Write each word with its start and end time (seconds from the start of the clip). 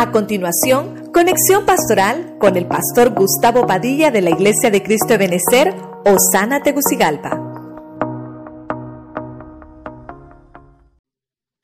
A 0.00 0.12
continuación, 0.12 1.12
conexión 1.12 1.66
pastoral 1.66 2.38
con 2.40 2.56
el 2.56 2.66
pastor 2.66 3.12
Gustavo 3.14 3.66
Padilla 3.66 4.10
de 4.10 4.22
la 4.22 4.30
Iglesia 4.30 4.70
de 4.70 4.82
Cristo 4.82 5.08
de 5.08 5.18
Benecer, 5.18 5.74
Osana 6.06 6.62
Tegucigalpa. 6.62 7.36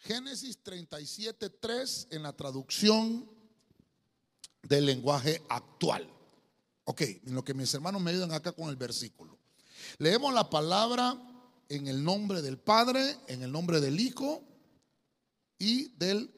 Génesis 0.01 0.63
37.3 0.63 2.09
en 2.11 2.25
la 2.25 2.35
traducción 2.35 3.27
del 4.65 4.85
lenguaje 4.85 5.41
actual. 5.49 6.07
Ok, 6.85 7.01
en 7.01 7.35
lo 7.35 7.43
que 7.43 7.55
mis 7.55 7.73
hermanos 7.73 8.03
me 8.03 8.11
ayudan 8.11 8.33
acá 8.33 8.53
con 8.53 8.69
el 8.69 8.77
versículo. 8.77 9.39
Leemos 9.97 10.35
la 10.35 10.51
palabra 10.51 11.17
en 11.71 11.87
el 11.87 12.05
nombre 12.05 12.43
del 12.43 12.59
Padre, 12.59 13.17
en 13.29 13.43
el 13.43 13.51
nombre 13.51 13.81
del 13.81 13.99
Hijo 13.99 14.43
y 15.59 15.89
del 15.97 16.31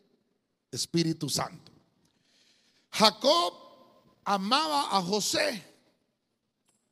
Espíritu 0.70 1.28
Santo. 1.28 1.77
Jacob 2.98 3.54
amaba 4.24 4.96
a 4.96 5.00
José 5.00 5.64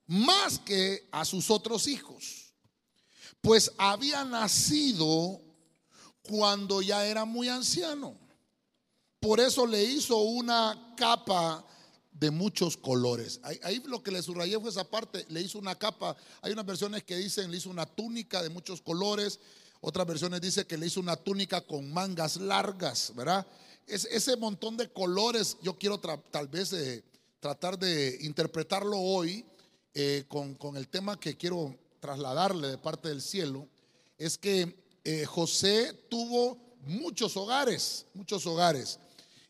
más 0.06 0.60
que 0.60 1.08
a 1.10 1.24
sus 1.24 1.50
otros 1.50 1.88
hijos, 1.88 2.54
pues 3.40 3.72
había 3.76 4.24
nacido 4.24 5.40
cuando 6.22 6.80
ya 6.80 7.04
era 7.04 7.24
muy 7.24 7.48
anciano. 7.48 8.16
Por 9.18 9.40
eso 9.40 9.66
le 9.66 9.82
hizo 9.82 10.18
una 10.18 10.94
capa 10.96 11.64
de 12.12 12.30
muchos 12.30 12.76
colores. 12.76 13.40
Ahí, 13.42 13.82
lo 13.86 14.00
que 14.00 14.12
le 14.12 14.22
subrayé 14.22 14.60
fue 14.60 14.70
esa 14.70 14.88
parte, 14.88 15.26
le 15.28 15.40
hizo 15.40 15.58
una 15.58 15.74
capa. 15.74 16.16
Hay 16.40 16.52
unas 16.52 16.66
versiones 16.66 17.02
que 17.02 17.16
dicen 17.16 17.50
le 17.50 17.56
hizo 17.56 17.68
una 17.68 17.84
túnica 17.84 18.44
de 18.44 18.48
muchos 18.48 18.80
colores, 18.80 19.40
otras 19.80 20.06
versiones 20.06 20.40
dicen 20.40 20.66
que 20.66 20.78
le 20.78 20.86
hizo 20.86 21.00
una 21.00 21.16
túnica 21.16 21.62
con 21.62 21.92
mangas 21.92 22.36
largas, 22.36 23.12
¿verdad? 23.16 23.44
Es, 23.86 24.04
ese 24.06 24.36
montón 24.36 24.76
de 24.76 24.88
colores 24.88 25.56
yo 25.62 25.78
quiero 25.78 25.98
tal 25.98 26.48
vez 26.48 26.72
eh, 26.72 27.04
tratar 27.40 27.78
de 27.78 28.18
interpretarlo 28.22 28.98
hoy 28.98 29.44
eh, 29.94 30.24
con, 30.28 30.76
el 30.76 30.88
tema 30.88 31.18
que 31.18 31.36
quiero 31.36 31.74
trasladarle 32.00 32.68
de 32.68 32.78
parte 32.78 33.08
del 33.08 33.22
cielo, 33.22 33.68
es 34.18 34.36
que 34.36 34.76
eh, 35.04 35.24
José 35.24 35.94
tuvo 36.10 36.58
muchos 36.82 37.36
hogares, 37.36 38.06
muchos 38.12 38.44
hogares. 38.46 38.98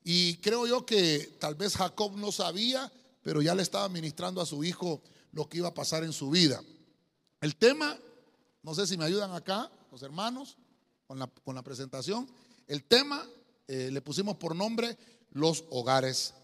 Y 0.05 0.37
creo 0.37 0.67
yo 0.67 0.87
que 0.87 1.37
tal 1.41 1.55
vez 1.55 1.75
Jacob 1.77 2.17
no 2.17 2.31
sabía, 2.31 2.93
pero 3.23 3.43
ya 3.43 3.55
le 3.55 3.63
estaba 3.63 3.89
ministrando 3.89 4.41
a 4.41 4.47
su 4.47 4.63
hijo 4.63 5.03
lo 5.33 5.49
que 5.49 5.59
iba 5.59 5.69
a 5.69 5.75
pasar 5.75 6.05
en 6.05 6.13
su 6.13 6.31
vida. 6.31 6.63
El 7.41 7.57
tema, 7.57 7.99
no 8.63 8.75
sé 8.75 8.87
si 8.87 8.97
me 8.97 9.05
ayudan 9.05 9.33
acá, 9.33 9.71
los 9.91 10.03
hermanos, 10.03 10.59
con 11.07 11.19
la, 11.19 11.27
con 11.27 11.55
la 11.55 11.63
presentación. 11.63 12.29
El 12.69 12.85
tema 12.85 13.27
eh, 13.69 13.91
le 13.93 14.01
pusimos 14.01 14.37
por 14.37 14.55
nombre 14.55 14.97
los 15.31 15.65
hogares 15.71 16.35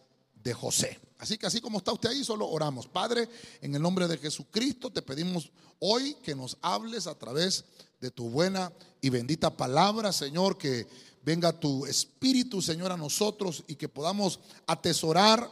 de 0.43 0.53
José. 0.53 0.99
Así 1.19 1.39
que 1.39 1.47
así 1.47 1.61
como 1.61 1.79
está 1.79 1.93
usted 1.93 2.11
ahí, 2.11 2.25
solo 2.25 2.49
oramos. 2.49 2.89
Padre, 2.89 3.29
en 3.61 3.75
el 3.75 3.83
nombre 3.83 4.09
de 4.09 4.19
Jesucristo 4.19 4.91
te 4.91 5.03
pedimos 5.03 5.51
hoy 5.79 6.15
que 6.23 6.35
nos 6.35 6.57
hables 6.63 7.07
a 7.07 7.15
través 7.15 7.65
de 8.01 8.11
tu 8.11 8.29
buena 8.29 8.73
y 9.01 9.11
bendita 9.11 9.57
palabra, 9.57 10.13
Señor, 10.13 10.59
que 10.59 10.87
venga 11.25 11.53
tu 11.53 11.87
Espíritu, 11.87 12.61
Señor, 12.61 12.91
a 12.91 12.97
nosotros 12.97 13.63
y 13.69 13.77
que 13.77 13.89
podamos 13.89 14.41
atesorar 14.67 15.49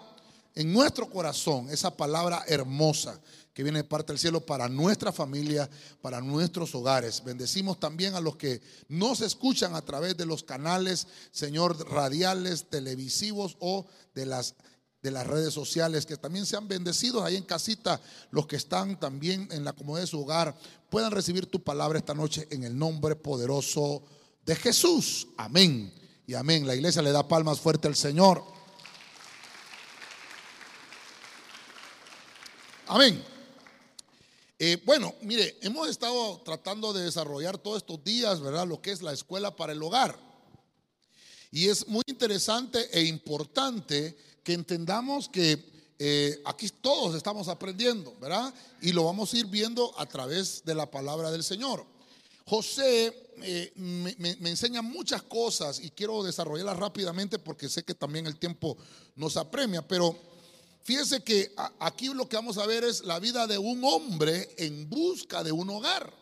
en 0.56 0.72
nuestro 0.72 1.08
corazón 1.08 1.70
esa 1.70 1.96
palabra 1.96 2.44
hermosa 2.48 3.20
que 3.60 3.64
viene 3.64 3.80
de 3.80 3.84
parte 3.84 4.14
del 4.14 4.18
cielo 4.18 4.40
para 4.40 4.70
nuestra 4.70 5.12
familia, 5.12 5.68
para 6.00 6.22
nuestros 6.22 6.74
hogares. 6.74 7.22
Bendecimos 7.22 7.78
también 7.78 8.14
a 8.14 8.20
los 8.20 8.36
que 8.36 8.62
nos 8.88 9.20
escuchan 9.20 9.74
a 9.74 9.82
través 9.82 10.16
de 10.16 10.24
los 10.24 10.42
canales, 10.42 11.06
Señor, 11.30 11.76
radiales, 11.90 12.70
televisivos 12.70 13.58
o 13.60 13.84
de 14.14 14.24
las 14.24 14.54
de 15.02 15.10
las 15.10 15.26
redes 15.26 15.52
sociales, 15.52 16.06
que 16.06 16.16
también 16.16 16.46
sean 16.46 16.68
bendecidos 16.68 17.22
ahí 17.22 17.36
en 17.36 17.42
casita, 17.42 18.00
los 18.30 18.46
que 18.46 18.56
están 18.56 18.98
también 18.98 19.46
en 19.50 19.62
la 19.62 19.74
comodidad 19.74 20.04
de 20.04 20.10
su 20.10 20.22
hogar, 20.22 20.56
puedan 20.88 21.10
recibir 21.10 21.44
tu 21.44 21.62
palabra 21.62 21.98
esta 21.98 22.14
noche 22.14 22.48
en 22.50 22.64
el 22.64 22.78
nombre 22.78 23.14
poderoso 23.14 24.04
de 24.46 24.56
Jesús. 24.56 25.28
Amén. 25.36 25.92
Y 26.26 26.32
amén. 26.32 26.66
La 26.66 26.74
iglesia 26.74 27.02
le 27.02 27.12
da 27.12 27.28
palmas 27.28 27.60
fuerte 27.60 27.88
al 27.88 27.96
Señor. 27.96 28.42
Amén. 32.86 33.29
Eh, 34.62 34.76
bueno, 34.84 35.14
mire, 35.22 35.56
hemos 35.62 35.88
estado 35.88 36.42
tratando 36.44 36.92
de 36.92 37.04
desarrollar 37.04 37.56
todos 37.56 37.78
estos 37.78 38.04
días, 38.04 38.42
¿verdad? 38.42 38.68
Lo 38.68 38.82
que 38.82 38.92
es 38.92 39.00
la 39.00 39.14
escuela 39.14 39.56
para 39.56 39.72
el 39.72 39.82
hogar. 39.82 40.18
Y 41.50 41.68
es 41.68 41.88
muy 41.88 42.02
interesante 42.06 42.86
e 42.92 43.04
importante 43.04 44.14
que 44.44 44.52
entendamos 44.52 45.30
que 45.30 45.64
eh, 45.98 46.42
aquí 46.44 46.68
todos 46.68 47.14
estamos 47.14 47.48
aprendiendo, 47.48 48.14
¿verdad? 48.20 48.52
Y 48.82 48.92
lo 48.92 49.04
vamos 49.04 49.32
a 49.32 49.38
ir 49.38 49.46
viendo 49.46 49.98
a 49.98 50.04
través 50.04 50.62
de 50.62 50.74
la 50.74 50.90
palabra 50.90 51.30
del 51.30 51.42
Señor. 51.42 51.86
José 52.44 53.32
eh, 53.42 53.72
me, 53.76 54.50
enseña 54.50 54.82
muchas 54.82 55.22
cosas 55.22 55.80
y 55.80 55.88
quiero 55.88 56.22
desarrollarlas 56.22 56.76
rápidamente 56.76 57.38
porque 57.38 57.70
sé 57.70 57.82
que 57.82 57.94
también 57.94 58.26
el 58.26 58.38
tiempo 58.38 58.76
nos 59.16 59.38
apremia, 59.38 59.80
pero 59.88 60.14
fíjese 60.82 61.22
que 61.22 61.54
aquí 61.78 62.08
lo 62.08 62.28
que 62.28 62.36
vamos 62.36 62.58
a 62.58 62.66
ver 62.66 62.84
es 62.84 63.04
la 63.04 63.18
vida 63.18 63.46
de 63.46 63.58
un 63.58 63.84
hombre 63.84 64.54
en 64.58 64.88
busca 64.88 65.42
de 65.42 65.52
un 65.52 65.70
hogar. 65.70 66.12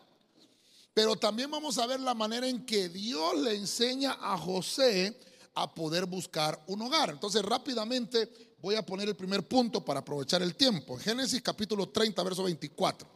Pero 0.93 1.15
también 1.15 1.49
vamos 1.49 1.77
a 1.77 1.85
ver 1.85 1.99
la 1.99 2.13
manera 2.13 2.47
en 2.47 2.65
que 2.65 2.89
Dios 2.89 3.37
le 3.39 3.55
enseña 3.55 4.17
a 4.19 4.37
José 4.37 5.17
a 5.55 5.73
poder 5.73 6.05
buscar 6.05 6.61
un 6.67 6.81
hogar. 6.81 7.11
Entonces 7.11 7.41
rápidamente 7.41 8.55
voy 8.61 8.75
a 8.75 8.85
poner 8.85 9.07
el 9.07 9.15
primer 9.15 9.47
punto 9.47 9.83
para 9.83 10.01
aprovechar 10.01 10.41
el 10.41 10.55
tiempo. 10.55 10.97
Génesis 10.97 11.41
capítulo 11.41 11.89
30, 11.89 12.21
verso 12.23 12.43
24. 12.43 13.07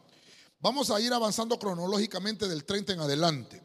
Vamos 0.60 0.90
a 0.90 1.00
ir 1.00 1.12
avanzando 1.12 1.58
cronológicamente 1.58 2.48
del 2.48 2.64
30 2.64 2.94
en 2.94 3.00
adelante. 3.00 3.62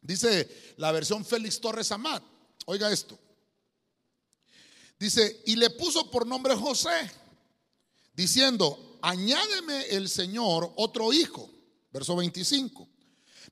Dice 0.00 0.74
la 0.76 0.92
versión 0.92 1.24
Félix 1.24 1.60
Torres 1.60 1.90
Amat. 1.90 2.22
Oiga 2.66 2.90
esto. 2.90 3.18
Dice, 4.98 5.42
y 5.46 5.56
le 5.56 5.70
puso 5.70 6.10
por 6.10 6.26
nombre 6.26 6.56
José, 6.56 7.10
diciendo, 8.14 8.98
añádeme 9.00 9.86
el 9.90 10.08
Señor 10.08 10.72
otro 10.76 11.12
hijo. 11.12 11.48
Verso 11.90 12.16
25. 12.16 12.88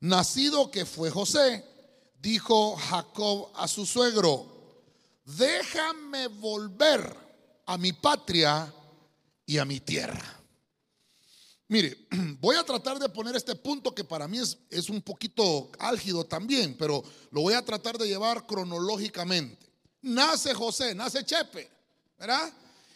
Nacido 0.00 0.70
que 0.70 0.84
fue 0.84 1.10
José, 1.10 1.64
dijo 2.20 2.76
Jacob 2.76 3.50
a 3.54 3.66
su 3.68 3.86
suegro, 3.86 4.82
déjame 5.24 6.26
volver 6.26 7.16
a 7.64 7.78
mi 7.78 7.92
patria 7.92 8.72
y 9.46 9.58
a 9.58 9.64
mi 9.64 9.80
tierra. 9.80 10.36
Mire, 11.68 12.06
voy 12.40 12.56
a 12.56 12.64
tratar 12.64 12.98
de 12.98 13.08
poner 13.08 13.36
este 13.36 13.54
punto 13.54 13.94
que 13.94 14.04
para 14.04 14.28
mí 14.28 14.38
es, 14.38 14.58
es, 14.70 14.90
un 14.90 15.00
poquito 15.00 15.70
álgido 15.78 16.24
también, 16.24 16.76
pero 16.76 17.02
lo 17.30 17.40
voy 17.42 17.54
a 17.54 17.64
tratar 17.64 17.96
de 17.98 18.06
llevar 18.06 18.46
cronológicamente. 18.46 19.66
Nace 20.06 20.54
José, 20.54 20.94
nace 20.94 21.24
Chepe, 21.24 21.70
¿verdad? 22.18 22.52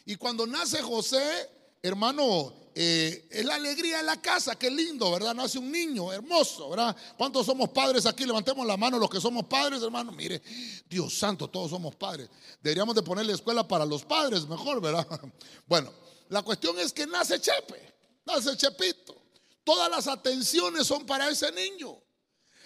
Y 0.07 0.17
cuando 0.17 0.47
nace 0.47 0.81
José, 0.83 1.49
hermano, 1.83 2.53
eh, 2.75 3.27
es 3.31 3.45
la 3.45 3.57
alegría 3.57 3.99
de 3.99 4.03
la 4.05 4.21
casa, 4.21 4.57
qué 4.57 4.71
lindo, 4.71 5.11
¿verdad? 5.11 5.35
Nace 5.35 5.59
un 5.59 5.71
niño 5.71 6.13
hermoso, 6.13 6.71
¿verdad? 6.71 6.97
¿Cuántos 7.19 7.47
somos 7.47 7.71
padres 7.71 8.07
aquí? 8.07 8.25
Levantemos 8.25 8.67
la 8.67 8.77
mano 8.77 8.99
los 8.99 9.11
que 9.11 9.21
somos 9.21 9.45
padres, 9.45 9.83
hermano. 9.83 10.13
Mire, 10.13 10.41
Dios 10.89 11.19
santo, 11.19 11.49
todos 11.49 11.71
somos 11.71 11.95
padres. 11.97 12.29
Deberíamos 12.63 12.95
de 12.95 13.03
ponerle 13.03 13.33
escuela 13.33 13.67
para 13.67 13.85
los 13.85 14.05
padres, 14.05 14.47
mejor, 14.47 14.81
¿verdad? 14.81 15.07
Bueno, 15.67 15.93
la 16.29 16.43
cuestión 16.43 16.79
es 16.79 16.93
que 16.93 17.07
nace 17.07 17.41
Chepe 17.41 17.91
ese 18.39 18.57
Chepito. 18.57 19.17
Todas 19.65 19.91
las 19.91 20.07
atenciones 20.07 20.87
son 20.87 21.07
para 21.07 21.29
ese 21.29 21.51
niño. 21.53 21.97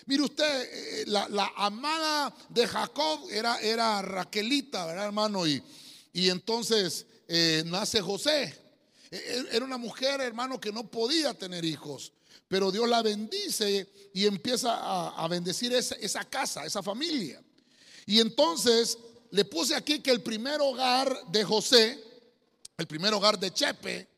Mire 0.07 0.23
usted, 0.23 0.63
eh, 0.73 1.05
la, 1.07 1.53
amada 1.57 2.35
de 2.49 2.67
Jacob 2.67 3.29
era, 3.31 3.59
era 3.61 4.03
Raquelita, 4.03 4.87
¿verdad, 4.87 5.07
hermano? 5.07 5.47
Y, 5.47 5.63
y 6.13 6.29
entonces 6.29 7.07
eh, 7.27 7.63
nace 7.67 8.01
José. 8.01 8.55
E, 9.11 9.17
e, 9.17 9.57
era 9.57 9.65
una 9.65 9.79
mujer, 9.79 10.21
hermano, 10.21 10.61
que 10.61 10.73
no 10.73 10.91
podía 10.91 11.33
tener 11.35 11.65
hijos. 11.65 12.13
Pero 12.49 12.71
Dios 12.71 12.89
la 12.89 13.03
bendice 13.03 13.89
y 14.13 14.27
empieza 14.27 14.77
a, 15.09 15.27
bendecir 15.29 15.73
esa, 15.73 15.95
esa 15.97 16.25
casa, 16.25 16.65
esa 16.67 16.83
familia. 16.83 17.43
Y 18.07 18.21
entonces 18.21 18.99
le 19.31 19.45
puse 19.45 19.75
aquí 19.75 20.01
que 20.01 20.11
el 20.11 20.23
primer 20.23 20.61
hogar 20.61 21.27
de 21.29 21.43
José, 21.43 21.99
el 22.77 22.87
primer 22.87 23.15
hogar 23.15 23.39
de 23.39 23.53
Chepe, 23.53 24.09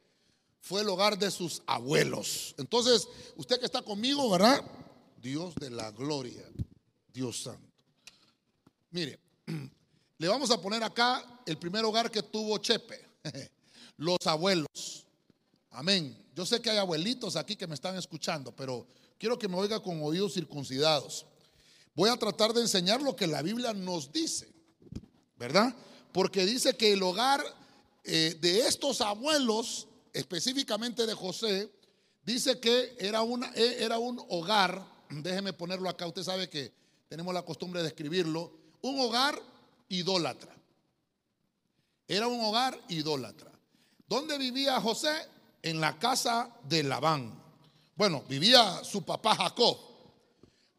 fue 0.60 0.80
el 0.82 0.88
hogar 0.88 1.16
de 1.16 1.30
sus 1.30 1.62
abuelos. 1.66 2.54
Entonces, 2.58 3.08
usted 3.36 3.60
que 3.60 3.66
está 3.66 3.82
conmigo, 3.82 4.28
¿verdad? 4.28 4.62
Dios 5.26 5.56
de 5.56 5.70
la 5.70 5.90
gloria, 5.90 6.48
Dios 7.12 7.42
santo. 7.42 7.66
Mire, 8.90 9.18
le 10.18 10.28
vamos 10.28 10.52
a 10.52 10.60
poner 10.60 10.84
acá 10.84 11.42
el 11.44 11.58
primer 11.58 11.84
hogar 11.84 12.12
que 12.12 12.22
tuvo 12.22 12.56
Chepe, 12.58 13.04
los 13.96 14.18
abuelos. 14.24 15.04
Amén. 15.70 16.16
Yo 16.32 16.46
sé 16.46 16.62
que 16.62 16.70
hay 16.70 16.78
abuelitos 16.78 17.34
aquí 17.34 17.56
que 17.56 17.66
me 17.66 17.74
están 17.74 17.96
escuchando, 17.96 18.54
pero 18.54 18.86
quiero 19.18 19.36
que 19.36 19.48
me 19.48 19.56
oiga 19.56 19.82
con 19.82 20.00
oídos 20.00 20.34
circuncidados. 20.34 21.26
Voy 21.96 22.08
a 22.08 22.16
tratar 22.16 22.52
de 22.52 22.60
enseñar 22.60 23.02
lo 23.02 23.16
que 23.16 23.26
la 23.26 23.42
Biblia 23.42 23.72
nos 23.72 24.12
dice, 24.12 24.48
¿verdad? 25.36 25.74
porque 26.12 26.46
dice 26.46 26.74
que 26.78 26.92
el 26.94 27.02
hogar 27.02 27.44
eh, 28.04 28.38
de 28.40 28.60
estos 28.60 29.02
abuelos, 29.02 29.86
específicamente 30.14 31.04
de 31.04 31.12
José, 31.12 31.70
dice 32.22 32.58
que 32.58 32.96
era, 32.98 33.22
una, 33.22 33.52
eh, 33.54 33.78
era 33.80 33.98
un 33.98 34.24
hogar, 34.30 34.95
déjeme 35.10 35.52
ponerlo 35.52 35.88
acá, 35.88 36.06
usted 36.06 36.22
sabe 36.22 36.48
que 36.48 36.72
tenemos 37.08 37.32
la 37.32 37.42
costumbre 37.42 37.82
de 37.82 37.88
escribirlo, 37.88 38.52
un 38.82 39.00
hogar 39.00 39.40
idólatra. 39.88 40.54
Era 42.08 42.26
un 42.26 42.44
hogar 42.44 42.78
idólatra. 42.88 43.50
¿Dónde 44.08 44.38
vivía 44.38 44.80
José? 44.80 45.28
En 45.62 45.80
la 45.80 45.98
casa 45.98 46.50
de 46.62 46.84
Labán. 46.84 47.32
Bueno, 47.96 48.22
vivía 48.28 48.84
su 48.84 49.02
papá 49.02 49.34
Jacob. 49.34 49.78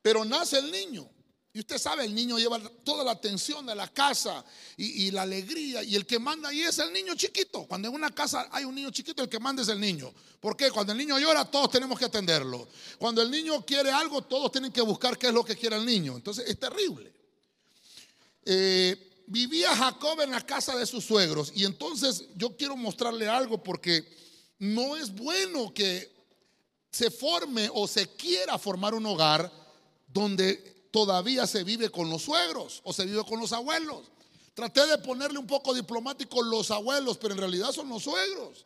Pero 0.02 0.24
nace 0.24 0.60
el 0.60 0.72
niño. 0.72 1.10
Y 1.58 1.62
usted 1.62 1.80
sabe, 1.80 2.06
el 2.06 2.14
niño 2.14 2.38
lleva 2.38 2.60
toda 2.84 3.04
la 3.04 3.14
atención 3.14 3.66
de 3.66 3.74
la 3.74 3.88
casa 3.88 4.46
y, 4.78 5.10
la 5.10 5.24
alegría. 5.24 5.82
Y 5.82 5.96
el 5.96 6.06
que 6.06 6.20
manda 6.20 6.50
ahí 6.50 6.62
es 6.62 6.78
el 6.78 6.94
niño 6.94 7.16
chiquito. 7.16 7.66
Cuando 7.66 7.88
en 7.88 7.96
una 7.96 8.12
casa 8.12 8.48
hay 8.52 8.64
un 8.64 8.76
niño 8.76 8.92
chiquito, 8.92 9.24
el 9.24 9.28
que 9.28 9.40
manda 9.40 9.64
es 9.64 9.68
el 9.70 9.80
niño. 9.80 10.14
¿Por 10.40 10.56
qué? 10.56 10.70
Cuando 10.70 10.92
el 10.92 11.00
niño 11.00 11.18
llora, 11.18 11.46
todos 11.46 11.72
tenemos 11.72 11.98
que 11.98 12.06
atenderlo. 12.06 12.68
Cuando 13.00 13.24
el 13.24 13.32
niño 13.32 13.66
quiere 13.66 13.90
algo, 13.90 14.22
todos 14.22 14.52
tienen 14.52 14.72
que 14.72 14.82
buscar 14.82 15.18
qué 15.18 15.30
es 15.30 15.34
lo 15.34 15.44
que 15.44 15.56
quiere 15.56 15.78
el 15.78 15.86
niño. 15.88 16.16
Entonces 16.16 16.48
es 16.48 16.60
terrible. 16.60 17.12
Eh, 18.46 19.24
vivía 19.26 19.76
Jacob 19.76 20.22
en 20.22 20.30
la 20.30 20.46
casa 20.46 20.76
de 20.76 20.86
sus 20.86 21.06
suegros. 21.06 21.52
Y 21.56 21.66
entonces 21.66 22.26
yo 22.36 22.56
quiero 22.56 22.78
mostrarle 22.78 23.28
algo 23.28 23.64
porque 23.64 24.08
no 24.60 24.96
es 24.96 25.12
bueno 25.12 25.74
que 25.74 26.16
se 26.92 27.10
forme 27.10 27.68
o 27.74 27.88
se 27.88 28.10
quiera 28.10 28.60
formar 28.60 28.94
un 28.94 29.08
hogar 29.08 29.52
donde 30.08 30.77
todavía 30.98 31.46
se 31.46 31.64
vive 31.64 31.92
con 31.92 32.10
los 32.10 32.24
suegros 32.24 32.82
o 32.84 32.92
se 32.92 33.06
vive 33.06 33.24
con 33.24 33.40
los 33.40 33.54
abuelos. 33.54 34.08
Traté 34.56 34.84
de 34.88 34.98
ponerle 34.98 35.38
un 35.38 35.46
poco 35.46 35.72
diplomático 35.76 36.42
los 36.42 36.72
abuelos, 36.72 37.18
pero 37.18 37.36
en 37.36 37.40
realidad 37.40 37.72
son 37.72 37.88
los 37.88 38.02
suegros. 38.02 38.66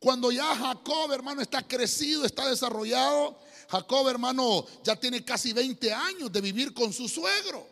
Cuando 0.00 0.32
ya 0.32 0.56
Jacob, 0.56 1.12
hermano, 1.12 1.40
está 1.40 1.62
crecido, 1.62 2.24
está 2.24 2.50
desarrollado, 2.50 3.38
Jacob, 3.68 4.08
hermano, 4.08 4.66
ya 4.82 4.96
tiene 4.96 5.24
casi 5.24 5.52
20 5.52 5.92
años 5.92 6.32
de 6.32 6.40
vivir 6.40 6.74
con 6.74 6.92
su 6.92 7.08
suegro. 7.08 7.64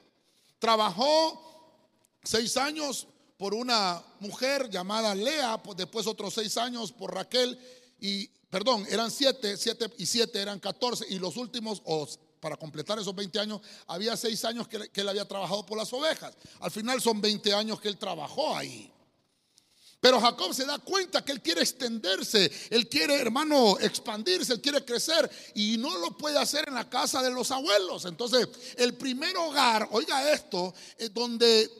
Trabajó 0.60 1.74
seis 2.22 2.56
años 2.56 3.08
por 3.36 3.54
una 3.54 4.00
mujer 4.20 4.70
llamada 4.70 5.16
Lea, 5.16 5.60
pues 5.60 5.76
después 5.76 6.06
otros 6.06 6.32
seis 6.34 6.56
años 6.56 6.92
por 6.92 7.12
Raquel 7.12 7.58
y, 7.98 8.28
perdón, 8.50 8.86
eran 8.88 9.10
siete, 9.10 9.56
siete 9.56 9.92
y 9.98 10.06
siete 10.06 10.40
eran 10.40 10.60
14 10.60 11.06
y 11.08 11.18
los 11.18 11.36
últimos, 11.36 11.82
para 12.40 12.56
completar 12.56 12.98
esos 12.98 13.14
20 13.14 13.38
años, 13.38 13.60
había 13.86 14.16
6 14.16 14.44
años 14.46 14.66
que, 14.66 14.90
él 14.92 15.08
había 15.08 15.28
trabajado 15.28 15.64
por 15.64 15.78
las 15.78 15.92
ovejas. 15.92 16.34
Al 16.60 16.70
final 16.70 17.00
son 17.00 17.20
20 17.20 17.52
años 17.52 17.80
que 17.80 17.88
él 17.88 17.98
trabajó 17.98 18.56
ahí. 18.56 18.90
Pero 20.00 20.18
Jacob 20.18 20.54
se 20.54 20.64
da 20.64 20.78
cuenta 20.78 21.22
que 21.22 21.32
él 21.32 21.42
quiere 21.42 21.60
extenderse, 21.60 22.50
él 22.70 22.88
quiere, 22.88 23.20
hermano, 23.20 23.78
expandirse, 23.78 24.54
él 24.54 24.60
quiere 24.62 24.82
crecer 24.82 25.30
y 25.54 25.76
no 25.76 25.98
lo 25.98 26.16
puede 26.16 26.38
hacer 26.38 26.68
en 26.68 26.74
la 26.74 26.88
casa 26.88 27.22
de 27.22 27.30
los 27.30 27.50
abuelos. 27.50 28.06
Entonces, 28.06 28.48
el 28.78 28.94
primer 28.94 29.36
hogar, 29.36 29.86
oiga 29.92 30.32
esto, 30.32 30.72
es 30.96 31.12
donde, 31.12 31.70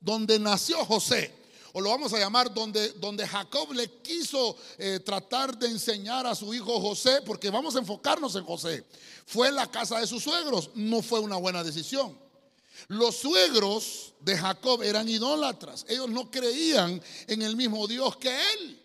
donde 0.00 0.40
nació 0.40 0.84
José 0.84 1.37
o 1.72 1.80
lo 1.80 1.90
vamos 1.90 2.12
a 2.12 2.18
llamar 2.18 2.52
donde, 2.52 2.92
donde 2.92 3.26
Jacob 3.26 3.72
le 3.72 4.00
quiso 4.00 4.56
eh, 4.78 5.00
tratar 5.00 5.56
de 5.58 5.68
enseñar 5.68 6.26
a 6.26 6.34
su 6.34 6.52
hijo 6.54 6.80
José, 6.80 7.22
porque 7.24 7.50
vamos 7.50 7.76
a 7.76 7.80
enfocarnos 7.80 8.34
en 8.36 8.44
José, 8.44 8.84
fue 9.26 9.52
la 9.52 9.70
casa 9.70 9.98
de 10.00 10.06
sus 10.06 10.22
suegros, 10.22 10.70
no 10.74 11.02
fue 11.02 11.20
una 11.20 11.36
buena 11.36 11.62
decisión. 11.62 12.18
Los 12.86 13.16
suegros 13.16 14.14
de 14.20 14.36
Jacob 14.36 14.82
eran 14.82 15.08
idólatras, 15.08 15.84
ellos 15.88 16.08
no 16.08 16.30
creían 16.30 17.02
en 17.26 17.42
el 17.42 17.56
mismo 17.56 17.86
Dios 17.86 18.16
que 18.16 18.30
él. 18.54 18.84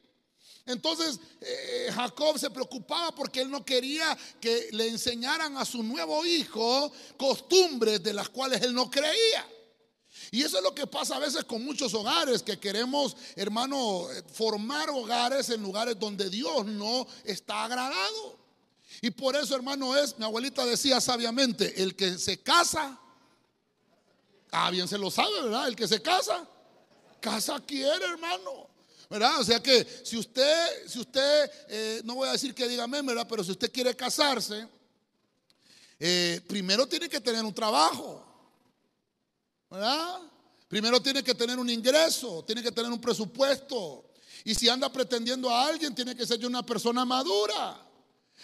Entonces 0.65 1.19
eh, 1.41 1.89
Jacob 1.93 2.39
se 2.39 2.49
preocupaba 2.49 3.13
porque 3.13 3.41
él 3.41 3.51
no 3.51 3.65
quería 3.65 4.17
que 4.39 4.69
le 4.71 4.87
enseñaran 4.87 5.57
a 5.57 5.65
su 5.65 5.83
nuevo 5.83 6.25
hijo 6.25 6.91
costumbres 7.17 8.01
de 8.01 8.13
las 8.13 8.29
cuales 8.29 8.61
él 8.61 8.73
no 8.73 8.89
creía. 8.89 9.45
Y 10.33 10.41
eso 10.41 10.57
es 10.57 10.63
lo 10.63 10.73
que 10.73 10.87
pasa 10.87 11.17
a 11.17 11.19
veces 11.19 11.43
con 11.43 11.63
muchos 11.63 11.93
hogares, 11.93 12.41
que 12.41 12.57
queremos, 12.57 13.15
hermano, 13.35 14.07
formar 14.33 14.89
hogares 14.89 15.47
en 15.51 15.61
lugares 15.61 15.99
donde 15.99 16.27
Dios 16.27 16.65
no 16.65 17.05
está 17.23 17.65
agradado. 17.65 18.39
Y 19.03 19.11
por 19.11 19.35
eso, 19.35 19.55
hermano, 19.55 19.95
es, 19.95 20.17
mi 20.17 20.25
abuelita 20.25 20.65
decía 20.65 20.99
sabiamente, 20.99 21.83
el 21.83 21.95
que 21.95 22.17
se 22.17 22.41
casa, 22.41 22.99
ah, 24.51 24.71
bien 24.71 24.87
se 24.87 24.97
lo 24.97 25.11
sabe, 25.11 25.39
¿verdad? 25.43 25.67
El 25.67 25.75
que 25.75 25.87
se 25.87 26.01
casa, 26.01 26.47
casa 27.21 27.59
quiere, 27.63 28.03
hermano. 28.03 28.67
¿verdad? 29.11 29.39
O 29.39 29.43
sea 29.43 29.61
que 29.61 29.85
si 30.03 30.17
usted, 30.17 30.87
si 30.87 30.99
usted, 30.99 31.51
eh, 31.69 32.01
no 32.05 32.15
voy 32.15 32.27
a 32.27 32.31
decir 32.31 32.55
que 32.55 32.67
diga 32.67 32.87
¿verdad? 32.87 33.27
Pero 33.29 33.43
si 33.43 33.51
usted 33.51 33.71
quiere 33.71 33.95
casarse, 33.95 34.67
eh, 35.99 36.41
primero 36.47 36.87
tiene 36.87 37.07
que 37.07 37.21
tener 37.21 37.45
un 37.45 37.53
trabajo. 37.53 38.32
¿Verdad? 39.73 40.19
Primero 40.67 41.01
tiene 41.01 41.23
que 41.23 41.33
tener 41.33 41.57
un 41.57 41.67
ingreso, 41.67 42.43
tiene 42.45 42.61
que 42.61 42.71
tener 42.71 42.91
un 42.91 43.01
presupuesto. 43.01 44.05
Y 44.43 44.53
si 44.53 44.69
anda 44.69 44.91
pretendiendo 44.91 45.49
a 45.49 45.65
alguien, 45.65 45.95
tiene 45.95 46.15
que 46.15 46.27
ser 46.27 46.39
ya 46.39 46.47
una 46.47 46.63
persona 46.63 47.03
madura, 47.05 47.83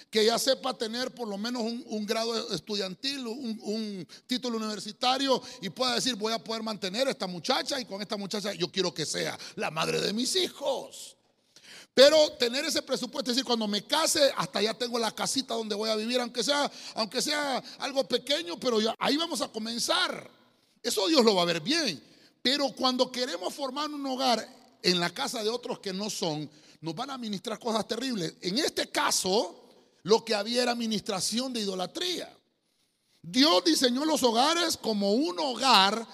que 0.09 0.25
ya 0.25 0.39
sepa 0.39 0.75
tener 0.75 1.13
por 1.13 1.27
lo 1.27 1.37
menos 1.37 1.61
un, 1.61 2.05
grado 2.05 2.51
estudiantil, 2.53 3.27
un, 3.27 4.07
título 4.25 4.57
universitario 4.57 5.39
y 5.61 5.69
pueda 5.69 5.95
decir, 5.95 6.15
voy 6.15 6.33
a 6.33 6.43
poder 6.43 6.63
mantener 6.63 7.07
a 7.07 7.11
esta 7.11 7.27
muchacha 7.27 7.79
y 7.79 7.85
con 7.85 8.01
esta 8.01 8.17
muchacha 8.17 8.53
yo 8.53 8.71
quiero 8.71 8.91
que 8.91 9.05
sea 9.05 9.37
la 9.55 9.69
madre 9.69 10.01
de 10.01 10.13
mis 10.13 10.35
hijos. 10.35 11.15
Pero 11.93 12.31
tener 12.39 12.65
ese 12.65 12.81
presupuesto, 12.81 13.29
es 13.29 13.37
decir, 13.37 13.45
cuando 13.45 13.67
me 13.67 13.85
case, 13.85 14.31
hasta 14.35 14.61
ya 14.63 14.73
tengo 14.73 14.97
la 14.97 15.11
casita 15.11 15.53
donde 15.53 15.75
voy 15.75 15.91
a 15.91 15.95
vivir, 15.95 16.19
aunque 16.19 16.43
sea, 16.43 16.71
aunque 16.95 17.21
sea 17.21 17.61
algo 17.79 18.07
pequeño, 18.07 18.59
pero 18.59 18.79
ahí 18.97 19.15
vamos 19.15 19.41
a 19.41 19.47
comenzar. 19.47 20.39
Eso 20.81 21.07
Dios 21.07 21.23
lo 21.23 21.35
va 21.35 21.43
a 21.43 21.45
ver 21.45 21.61
bien. 21.61 22.01
Pero 22.41 22.71
cuando 22.71 23.11
queremos 23.11 23.53
formar 23.53 23.89
un 23.89 24.05
hogar 24.05 24.47
en 24.81 24.99
la 24.99 25.09
casa 25.09 25.43
de 25.43 25.49
otros 25.49 25.79
que 25.79 25.93
no 25.93 26.09
son, 26.09 26.49
nos 26.81 26.95
van 26.95 27.09
a 27.09 27.15
administrar 27.15 27.59
cosas 27.59 27.87
terribles. 27.87 28.35
En 28.41 28.57
este 28.57 28.89
caso, 28.89 29.63
lo 30.03 30.23
que 30.23 30.33
había 30.33 30.63
era 30.63 30.71
administración 30.71 31.51
de 31.51 31.61
idolatría. 31.61 32.33
Dios 33.21 33.63
diseñó 33.65 34.05
los 34.05 34.23
hogares 34.23 34.77
como 34.77 35.11
un 35.13 35.37
hogar 35.39 36.07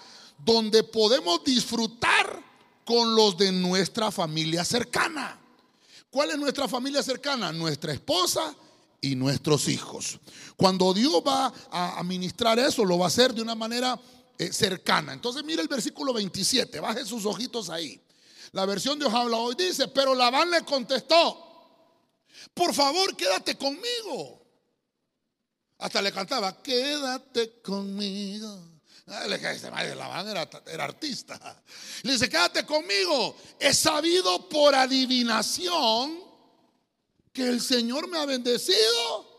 donde 0.44 0.84
podemos 0.84 1.44
disfrutar 1.44 2.44
con 2.84 3.16
los 3.16 3.38
de 3.38 3.52
nuestra 3.52 4.12
familia 4.12 4.66
cercana. 4.66 5.40
¿Cuál 6.10 6.32
es 6.32 6.38
nuestra 6.38 6.68
familia 6.68 7.04
cercana? 7.04 7.52
Nuestra 7.52 7.94
esposa 7.94 8.56
y 9.02 9.16
nuestros 9.16 9.68
hijos. 9.68 10.20
Cuando 10.56 10.94
Dios 10.94 11.22
va 11.26 11.54
a 11.70 12.00
administrar 12.00 12.58
eso, 12.58 12.86
lo 12.86 12.98
va 12.98 13.06
a 13.06 13.08
hacer 13.10 13.34
de 13.34 13.42
una 13.42 13.56
manera 13.56 14.00
eh, 14.38 14.52
cercana. 14.52 15.14
Entonces 15.14 15.44
mire 15.44 15.62
el 15.62 15.68
versículo 15.68 16.14
27, 16.14 16.80
baje 16.80 17.06
sus 17.06 17.26
ojitos 17.26 17.70
ahí. 17.70 18.02
La 18.52 18.66
versión 18.66 18.98
de 19.00 19.06
Dios 19.06 19.14
habla 19.14 19.38
hoy 19.38 19.56
dice, 19.56 19.88
pero 19.90 20.16
Labán 20.16 20.50
le 20.50 20.62
contestó, 20.64 21.42
por 22.54 22.74
favor 22.74 23.16
quédate 23.16 23.58
conmigo. 23.58 24.42
Hasta 25.78 26.02
le 26.02 26.12
cantaba, 26.12 26.62
quédate 26.62 27.62
conmigo. 27.62 28.76
Ah, 29.08 29.28
Labán 29.28 30.28
era, 30.28 30.50
era 30.68 30.84
artista. 30.86 31.62
Le 32.04 32.14
dice, 32.14 32.30
quédate 32.30 32.66
conmigo. 32.66 33.36
He 33.60 33.74
sabido 33.74 34.50
por 34.50 34.74
adivinación 34.74 36.24
que 37.32 37.48
el 37.48 37.62
Señor 37.62 38.08
me 38.08 38.18
ha 38.18 38.26
bendecido 38.26 39.36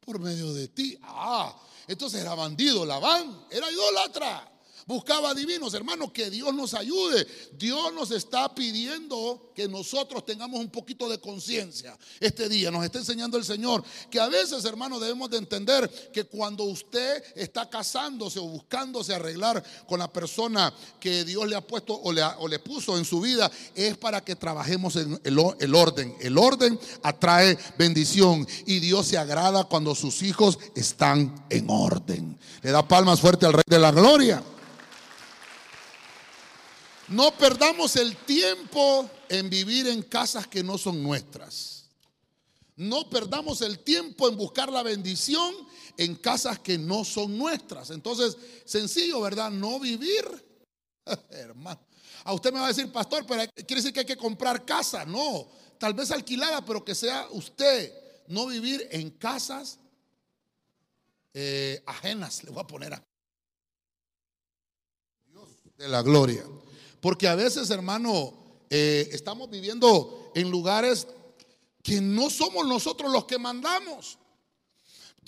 por 0.00 0.18
medio 0.18 0.52
de 0.54 0.68
ti. 0.68 0.96
Ah, 1.02 1.54
entonces 1.92 2.20
era 2.20 2.34
bandido, 2.34 2.84
Labán, 2.84 3.46
era 3.50 3.70
idólatra. 3.70 4.51
Buscaba 4.86 5.32
divinos, 5.34 5.74
hermanos, 5.74 6.10
que 6.12 6.30
Dios 6.30 6.52
nos 6.54 6.74
ayude. 6.74 7.26
Dios 7.56 7.92
nos 7.92 8.10
está 8.10 8.52
pidiendo 8.54 9.52
que 9.54 9.68
nosotros 9.68 10.26
tengamos 10.26 10.58
un 10.58 10.70
poquito 10.70 11.08
de 11.08 11.20
conciencia 11.20 11.96
este 12.18 12.48
día. 12.48 12.70
Nos 12.70 12.84
está 12.84 12.98
enseñando 12.98 13.36
el 13.36 13.44
Señor 13.44 13.84
que 14.10 14.18
a 14.18 14.28
veces, 14.28 14.64
hermanos, 14.64 15.00
debemos 15.00 15.30
de 15.30 15.38
entender 15.38 15.88
que 16.12 16.24
cuando 16.24 16.64
usted 16.64 17.22
está 17.36 17.68
casándose 17.70 18.38
o 18.40 18.44
buscándose 18.44 19.14
arreglar 19.14 19.62
con 19.86 20.00
la 20.00 20.12
persona 20.12 20.72
que 20.98 21.24
Dios 21.24 21.48
le 21.48 21.56
ha 21.56 21.66
puesto 21.66 22.00
o 22.02 22.12
le, 22.12 22.22
o 22.22 22.48
le 22.48 22.58
puso 22.58 22.98
en 22.98 23.04
su 23.04 23.20
vida, 23.20 23.50
es 23.74 23.96
para 23.96 24.24
que 24.24 24.36
trabajemos 24.36 24.96
en 24.96 25.20
el, 25.24 25.38
el 25.60 25.74
orden. 25.74 26.16
El 26.20 26.38
orden 26.38 26.78
atrae 27.02 27.56
bendición 27.78 28.46
y 28.66 28.80
Dios 28.80 29.06
se 29.06 29.18
agrada 29.18 29.64
cuando 29.64 29.94
sus 29.94 30.22
hijos 30.22 30.58
están 30.74 31.46
en 31.50 31.70
orden. 31.70 32.38
Le 32.62 32.70
da 32.70 32.86
palmas 32.86 33.20
fuerte 33.20 33.46
al 33.46 33.52
Rey 33.52 33.64
de 33.66 33.78
la 33.78 33.92
Gloria. 33.92 34.42
No 37.12 37.36
perdamos 37.36 37.96
el 37.96 38.16
tiempo 38.16 39.08
en 39.28 39.50
vivir 39.50 39.86
en 39.86 40.02
casas 40.02 40.46
que 40.46 40.62
no 40.62 40.78
son 40.78 41.02
nuestras. 41.02 41.90
No 42.76 43.08
perdamos 43.10 43.60
el 43.60 43.78
tiempo 43.78 44.28
en 44.28 44.36
buscar 44.36 44.72
la 44.72 44.82
bendición 44.82 45.54
en 45.96 46.14
casas 46.16 46.58
que 46.58 46.78
no 46.78 47.04
son 47.04 47.36
nuestras. 47.36 47.90
Entonces, 47.90 48.36
sencillo, 48.64 49.20
¿verdad? 49.20 49.50
No 49.50 49.78
vivir 49.78 50.24
Hermano, 51.30 51.80
a 52.24 52.32
usted 52.32 52.52
me 52.52 52.58
va 52.58 52.66
a 52.66 52.68
decir, 52.68 52.90
pastor, 52.92 53.24
pero 53.26 53.42
quiere 53.54 53.76
decir 53.76 53.92
que 53.92 54.00
hay 54.00 54.06
que 54.06 54.16
comprar 54.16 54.64
casa. 54.64 55.04
No, 55.04 55.48
tal 55.78 55.94
vez 55.94 56.10
alquilada, 56.10 56.64
pero 56.64 56.84
que 56.84 56.94
sea 56.94 57.28
usted, 57.30 57.92
no 58.28 58.46
vivir 58.46 58.86
en 58.90 59.10
casas 59.10 59.78
eh, 61.34 61.82
ajenas. 61.86 62.44
Le 62.44 62.50
voy 62.50 62.62
a 62.62 62.66
poner 62.66 62.94
a 62.94 63.04
Dios 65.26 65.48
de 65.76 65.88
la 65.88 66.02
gloria. 66.02 66.44
Porque 67.02 67.26
a 67.26 67.34
veces, 67.34 67.68
hermano, 67.70 68.32
eh, 68.70 69.08
estamos 69.10 69.50
viviendo 69.50 70.30
en 70.36 70.48
lugares 70.52 71.08
que 71.82 72.00
no 72.00 72.30
somos 72.30 72.64
nosotros 72.64 73.10
los 73.10 73.24
que 73.24 73.38
mandamos. 73.38 74.18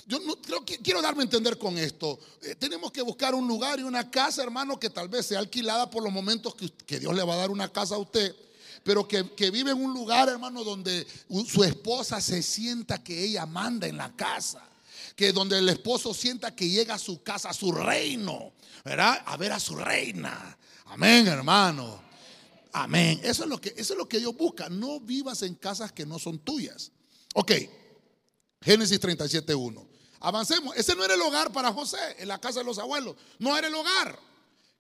Yo 0.07 0.21
no, 0.21 0.37
quiero 0.65 1.03
darme 1.03 1.23
a 1.23 1.25
entender 1.25 1.59
con 1.59 1.77
esto. 1.77 2.17
Eh, 2.43 2.55
tenemos 2.55 2.93
que 2.93 3.03
buscar 3.03 3.35
un 3.35 3.49
lugar 3.49 3.81
y 3.81 3.83
una 3.83 4.09
casa, 4.09 4.45
hermano, 4.45 4.79
que 4.79 4.89
tal 4.89 5.09
vez 5.09 5.27
sea 5.27 5.41
alquilada 5.41 5.91
por 5.91 6.05
los 6.05 6.13
momentos 6.13 6.55
que, 6.55 7.01
Dios 7.01 7.13
le 7.13 7.25
va 7.25 7.35
a 7.35 7.39
dar 7.39 7.51
una 7.51 7.73
casa 7.73 7.97
a 7.97 7.99
usted. 7.99 8.37
Pero 8.85 9.09
que, 9.09 9.35
que, 9.35 9.51
vive 9.51 9.73
en 9.73 9.83
un 9.83 9.93
lugar, 9.93 10.29
hermano, 10.29 10.63
donde 10.63 11.05
su 11.45 11.65
esposa 11.65 12.21
se 12.21 12.41
sienta 12.41 13.03
que 13.03 13.25
ella 13.25 13.47
manda 13.47 13.89
en 13.89 13.97
la 13.97 14.15
casa. 14.15 14.63
Que 15.17 15.33
donde 15.33 15.59
el 15.59 15.69
esposo 15.69 16.15
sienta 16.15 16.55
que 16.55 16.69
llega 16.69 16.95
a 16.95 16.99
su 16.99 17.25
casa, 17.25 17.51
a 17.51 17.53
su 17.53 17.73
reino, 17.73 18.53
¿verdad? 18.85 19.25
A 19.27 19.37
ver 19.37 19.51
a 19.51 19.59
su 19.59 19.75
reina. 19.75 20.57
Amén, 20.85 21.27
hermano. 21.27 22.03
Amén. 22.73 23.21
Eso 23.23 23.45
es 23.45 23.49
lo 23.49 23.61
que, 23.61 23.73
eso 23.77 23.95
es 23.95 23.99
lo 23.99 24.09
que 24.09 24.19
Dios 24.19 24.37
busca. 24.37 24.69
No 24.69 25.01
vivas 25.01 25.43
en 25.43 25.55
casas 25.55 25.93
que 25.93 26.05
no 26.05 26.19
son 26.19 26.39
tuyas. 26.41 26.91
Ok. 27.35 27.53
Génesis 28.61 29.01
37.1. 29.01 29.87
Avancemos. 30.21 30.77
Ese 30.77 30.97
no 30.97 31.05
era 31.05 31.15
el 31.15 31.23
hogar 31.23 31.53
para 31.53 31.73
José, 31.73 31.99
en 32.19 32.29
la 32.29 32.41
casa 32.41 32.61
de 32.61 32.65
los 32.65 32.79
abuelos. 32.79 33.15
No 33.39 33.57
era 33.57 33.69
el 33.69 33.75
hogar. 33.75 34.19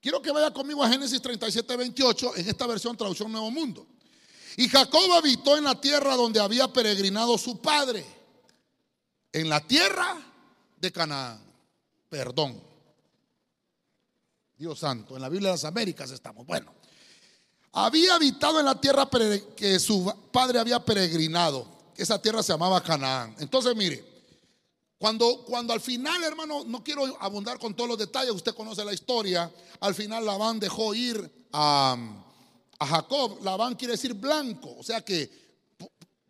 Quiero 0.01 0.21
que 0.21 0.33
vaya 0.33 0.53
conmigo 0.53 0.83
a 0.83 0.89
Génesis 0.89 1.23
37.28 1.23 2.33
en 2.37 2.49
esta 2.49 2.67
versión 2.67 2.97
traducción 2.97 3.31
Nuevo 3.31 3.51
Mundo. 3.51 3.87
Y 4.57 4.69
Jacob 4.69 5.13
habitó 5.13 5.57
en 5.57 5.65
la 5.65 5.81
tierra 5.81 6.15
donde 6.17 6.41
había 6.41 6.73
peregrinado 6.73 7.39
su 7.39 7.61
padre. 7.61 8.05
En 9.33 9.49
la 9.49 9.61
tierra 9.61 10.17
de 10.77 10.93
Canaán. 10.93 11.43
Perdón. 12.09 12.74
Dios 14.57 14.79
santo, 14.79 15.17
en 15.17 15.23
la 15.23 15.29
Biblia 15.29 15.51
de 15.51 15.55
las 15.55 15.65
Américas 15.65 16.11
estamos. 16.11 16.47
Bueno, 16.47 16.73
había 17.73 18.15
habitado 18.15 18.61
en 18.61 18.67
la 18.67 18.81
tierra 18.81 19.09
que 19.57 19.79
su 19.79 20.13
padre 20.33 20.59
había 20.59 20.85
peregrinado 20.85 21.75
esa 21.97 22.21
tierra 22.21 22.43
se 22.43 22.53
llamaba 22.53 22.83
Canaán. 22.83 23.35
Entonces, 23.39 23.75
mire, 23.77 24.05
cuando, 24.99 25.45
cuando 25.45 25.73
al 25.73 25.81
final, 25.81 26.23
hermano, 26.25 26.65
no 26.65 26.83
quiero 26.83 27.05
abundar 27.21 27.59
con 27.59 27.75
todos 27.75 27.91
los 27.91 27.99
detalles, 27.99 28.33
usted 28.33 28.55
conoce 28.55 28.85
la 28.85 28.93
historia, 28.93 29.51
al 29.81 29.95
final 29.95 30.25
Labán 30.25 30.59
dejó 30.59 30.95
ir 30.95 31.47
a, 31.53 31.97
a 32.79 32.87
Jacob. 32.87 33.43
Labán 33.43 33.75
quiere 33.75 33.93
decir 33.93 34.15
blanco, 34.15 34.75
o 34.79 34.83
sea 34.83 35.03
que 35.03 35.31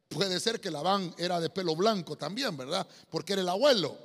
puede 0.09 0.39
ser 0.39 0.61
que 0.61 0.71
Labán 0.71 1.15
era 1.19 1.41
de 1.41 1.51
pelo 1.51 1.75
blanco 1.75 2.17
también, 2.17 2.57
¿verdad? 2.57 2.87
Porque 3.11 3.33
era 3.33 3.43
el 3.43 3.49
abuelo. 3.49 3.97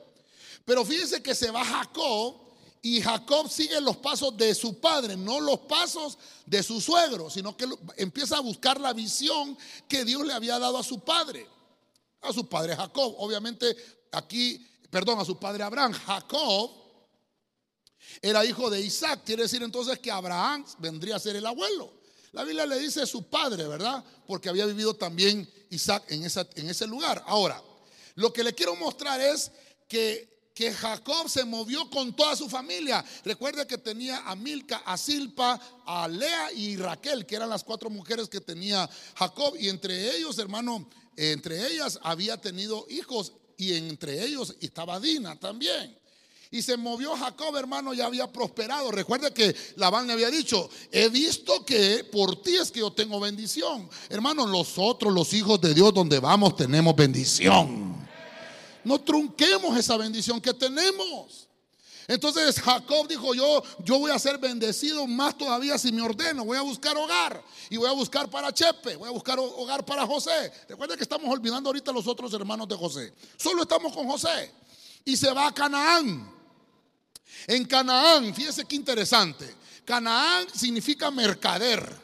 Pero 0.65 0.85
fíjense 0.85 1.21
que 1.21 1.35
se 1.35 1.51
va 1.51 1.63
Jacob 1.65 2.35
y 2.81 3.01
Jacob 3.01 3.49
sigue 3.49 3.81
los 3.81 3.97
pasos 3.97 4.37
de 4.37 4.55
su 4.55 4.79
padre, 4.79 5.17
no 5.17 5.39
los 5.41 5.59
pasos 5.59 6.17
de 6.45 6.63
su 6.63 6.79
suegro, 6.79 7.29
sino 7.29 7.55
que 7.57 7.67
empieza 7.97 8.37
a 8.37 8.41
buscar 8.41 8.79
la 8.79 8.93
visión 8.93 9.57
que 9.87 10.05
Dios 10.05 10.25
le 10.25 10.33
había 10.33 10.57
dado 10.57 10.77
a 10.77 10.83
su 10.83 10.99
padre, 11.01 11.45
a 12.21 12.31
su 12.31 12.47
padre 12.47 12.75
Jacob. 12.75 13.15
Obviamente 13.17 13.75
aquí, 14.11 14.65
perdón, 14.89 15.19
a 15.19 15.25
su 15.25 15.37
padre 15.37 15.63
Abraham. 15.63 15.91
Jacob 15.91 16.71
era 18.21 18.45
hijo 18.45 18.69
de 18.69 18.79
Isaac, 18.79 19.21
quiere 19.25 19.43
decir 19.43 19.61
entonces 19.61 19.99
que 19.99 20.11
Abraham 20.11 20.65
vendría 20.77 21.17
a 21.17 21.19
ser 21.19 21.35
el 21.35 21.45
abuelo. 21.45 21.99
La 22.31 22.43
Biblia 22.43 22.65
le 22.65 22.79
dice 22.79 23.05
su 23.05 23.23
padre, 23.23 23.67
¿verdad? 23.67 24.03
Porque 24.25 24.49
había 24.49 24.65
vivido 24.65 24.93
también 24.93 25.51
Isaac 25.69 26.05
en, 26.09 26.23
en 26.23 26.69
ese 26.69 26.87
lugar. 26.87 27.23
Ahora, 27.27 27.61
lo 28.15 28.31
que 28.31 28.43
le 28.43 28.53
quiero 28.53 28.75
mostrar 28.75 29.19
es 29.19 29.51
que 29.87 30.38
que 30.59 30.73
Jacob 30.73 31.29
se 31.29 31.45
movió 31.45 31.89
con 31.89 32.13
toda 32.13 32.35
su 32.35 32.49
familia. 32.49 33.01
Recuerde 33.23 33.65
que 33.65 33.77
tenía 33.77 34.29
a 34.29 34.35
Milca, 34.35 34.83
a 34.85 34.97
Silpa, 34.97 35.57
a 35.85 36.05
Lea 36.05 36.51
y 36.51 36.75
Raquel, 36.75 37.25
que 37.25 37.37
eran 37.37 37.47
las 37.47 37.63
cuatro 37.63 37.89
mujeres 37.89 38.27
que 38.27 38.41
tenía 38.41 38.89
Jacob. 39.15 39.53
Y 39.57 39.69
entre 39.69 40.17
ellos, 40.17 40.37
hermano, 40.37 40.85
entre 41.15 41.65
ellas 41.65 41.97
había 42.03 42.35
tenido 42.41 42.85
hijos 42.89 43.31
y 43.55 43.73
entre 43.73 44.21
ellos 44.21 44.53
estaba 44.59 44.99
Dina 44.99 45.39
también. 45.39 45.97
Y 46.51 46.61
se 46.61 46.75
movió 46.75 47.15
Jacob, 47.15 47.55
hermano, 47.55 47.93
ya 47.93 48.07
había 48.07 48.29
prosperado. 48.29 48.91
Recuerde 48.91 49.31
que 49.33 49.55
Labán 49.77 50.07
le 50.07 50.11
había 50.11 50.29
dicho, 50.29 50.69
he 50.91 51.07
visto 51.07 51.63
que 51.63 52.03
por 52.03 52.43
ti 52.43 52.57
es 52.57 52.69
que 52.69 52.81
yo 52.81 52.91
tengo 52.91 53.21
bendición. 53.21 53.89
Hermano, 54.09 54.45
nosotros 54.45 55.13
los 55.13 55.31
hijos 55.31 55.61
de 55.61 55.73
Dios 55.73 55.93
donde 55.93 56.19
vamos 56.19 56.57
tenemos 56.57 56.97
bendición. 56.97 57.88
No 58.89 58.99
trunquemos 58.99 59.77
esa 59.77 59.95
bendición 59.97 60.41
que 60.41 60.51
tenemos. 60.51 61.47
Entonces 62.07 62.59
Jacob 62.59 63.07
dijo, 63.07 63.35
yo, 63.35 63.61
yo 63.83 63.99
voy 63.99 64.09
a 64.09 64.17
ser 64.17 64.39
bendecido 64.39 65.05
más 65.05 65.37
todavía 65.37 65.77
si 65.77 65.91
me 65.91 66.01
ordeno. 66.01 66.43
Voy 66.43 66.57
a 66.57 66.63
buscar 66.63 66.97
hogar 66.97 67.39
y 67.69 67.77
voy 67.77 67.87
a 67.87 67.91
buscar 67.91 68.31
para 68.31 68.51
Chepe, 68.51 68.95
voy 68.95 69.07
a 69.07 69.11
buscar 69.11 69.37
hogar 69.37 69.85
para 69.85 70.07
José. 70.07 70.51
Recuerda 70.67 70.97
que 70.97 71.03
estamos 71.03 71.31
olvidando 71.31 71.69
ahorita 71.69 71.91
los 71.91 72.07
otros 72.07 72.33
hermanos 72.33 72.67
de 72.67 72.75
José. 72.75 73.13
Solo 73.37 73.61
estamos 73.61 73.93
con 73.93 74.07
José. 74.07 74.51
Y 75.05 75.15
se 75.15 75.31
va 75.31 75.45
a 75.45 75.53
Canaán. 75.53 76.27
En 77.45 77.65
Canaán, 77.65 78.33
fíjese 78.33 78.65
qué 78.65 78.75
interesante. 78.75 79.55
Canaán 79.85 80.47
significa 80.51 81.11
mercader. 81.11 81.95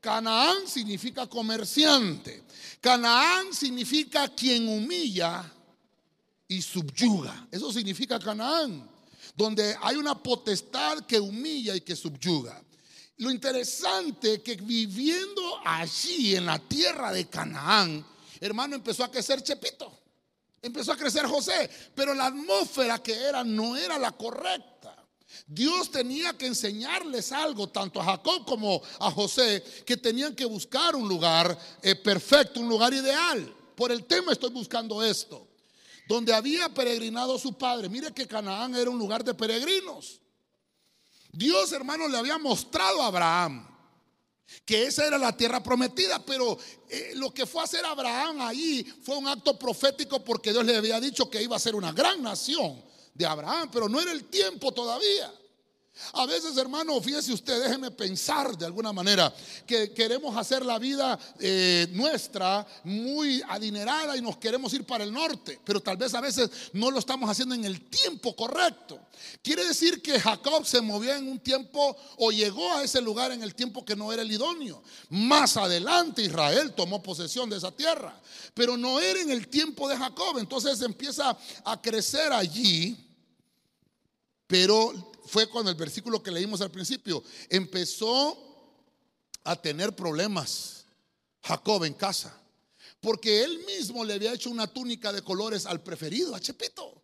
Canaán 0.00 0.66
significa 0.66 1.26
comerciante. 1.26 2.42
Canaán 2.80 3.52
significa 3.52 4.28
quien 4.28 4.66
humilla 4.66 5.52
y 6.52 6.62
subyuga. 6.62 7.48
Eso 7.50 7.72
significa 7.72 8.18
Canaán, 8.18 8.88
donde 9.34 9.74
hay 9.80 9.96
una 9.96 10.14
potestad 10.14 11.00
que 11.06 11.18
humilla 11.18 11.74
y 11.74 11.80
que 11.80 11.96
subyuga. 11.96 12.62
Lo 13.16 13.30
interesante 13.30 14.42
que 14.42 14.56
viviendo 14.56 15.60
allí 15.64 16.36
en 16.36 16.46
la 16.46 16.58
tierra 16.58 17.12
de 17.12 17.26
Canaán, 17.26 18.04
hermano, 18.40 18.76
empezó 18.76 19.04
a 19.04 19.10
crecer 19.10 19.42
Chepito. 19.42 20.00
Empezó 20.60 20.92
a 20.92 20.96
crecer 20.96 21.26
José, 21.26 21.68
pero 21.94 22.14
la 22.14 22.26
atmósfera 22.26 23.02
que 23.02 23.14
era 23.14 23.42
no 23.42 23.76
era 23.76 23.98
la 23.98 24.12
correcta. 24.12 24.96
Dios 25.46 25.90
tenía 25.90 26.36
que 26.36 26.46
enseñarles 26.46 27.32
algo, 27.32 27.68
tanto 27.68 28.00
a 28.00 28.04
Jacob 28.04 28.44
como 28.46 28.80
a 29.00 29.10
José, 29.10 29.64
que 29.84 29.96
tenían 29.96 30.36
que 30.36 30.44
buscar 30.44 30.94
un 30.94 31.08
lugar 31.08 31.58
eh, 31.82 31.96
perfecto, 31.96 32.60
un 32.60 32.68
lugar 32.68 32.92
ideal. 32.92 33.52
Por 33.74 33.90
el 33.90 34.04
tema 34.04 34.32
estoy 34.32 34.50
buscando 34.50 35.02
esto 35.02 35.51
donde 36.12 36.34
había 36.34 36.68
peregrinado 36.68 37.38
su 37.38 37.56
padre. 37.56 37.88
Mire 37.88 38.12
que 38.12 38.28
Canaán 38.28 38.74
era 38.74 38.90
un 38.90 38.98
lugar 38.98 39.24
de 39.24 39.32
peregrinos. 39.32 40.20
Dios, 41.32 41.72
hermano, 41.72 42.06
le 42.06 42.18
había 42.18 42.36
mostrado 42.36 43.00
a 43.00 43.06
Abraham 43.06 43.66
que 44.66 44.84
esa 44.84 45.06
era 45.06 45.16
la 45.16 45.34
tierra 45.34 45.62
prometida, 45.62 46.22
pero 46.22 46.58
eh, 46.90 47.12
lo 47.14 47.32
que 47.32 47.46
fue 47.46 47.62
a 47.62 47.64
hacer 47.64 47.82
Abraham 47.86 48.42
ahí 48.42 48.84
fue 49.02 49.16
un 49.16 49.26
acto 49.26 49.58
profético 49.58 50.22
porque 50.22 50.52
Dios 50.52 50.66
le 50.66 50.76
había 50.76 51.00
dicho 51.00 51.30
que 51.30 51.42
iba 51.42 51.56
a 51.56 51.58
ser 51.58 51.74
una 51.74 51.92
gran 51.92 52.22
nación 52.22 52.84
de 53.14 53.24
Abraham, 53.24 53.70
pero 53.72 53.88
no 53.88 53.98
era 53.98 54.12
el 54.12 54.24
tiempo 54.24 54.70
todavía. 54.70 55.32
A 56.14 56.26
veces, 56.26 56.56
hermano, 56.56 57.00
fíjese 57.00 57.32
usted, 57.32 57.62
déjeme 57.62 57.90
pensar 57.90 58.56
de 58.56 58.64
alguna 58.64 58.92
manera 58.92 59.32
que 59.66 59.92
queremos 59.92 60.36
hacer 60.36 60.64
la 60.64 60.78
vida 60.78 61.18
eh, 61.38 61.86
nuestra 61.92 62.66
muy 62.84 63.42
adinerada 63.48 64.16
y 64.16 64.22
nos 64.22 64.38
queremos 64.38 64.72
ir 64.72 64.84
para 64.84 65.04
el 65.04 65.12
norte, 65.12 65.60
pero 65.64 65.80
tal 65.80 65.96
vez 65.96 66.14
a 66.14 66.20
veces 66.20 66.50
no 66.72 66.90
lo 66.90 66.98
estamos 66.98 67.28
haciendo 67.28 67.54
en 67.54 67.64
el 67.64 67.88
tiempo 67.88 68.34
correcto. 68.34 69.00
Quiere 69.42 69.66
decir 69.66 70.02
que 70.02 70.18
Jacob 70.18 70.66
se 70.66 70.80
movió 70.80 71.14
en 71.14 71.28
un 71.28 71.38
tiempo 71.38 71.96
o 72.16 72.32
llegó 72.32 72.72
a 72.72 72.82
ese 72.82 73.00
lugar 73.00 73.30
en 73.32 73.42
el 73.42 73.54
tiempo 73.54 73.84
que 73.84 73.94
no 73.94 74.12
era 74.12 74.22
el 74.22 74.32
idóneo. 74.32 74.82
Más 75.10 75.56
adelante 75.56 76.22
Israel 76.22 76.72
tomó 76.74 77.02
posesión 77.02 77.50
de 77.50 77.58
esa 77.58 77.70
tierra, 77.70 78.18
pero 78.54 78.76
no 78.76 78.98
era 78.98 79.20
en 79.20 79.30
el 79.30 79.48
tiempo 79.48 79.88
de 79.88 79.96
Jacob. 79.96 80.38
Entonces 80.38 80.80
empieza 80.80 81.36
a 81.64 81.80
crecer 81.80 82.32
allí, 82.32 82.96
pero 84.52 84.92
fue 85.24 85.46
cuando 85.46 85.70
el 85.70 85.78
versículo 85.78 86.22
que 86.22 86.30
leímos 86.30 86.60
al 86.60 86.70
principio 86.70 87.24
empezó 87.48 88.36
a 89.44 89.56
tener 89.56 89.96
problemas 89.96 90.84
Jacob 91.42 91.84
en 91.84 91.94
casa. 91.94 92.38
Porque 93.00 93.42
él 93.42 93.64
mismo 93.64 94.04
le 94.04 94.12
había 94.12 94.34
hecho 94.34 94.50
una 94.50 94.66
túnica 94.66 95.10
de 95.10 95.22
colores 95.22 95.64
al 95.64 95.82
preferido, 95.82 96.34
a 96.34 96.40
Chepito. 96.40 97.02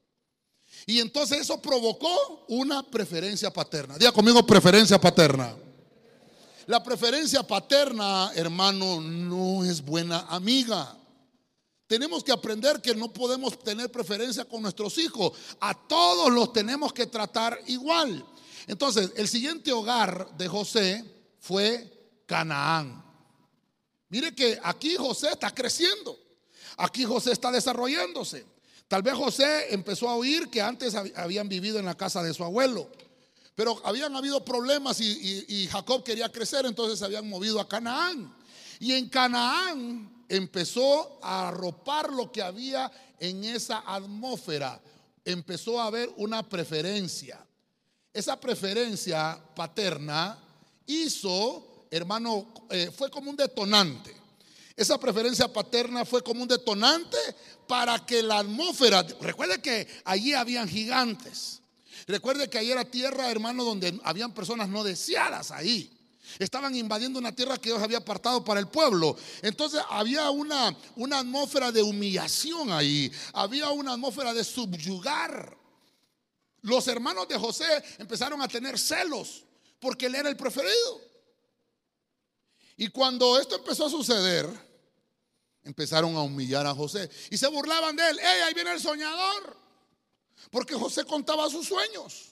Y 0.85 1.01
entonces 1.01 1.41
eso 1.41 1.63
provocó 1.63 2.45
una 2.49 2.83
preferencia 2.83 3.51
paterna. 3.51 3.97
Diga 3.97 4.13
conmigo 4.13 4.45
preferencia 4.45 5.01
paterna. 5.01 5.57
La 6.67 6.83
preferencia 6.83 7.43
paterna, 7.43 8.31
hermano, 8.35 9.01
no 9.01 9.65
es 9.65 9.83
buena 9.83 10.27
amiga. 10.29 10.95
Tenemos 11.89 12.23
que 12.23 12.33
aprender 12.33 12.83
que 12.83 12.95
no 12.95 13.11
podemos 13.11 13.59
tener 13.59 13.91
preferencia 13.91 14.45
con 14.45 14.61
nuestros 14.61 14.99
hijos. 14.99 15.33
A 15.59 15.75
todos 15.75 16.31
los 16.31 16.53
tenemos 16.53 16.93
que 16.93 17.07
tratar 17.07 17.59
igual. 17.67 18.25
Entonces, 18.67 19.11
el 19.17 19.27
siguiente 19.27 19.73
hogar 19.73 20.37
de 20.37 20.47
José 20.49 21.03
fue 21.41 21.91
Canaán. 22.27 23.03
Mire 24.11 24.35
que 24.35 24.61
aquí 24.63 24.97
José 24.97 25.31
está 25.31 25.55
creciendo. 25.55 26.19
Aquí 26.77 27.05
José 27.05 27.33
está 27.33 27.51
desarrollándose. 27.51 28.45
Tal 28.87 29.03
vez 29.03 29.15
José 29.15 29.73
empezó 29.73 30.11
a 30.11 30.17
oír 30.17 30.51
que 30.51 30.61
antes 30.61 30.95
habían 30.95 31.49
vivido 31.49 31.79
en 31.79 31.87
la 31.87 31.97
casa 31.97 32.23
de 32.23 32.35
su 32.35 32.45
abuelo. 32.45 32.91
Pero 33.55 33.81
habían 33.83 34.15
habido 34.15 34.45
problemas 34.45 35.01
y, 35.01 35.67
Jacob 35.73 36.05
quería 36.05 36.31
crecer, 36.31 36.67
entonces 36.67 36.99
se 36.99 37.05
habían 37.07 37.29
movido 37.29 37.59
a 37.59 37.67
Canaán. 37.69 38.37
Y 38.79 38.93
en 38.93 39.09
Canaán 39.09 40.18
empezó 40.29 41.19
a 41.23 41.49
arropar 41.49 42.13
lo 42.13 42.31
que 42.31 42.43
había 42.43 42.91
en 43.19 43.45
esa 43.45 43.83
atmósfera. 43.87 44.81
Empezó 45.25 45.81
a 45.81 45.87
haber 45.87 46.11
una 46.17 46.49
preferencia. 46.49 47.45
Esa 48.13 48.39
preferencia 48.39 49.39
paterna 49.55 50.39
hizo, 50.87 51.87
hermano, 51.91 52.53
eh, 52.71 52.91
fue 52.97 53.11
como 53.11 53.31
un 53.31 53.37
detonante. 53.37 54.17
Esa 54.77 54.99
preferencia 54.99 55.53
paterna 55.53 56.05
fue 56.05 56.23
como 56.23 56.43
un 56.43 56.49
detonante 56.49 57.19
para 57.67 58.05
que 58.07 58.23
la 58.23 58.39
atmósfera, 58.39 59.03
recuerde 59.21 59.61
que 59.61 59.89
allí 60.05 60.35
habían 60.35 60.69
gigantes. 60.69 61.61
Recuerde 62.07 62.49
que 62.49 62.59
ahí 62.59 62.71
era 62.71 62.85
tierra, 62.85 63.31
hermano, 63.31 63.65
donde 63.65 64.01
habían 64.05 64.33
personas 64.33 64.69
no 64.69 64.85
deseadas 64.85 65.51
ahí. 65.51 65.98
Estaban 66.39 66.75
invadiendo 66.77 67.19
una 67.19 67.35
tierra 67.35 67.59
que 67.59 67.71
Dios 67.71 67.83
había 67.83 67.99
apartado 67.99 68.45
para 68.45 68.61
el 68.61 68.69
pueblo. 68.69 69.17
Entonces 69.43 69.81
había 69.89 70.31
una, 70.31 70.77
una 70.97 71.19
atmósfera 71.19 71.73
de 71.73 71.83
humillación 71.83 72.71
ahí. 72.71 73.11
Había 73.33 73.71
una 73.71 73.93
atmósfera 73.95 74.33
de 74.33 74.45
subyugar. 74.45 75.57
Los 76.63 76.87
hermanos 76.89 77.29
de 77.29 77.39
José 77.39 77.67
empezaron 77.99 78.41
a 78.43 78.49
tener 78.49 78.79
celos 78.79 79.45
porque 79.81 80.07
él 80.07 80.15
era 80.15 80.29
el 80.29 80.37
preferido. 80.37 81.01
Y 82.77 82.89
cuando 82.89 83.39
esto 83.41 83.57
empezó 83.57 83.87
a 83.87 83.91
suceder, 83.91 84.49
empezaron 85.65 86.15
a 86.17 86.23
humillar 86.23 86.67
a 86.67 86.75
José 86.75 87.11
y 87.31 87.37
se 87.37 87.49
burlaban 87.49 87.97
de 87.97 88.09
él. 88.09 88.19
¡Ey, 88.19 88.43
ahí 88.43 88.55
viene 88.55 88.73
el 88.73 88.81
soñador! 88.81 89.57
Porque 90.51 90.75
José 90.75 91.05
contaba 91.05 91.49
sus 91.51 91.67
sueños. 91.67 92.28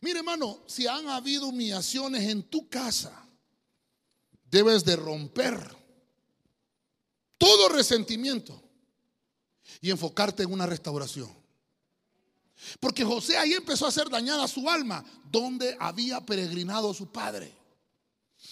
Mire, 0.00 0.18
hermano, 0.18 0.62
si 0.66 0.86
han 0.86 1.08
habido 1.08 1.48
humillaciones 1.48 2.28
en 2.28 2.42
tu 2.42 2.68
casa, 2.68 3.26
debes 4.50 4.84
de 4.84 4.96
romper 4.96 5.76
todo 7.36 7.68
resentimiento 7.68 8.62
y 9.80 9.90
enfocarte 9.90 10.42
en 10.42 10.52
una 10.52 10.66
restauración. 10.66 11.36
Porque 12.80 13.04
José 13.04 13.38
ahí 13.38 13.52
empezó 13.52 13.86
a 13.86 13.90
hacer 13.90 14.08
dañada 14.08 14.48
su 14.48 14.68
alma, 14.68 15.04
donde 15.30 15.76
había 15.78 16.20
peregrinado 16.20 16.92
su 16.92 17.10
padre. 17.12 17.56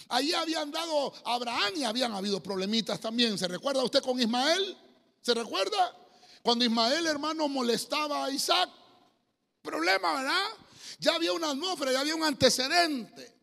Allí 0.09 0.33
habían 0.33 0.71
dado 0.71 1.13
Abraham 1.25 1.75
y 1.77 1.85
habían 1.85 2.13
habido 2.13 2.43
problemitas 2.43 3.01
también. 3.01 3.37
¿Se 3.39 3.49
recuerda 3.49 3.83
usted 3.83 4.03
con 4.03 4.21
Ismael? 4.21 4.77
¿Se 5.21 5.35
recuerda? 5.35 5.97
Cuando 6.43 6.65
Ismael, 6.65 7.07
hermano, 7.07 7.49
molestaba 7.49 8.25
a 8.25 8.31
Isaac. 8.31 8.71
Problema, 9.63 10.15
¿verdad? 10.15 10.47
Ya 10.99 11.15
había 11.15 11.33
una 11.33 11.51
atmósfera, 11.51 11.93
ya 11.93 12.01
había 12.01 12.15
un 12.15 12.25
antecedente. 12.25 13.35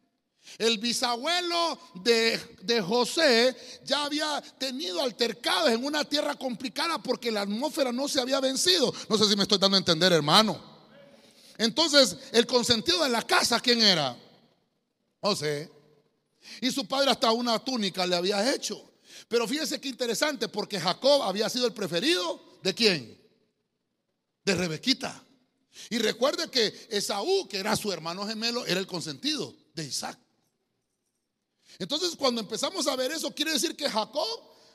El 0.58 0.78
bisabuelo 0.78 1.80
de, 1.96 2.40
de, 2.62 2.82
José 2.82 3.56
ya 3.86 4.04
había 4.04 4.42
tenido 4.60 5.02
altercados 5.02 5.72
en 5.72 5.84
una 5.84 6.04
tierra 6.04 6.36
complicada 6.36 7.02
porque 7.02 7.32
la 7.32 7.42
atmósfera 7.42 7.92
no 7.92 8.08
se 8.08 8.20
había 8.20 8.40
vencido. 8.40 8.94
No 9.10 9.18
sé 9.18 9.26
si 9.26 9.36
me 9.36 9.44
estoy 9.44 9.58
dando 9.58 9.78
a 9.78 9.80
entender, 9.80 10.12
hermano. 10.12 10.62
Entonces, 11.58 12.18
el 12.32 12.46
consentido 12.46 13.04
de 13.04 13.10
la 13.10 13.22
casa, 13.22 13.60
¿quién 13.60 13.82
era? 13.82 14.18
José. 15.22 15.72
Y 16.62 16.72
su 16.72 16.86
padre 16.88 17.12
hasta 17.12 17.32
una 17.32 17.58
túnica 17.60 18.06
le 18.06 18.16
había 18.16 18.54
hecho. 18.54 18.92
Pero 19.28 19.48
fíjese 19.48 19.80
qué 19.80 19.88
interesante, 19.88 20.50
porque 20.50 20.80
Jacob 20.80 21.24
había 21.24 21.50
sido 21.50 21.66
el 21.66 21.74
preferido 21.74 22.60
de 22.62 22.74
quién? 22.74 23.18
De 24.44 24.56
Rebequita. 24.56 25.24
Y 25.90 25.98
recuerde 25.98 26.50
que 26.50 26.74
Esaú, 26.90 27.48
que 27.48 27.58
era 27.58 27.76
su 27.76 27.92
hermano 27.92 28.28
gemelo, 28.28 28.66
era 28.66 28.80
el 28.80 28.88
consentido 28.88 29.56
de 29.74 29.86
Isaac. 29.86 30.20
Entonces, 31.80 32.16
cuando 32.16 32.42
empezamos 32.42 32.88
a 32.88 32.96
ver 32.96 33.12
eso, 33.12 33.34
quiere 33.34 33.54
decir 33.54 33.76
que 33.76 33.90
Jacob 33.90 34.28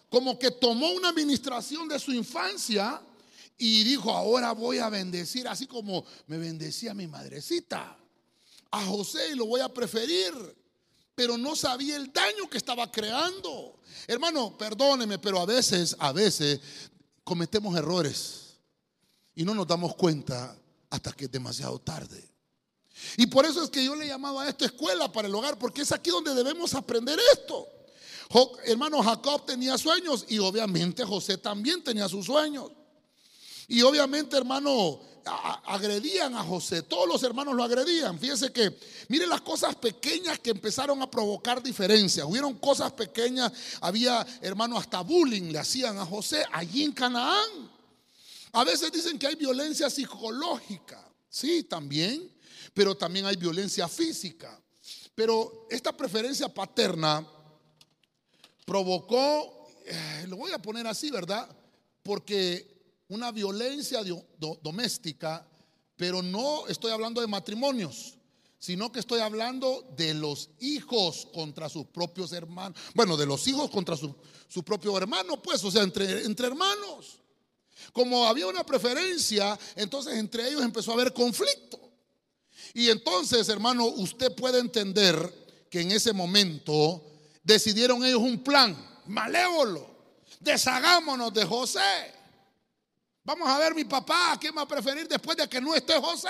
como 0.09 0.39
que 0.39 0.51
tomó 0.51 0.91
una 0.93 1.11
administración 1.11 1.87
de 1.89 1.99
su 1.99 2.13
infancia 2.13 3.01
y 3.57 3.85
dijo, 3.85 4.11
ahora 4.11 4.53
voy 4.53 4.79
a 4.79 4.89
bendecir, 4.89 5.47
así 5.47 5.67
como 5.67 6.05
me 6.27 6.39
bendecía 6.39 6.95
mi 6.95 7.07
madrecita. 7.07 7.97
A 8.71 8.85
José 8.85 9.31
y 9.33 9.35
lo 9.35 9.47
voy 9.47 9.61
a 9.61 9.69
preferir 9.69 10.33
pero 11.19 11.37
no 11.37 11.57
sabía 11.57 11.97
el 11.97 12.13
daño 12.13 12.49
que 12.49 12.59
estaba 12.59 12.93
creando. 12.93 13.81
Hermano, 14.07 14.57
perdóneme, 14.57 15.19
pero 15.19 15.41
a 15.41 15.47
veces, 15.47 15.97
a 15.99 16.13
veces 16.13 16.61
cometemos 17.25 17.77
errores 17.77 18.55
y 19.35 19.43
no 19.45 19.53
nos 19.53 19.67
damos 19.67 19.97
cuenta 19.97 20.57
hasta 20.91 21.13
que 21.13 21.27
es 21.27 21.31
demasiado 21.31 21.79
tarde. 21.79 22.29
Y 23.17 23.27
por 23.27 23.47
eso 23.47 23.63
es 23.63 23.71
que 23.71 23.85
yo 23.85 23.95
le 23.95 24.05
he 24.05 24.09
llamado 24.09 24.41
a 24.41 24.49
esto 24.49 24.65
escuela 24.65 25.11
para 25.11 25.29
el 25.29 25.35
hogar, 25.35 25.59
porque 25.59 25.83
es 25.83 25.93
aquí 25.93 26.11
donde 26.11 26.35
debemos 26.35 26.75
aprender 26.75 27.19
esto. 27.33 27.69
hermano, 28.65 29.03
Jacob 29.03 29.47
tenía 29.47 29.79
sueños 29.79 30.27
y 30.29 30.39
obviamente 30.39 31.05
José 31.05 31.39
también 31.39 31.83
tenía 31.83 32.09
sus 32.09 32.27
sueños. 32.27 32.71
Y 33.69 33.83
obviamente, 33.83 34.37
hermano, 34.37 35.01
agredían 35.67 36.35
a 36.35 36.43
José, 36.43 36.83
todos 36.83 37.07
los 37.07 37.23
hermanos 37.23 37.55
lo 37.55 37.63
agredían. 37.63 38.19
Fíjense 38.19 38.51
que, 38.51 38.77
miren 39.09 39.29
las 39.29 39.43
cosas 39.43 39.77
pequeñas 39.77 40.39
que 40.39 40.51
empezaron 40.51 41.01
a 41.03 41.11
provocar 41.11 41.63
diferencias. 41.63 42.27
Hubieron 42.27 42.55
cosas 42.55 42.93
pequeñas, 42.93 43.53
había 43.81 44.27
hermano 44.41 44.79
hasta 44.79 45.03
bullying 45.03 45.53
le 45.53 45.59
hacían 45.59 45.99
a 45.99 46.07
José 46.07 46.45
allí 46.53 46.83
en 46.83 46.93
Canaán. 46.93 47.78
A 48.53 48.65
veces 48.65 48.91
dicen 48.93 49.19
que 49.19 49.27
hay 49.27 49.35
violencia 49.35 49.91
psicológica, 49.91 51.07
sí, 51.29 51.65
también, 51.65 52.33
pero 52.75 52.97
también 52.97 53.27
hay 53.27 53.37
violencia 53.37 53.89
física. 53.89 54.61
Pero 55.15 55.67
esta 55.71 55.97
preferencia 55.97 56.49
paterna 56.49 57.27
provocó, 58.65 59.69
eh, 59.85 60.27
lo 60.29 60.37
voy 60.37 60.53
a 60.53 60.63
poner 60.63 60.87
así, 60.87 61.11
¿verdad? 61.11 61.49
Porque 62.03 63.03
una 63.09 63.33
violencia 63.33 64.01
doméstica, 64.63 65.47
pero 65.97 66.23
no 66.23 66.67
estoy 66.69 66.93
hablando 66.93 67.21
de 67.21 67.27
matrimonios, 67.27 68.19
sino 68.59 68.93
que 68.93 69.01
estoy 69.01 69.21
hablando 69.21 69.93
de 69.97 70.15
los 70.15 70.51
hijos 70.61 71.29
contra 71.33 71.69
sus 71.69 71.87
propios 71.87 72.33
hermanos. 72.33 72.79
Bueno, 72.95 73.17
de 73.17 73.27
los 73.27 73.47
hijos 73.49 73.71
contra 73.71 73.97
su, 73.97 74.15
propio 74.65 74.97
hermano, 74.97 75.41
pues, 75.43 75.65
o 75.65 75.71
sea, 75.71 75.83
entre, 75.83 76.25
entre 76.25 76.47
hermanos. 76.49 77.21
Como 77.99 78.25
había 78.25 78.47
una 78.47 78.63
preferencia, 78.63 79.59
entonces 79.75 80.15
entre 80.15 80.47
ellos 80.47 80.63
empezó 80.63 80.93
a 80.93 80.95
haber 80.95 81.13
conflicto. 81.13 81.81
Y 82.73 82.91
entonces, 82.91 83.49
hermano, 83.49 83.87
usted 83.87 84.33
puede 84.37 84.61
entender 84.61 85.67
que 85.69 85.81
en 85.81 85.91
ese 85.91 86.13
momento 86.13 87.03
decidieron 87.43 88.05
ellos 88.05 88.21
un 88.21 88.41
plan 88.45 89.01
malévolo. 89.07 89.91
Deshagámonos 90.39 91.35
de 91.35 91.45
José. 91.45 92.15
Vamos 93.25 93.49
a 93.49 93.59
ver 93.59 93.75
mi 93.75 93.85
papá, 93.85 94.35
¿a 94.35 94.39
quién 94.39 94.57
va 94.57 94.63
a 94.63 94.69
preferir 94.69 95.09
después 95.09 95.37
de 95.37 95.49
que 95.49 95.61
no 95.61 95.75
esté 95.75 95.95
José? 95.95 96.29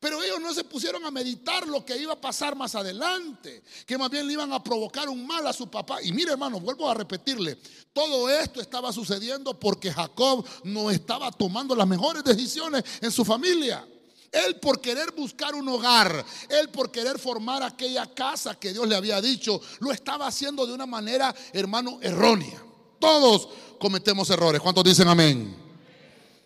Pero 0.00 0.22
ellos 0.22 0.40
no 0.40 0.52
se 0.52 0.64
pusieron 0.64 1.04
a 1.04 1.10
meditar 1.10 1.66
lo 1.66 1.84
que 1.84 1.96
iba 1.96 2.12
a 2.12 2.20
pasar 2.20 2.56
más 2.56 2.74
adelante, 2.74 3.62
que 3.86 3.98
más 3.98 4.10
bien 4.10 4.26
le 4.26 4.34
iban 4.34 4.52
a 4.52 4.62
provocar 4.62 5.08
un 5.08 5.26
mal 5.26 5.46
a 5.46 5.52
su 5.52 5.70
papá. 5.70 6.02
Y 6.02 6.12
mire 6.12 6.32
hermano, 6.32 6.60
vuelvo 6.60 6.88
a 6.88 6.94
repetirle, 6.94 7.58
todo 7.92 8.28
esto 8.28 8.60
estaba 8.60 8.92
sucediendo 8.92 9.58
porque 9.58 9.92
Jacob 9.92 10.46
no 10.64 10.90
estaba 10.90 11.30
tomando 11.30 11.74
las 11.74 11.86
mejores 11.86 12.24
decisiones 12.24 12.84
en 13.00 13.10
su 13.10 13.24
familia. 13.24 13.86
Él 14.30 14.58
por 14.60 14.80
querer 14.80 15.12
buscar 15.12 15.54
un 15.54 15.68
hogar, 15.68 16.24
él 16.48 16.70
por 16.70 16.90
querer 16.90 17.18
formar 17.18 17.62
aquella 17.62 18.06
casa 18.14 18.54
que 18.54 18.72
Dios 18.72 18.88
le 18.88 18.96
había 18.96 19.20
dicho, 19.20 19.60
lo 19.80 19.92
estaba 19.92 20.26
haciendo 20.26 20.66
de 20.66 20.72
una 20.72 20.86
manera, 20.86 21.34
hermano, 21.52 21.98
errónea. 22.00 22.64
Todos 22.98 23.48
cometemos 23.78 24.30
errores. 24.30 24.62
¿Cuántos 24.62 24.84
dicen 24.84 25.08
amén? 25.08 25.62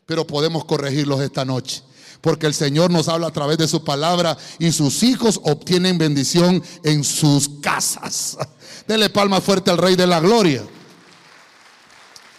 pero 0.06 0.24
podemos 0.26 0.64
corregirlos 0.64 1.20
esta 1.20 1.44
noche. 1.44 1.82
Porque 2.26 2.48
el 2.48 2.54
Señor 2.54 2.90
nos 2.90 3.06
habla 3.06 3.28
a 3.28 3.32
través 3.32 3.56
de 3.56 3.68
su 3.68 3.84
palabra 3.84 4.36
y 4.58 4.72
sus 4.72 5.04
hijos 5.04 5.38
obtienen 5.44 5.96
bendición 5.96 6.60
en 6.82 7.04
sus 7.04 7.48
casas. 7.62 8.36
Dele 8.88 9.10
palma 9.10 9.40
fuerte 9.40 9.70
al 9.70 9.78
Rey 9.78 9.94
de 9.94 10.08
la 10.08 10.18
Gloria. 10.18 10.66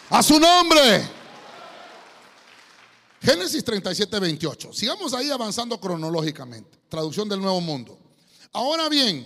A 0.10 0.22
su 0.22 0.42
nombre. 0.42 1.08
Génesis 3.22 3.64
37, 3.64 4.20
28. 4.20 4.74
Sigamos 4.74 5.14
ahí 5.14 5.32
avanzando 5.32 5.80
cronológicamente. 5.80 6.80
Traducción 6.90 7.30
del 7.30 7.40
Nuevo 7.40 7.62
Mundo. 7.62 7.98
Ahora 8.52 8.90
bien, 8.90 9.26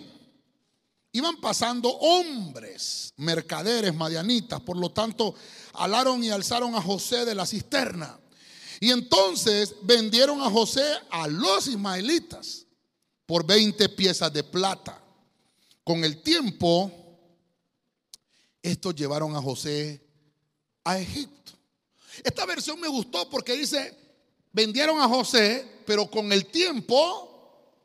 iban 1.12 1.38
pasando 1.38 1.90
hombres, 1.90 3.16
mercaderes, 3.18 3.96
madianitas. 3.96 4.62
Por 4.62 4.78
lo 4.78 4.92
tanto, 4.92 5.34
alaron 5.74 6.24
y 6.24 6.30
alzaron 6.30 6.76
a 6.76 6.82
José 6.84 7.26
de 7.26 7.34
la 7.34 7.48
cisterna 7.48 8.21
y 8.82 8.90
entonces 8.90 9.76
vendieron 9.84 10.42
a 10.42 10.50
José 10.50 10.84
a 11.12 11.28
los 11.28 11.68
ismaelitas. 11.68 12.66
por 13.28 13.46
20 13.46 13.88
piezas 13.90 14.34
de 14.34 14.44
plata. 14.44 15.02
Con 15.86 16.04
el 16.04 16.22
tiempo, 16.22 16.92
estos 18.62 18.94
llevaron 18.94 19.34
a 19.38 19.42
José 19.42 20.06
a 20.84 21.00
Egipto. 21.00 21.54
Esta 22.24 22.46
versión 22.46 22.78
me 22.82 22.90
gustó 22.90 23.30
porque 23.30 23.54
dice, 23.54 23.98
vendieron 24.52 25.00
a 25.00 25.08
José, 25.08 25.84
pero 25.86 26.10
con 26.12 26.34
el 26.34 26.48
tiempo, 26.48 27.78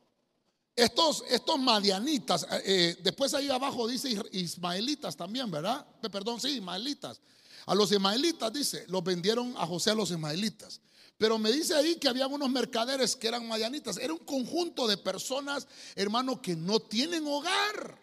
estos, 0.74 1.22
estos 1.28 1.58
madianitas, 1.60 2.42
eh, 2.50 2.62
eh, 2.64 2.96
después 3.04 3.32
ahí 3.34 3.48
abajo 3.48 3.86
dice 3.86 4.20
ismaelitas 4.32 5.16
también, 5.16 5.48
¿verdad? 5.48 5.86
Perdón, 6.10 6.40
sí, 6.40 6.56
ismaelitas. 6.56 7.20
A 7.66 7.74
los 7.74 7.92
ismaelitas 7.92 8.52
dice, 8.52 8.84
los 8.88 9.04
vendieron 9.04 9.54
a 9.58 9.66
José 9.66 9.90
a 9.90 9.94
los 9.94 10.10
ismaelitas. 10.10 10.80
Pero 11.18 11.38
me 11.38 11.50
dice 11.50 11.74
ahí 11.74 11.96
que 11.96 12.08
había 12.08 12.26
unos 12.26 12.50
mercaderes 12.50 13.16
que 13.16 13.28
eran 13.28 13.48
madianitas. 13.48 13.96
Era 13.96 14.12
un 14.12 14.18
conjunto 14.18 14.86
de 14.86 14.98
personas, 14.98 15.66
hermano, 15.94 16.42
que 16.42 16.54
no 16.54 16.78
tienen 16.80 17.26
hogar. 17.26 17.98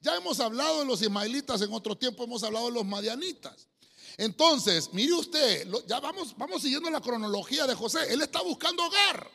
Ya 0.00 0.16
hemos 0.16 0.40
hablado 0.40 0.80
de 0.80 0.86
los 0.86 1.00
ismaelitas 1.00 1.60
en 1.62 1.72
otro 1.72 1.96
tiempo, 1.96 2.24
hemos 2.24 2.42
hablado 2.42 2.66
de 2.66 2.72
los 2.72 2.84
madianitas. 2.84 3.68
Entonces, 4.16 4.90
mire 4.92 5.14
usted, 5.14 5.66
ya 5.86 6.00
vamos, 6.00 6.36
vamos 6.36 6.62
siguiendo 6.62 6.90
la 6.90 7.00
cronología 7.00 7.66
de 7.66 7.74
José. 7.74 8.12
Él 8.12 8.20
está 8.20 8.42
buscando 8.42 8.84
hogar. 8.84 9.30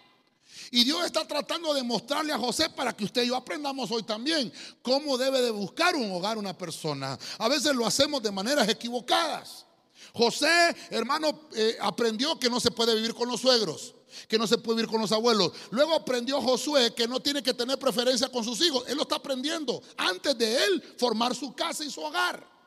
Y 0.72 0.84
Dios 0.84 1.06
está 1.06 1.26
tratando 1.28 1.74
de 1.74 1.84
mostrarle 1.84 2.34
a 2.34 2.38
José 2.38 2.70
para 2.70 2.96
que 2.96 3.06
usted 3.06 3.24
y 3.24 3.28
yo 3.28 3.36
aprendamos 3.36 3.90
hoy 3.92 4.04
también 4.04 4.52
cómo 4.82 5.18
debe 5.18 5.42
de 5.42 5.52
buscar 5.52 5.96
un 5.96 6.12
hogar 6.12 6.38
una 6.38 6.58
persona. 6.58 7.18
A 7.38 7.48
veces 7.48 7.74
lo 7.76 7.86
hacemos 7.86 8.22
de 8.22 8.32
maneras 8.32 8.68
equivocadas. 8.68 9.67
José, 10.13 10.76
hermano, 10.89 11.48
eh, 11.56 11.78
aprendió 11.82 12.39
que 12.39 12.50
no 12.50 12.60
se 12.60 12.72
puede 12.72 12.96
vivir 12.96 13.13
con 13.13 13.28
los 13.28 13.41
suegros, 13.41 13.93
que 14.28 14.38
no 14.38 14.48
se 14.48 14.58
puede 14.58 14.78
vivir 14.78 14.91
con 14.91 15.02
los 15.02 15.12
abuelos. 15.12 15.52
Luego 15.72 15.93
aprendió 15.93 16.41
Josué 16.41 16.93
que 16.93 17.08
no 17.08 17.20
tiene 17.20 17.43
que 17.43 17.54
tener 17.54 17.78
preferencia 17.78 18.30
con 18.30 18.43
sus 18.43 18.62
hijos. 18.62 18.84
Él 18.88 18.96
lo 18.96 19.04
está 19.04 19.15
aprendiendo 19.15 19.82
antes 19.98 20.38
de 20.38 20.63
él 20.63 20.96
formar 20.98 21.36
su 21.36 21.54
casa 21.54 21.84
y 21.84 21.91
su 21.91 22.02
hogar. 22.02 22.58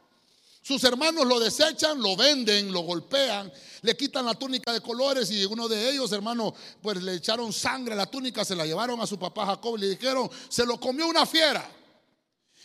Sus 0.62 0.84
hermanos 0.84 1.26
lo 1.26 1.40
desechan, 1.40 2.00
lo 2.00 2.16
venden, 2.16 2.70
lo 2.70 2.80
golpean, 2.80 3.50
le 3.80 3.96
quitan 3.96 4.26
la 4.26 4.34
túnica 4.34 4.72
de 4.72 4.82
colores 4.82 5.30
y 5.30 5.44
uno 5.46 5.66
de 5.68 5.90
ellos, 5.90 6.12
hermano, 6.12 6.54
pues 6.82 7.02
le 7.02 7.14
echaron 7.14 7.50
sangre 7.50 7.94
a 7.94 7.96
la 7.96 8.06
túnica, 8.06 8.44
se 8.44 8.54
la 8.54 8.66
llevaron 8.66 9.00
a 9.00 9.06
su 9.06 9.18
papá 9.18 9.46
Jacob 9.46 9.78
y 9.78 9.80
le 9.80 9.88
dijeron, 9.88 10.30
se 10.50 10.66
lo 10.66 10.78
comió 10.78 11.06
una 11.06 11.24
fiera. 11.24 11.66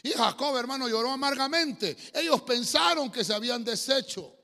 Y 0.04 0.12
Jacob, 0.12 0.56
hermano, 0.58 0.90
lloró 0.90 1.10
amargamente. 1.10 1.98
Ellos 2.14 2.42
pensaron 2.42 3.10
que 3.10 3.24
se 3.24 3.34
habían 3.34 3.64
deshecho 3.64 4.35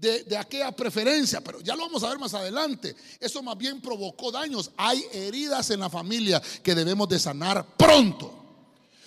de, 0.00 0.36
aquella 0.38 0.72
preferencia, 0.72 1.42
pero 1.42 1.60
ya 1.60 1.76
lo 1.76 1.82
vamos 1.82 2.02
a 2.02 2.08
ver 2.08 2.18
más 2.18 2.32
adelante. 2.32 2.96
Eso 3.18 3.42
más 3.42 3.56
bien 3.56 3.80
provocó 3.80 4.32
daños. 4.32 4.70
Hay 4.76 5.04
heridas 5.12 5.68
en 5.70 5.80
la 5.80 5.90
familia 5.90 6.40
que 6.62 6.74
debemos 6.74 7.08
de 7.08 7.18
sanar 7.18 7.76
pronto. 7.76 8.32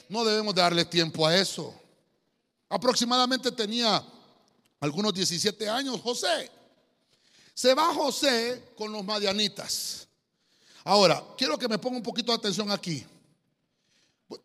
No 0.08 0.24
debemos 0.24 0.54
darle 0.54 0.86
tiempo 0.86 1.26
a 1.26 1.36
eso. 1.36 1.74
Aproximadamente 2.70 3.52
tenía 3.52 4.04
algunos 4.80 5.14
17 5.14 5.68
años 5.68 6.00
José. 6.02 6.52
Se 7.56 7.74
va 7.74 7.94
José 7.94 8.64
con 8.78 8.92
los 8.92 9.04
madianitas. 9.04 10.08
Ahora, 10.84 11.24
quiero 11.38 11.58
que 11.58 11.68
me 11.68 11.80
ponga 11.80 11.98
un 11.98 12.04
poquito 12.04 12.32
de 12.32 12.38
atención 12.38 12.72
aquí. 12.72 13.04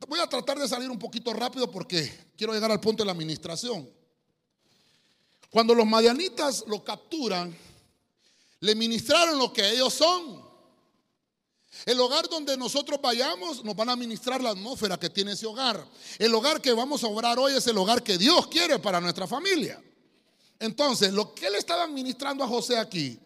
Voy 0.07 0.21
a 0.21 0.27
tratar 0.27 0.59
de 0.59 0.69
salir 0.69 0.91
un 0.91 0.99
poquito 0.99 1.33
rápido 1.33 1.71
porque 1.71 2.31
quiero 2.37 2.55
llegar 2.55 2.71
al 2.71 2.81
punto 2.81 3.03
de 3.03 3.07
la 3.07 3.13
administración. 3.13 3.98
Cuando 5.51 5.75
los 5.75 5.87
madianitas 5.87 6.65
lo 6.67 6.85
capturan, 6.85 7.57
le 8.61 8.75
ministraron 8.75 9.39
lo 9.39 9.53
que 9.53 9.69
ellos 9.71 9.95
son. 9.95 10.47
El 11.87 12.01
hogar 12.01 12.29
donde 12.29 12.57
nosotros 12.57 12.99
vayamos 13.01 13.65
nos 13.65 13.77
van 13.77 13.89
a 13.89 13.93
administrar 13.93 14.43
la 14.43 14.51
atmósfera 14.51 14.99
que 14.99 15.11
tiene 15.11 15.33
ese 15.33 15.47
hogar. 15.47 15.87
El 16.19 16.35
hogar 16.35 16.61
que 16.61 16.73
vamos 16.73 17.05
a 17.05 17.09
obrar 17.09 17.39
hoy 17.39 17.55
es 17.55 17.67
el 17.67 17.79
hogar 17.79 18.03
que 18.03 18.19
Dios 18.19 18.49
quiere 18.49 18.79
para 18.79 19.01
nuestra 19.01 19.27
familia. 19.27 19.83
Entonces, 20.59 21.13
lo 21.13 21.35
que 21.35 21.51
le 21.51 21.59
estaba 21.59 21.85
administrando 21.85 22.43
a 22.43 22.49
José 22.49 22.79
aquí, 22.79 23.19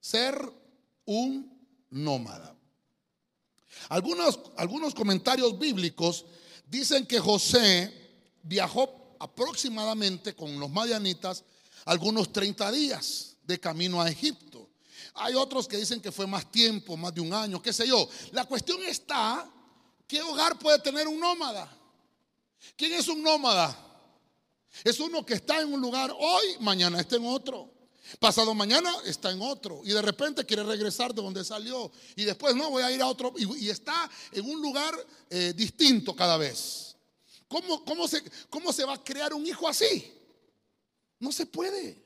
ser 0.00 0.40
un 1.06 1.58
nómada. 1.90 2.54
Algunos, 3.88 4.38
algunos 4.56 4.94
comentarios 4.94 5.58
bíblicos 5.58 6.24
dicen 6.66 7.06
que 7.06 7.18
José 7.18 7.92
viajó 8.42 9.16
aproximadamente 9.18 10.34
con 10.34 10.60
los 10.60 10.70
madianitas 10.70 11.44
algunos 11.88 12.30
30 12.32 12.70
días 12.70 13.36
de 13.42 13.58
camino 13.58 14.00
a 14.00 14.10
Egipto. 14.10 14.68
Hay 15.14 15.34
otros 15.34 15.66
que 15.66 15.78
dicen 15.78 16.00
que 16.00 16.12
fue 16.12 16.26
más 16.26 16.50
tiempo, 16.52 16.96
más 16.96 17.14
de 17.14 17.20
un 17.22 17.32
año, 17.32 17.62
qué 17.62 17.72
sé 17.72 17.88
yo. 17.88 18.08
La 18.32 18.44
cuestión 18.44 18.82
está, 18.84 19.50
¿qué 20.06 20.20
hogar 20.20 20.58
puede 20.58 20.78
tener 20.80 21.08
un 21.08 21.18
nómada? 21.18 21.74
¿Quién 22.76 22.92
es 22.92 23.08
un 23.08 23.22
nómada? 23.22 23.76
Es 24.84 25.00
uno 25.00 25.24
que 25.24 25.34
está 25.34 25.62
en 25.62 25.72
un 25.72 25.80
lugar 25.80 26.14
hoy, 26.16 26.44
mañana 26.60 27.00
está 27.00 27.16
en 27.16 27.26
otro. 27.26 27.72
Pasado 28.20 28.54
mañana 28.54 28.90
está 29.04 29.30
en 29.30 29.40
otro 29.40 29.80
y 29.84 29.90
de 29.90 30.00
repente 30.00 30.44
quiere 30.44 30.62
regresar 30.64 31.14
de 31.14 31.20
donde 31.20 31.44
salió 31.44 31.90
y 32.16 32.24
después 32.24 32.54
no 32.54 32.70
voy 32.70 32.82
a 32.82 32.90
ir 32.90 33.02
a 33.02 33.06
otro 33.06 33.34
y, 33.36 33.68
está 33.68 34.10
en 34.32 34.48
un 34.48 34.62
lugar 34.62 34.94
eh, 35.30 35.52
distinto 35.54 36.14
cada 36.14 36.36
vez. 36.36 36.96
¿Cómo, 37.48 37.84
cómo, 37.84 38.06
se, 38.06 38.22
¿Cómo 38.50 38.72
se 38.72 38.84
va 38.84 38.94
a 38.94 39.02
crear 39.04 39.32
un 39.32 39.46
hijo 39.46 39.66
así? 39.66 40.17
No 41.20 41.32
se 41.32 41.46
puede, 41.46 42.02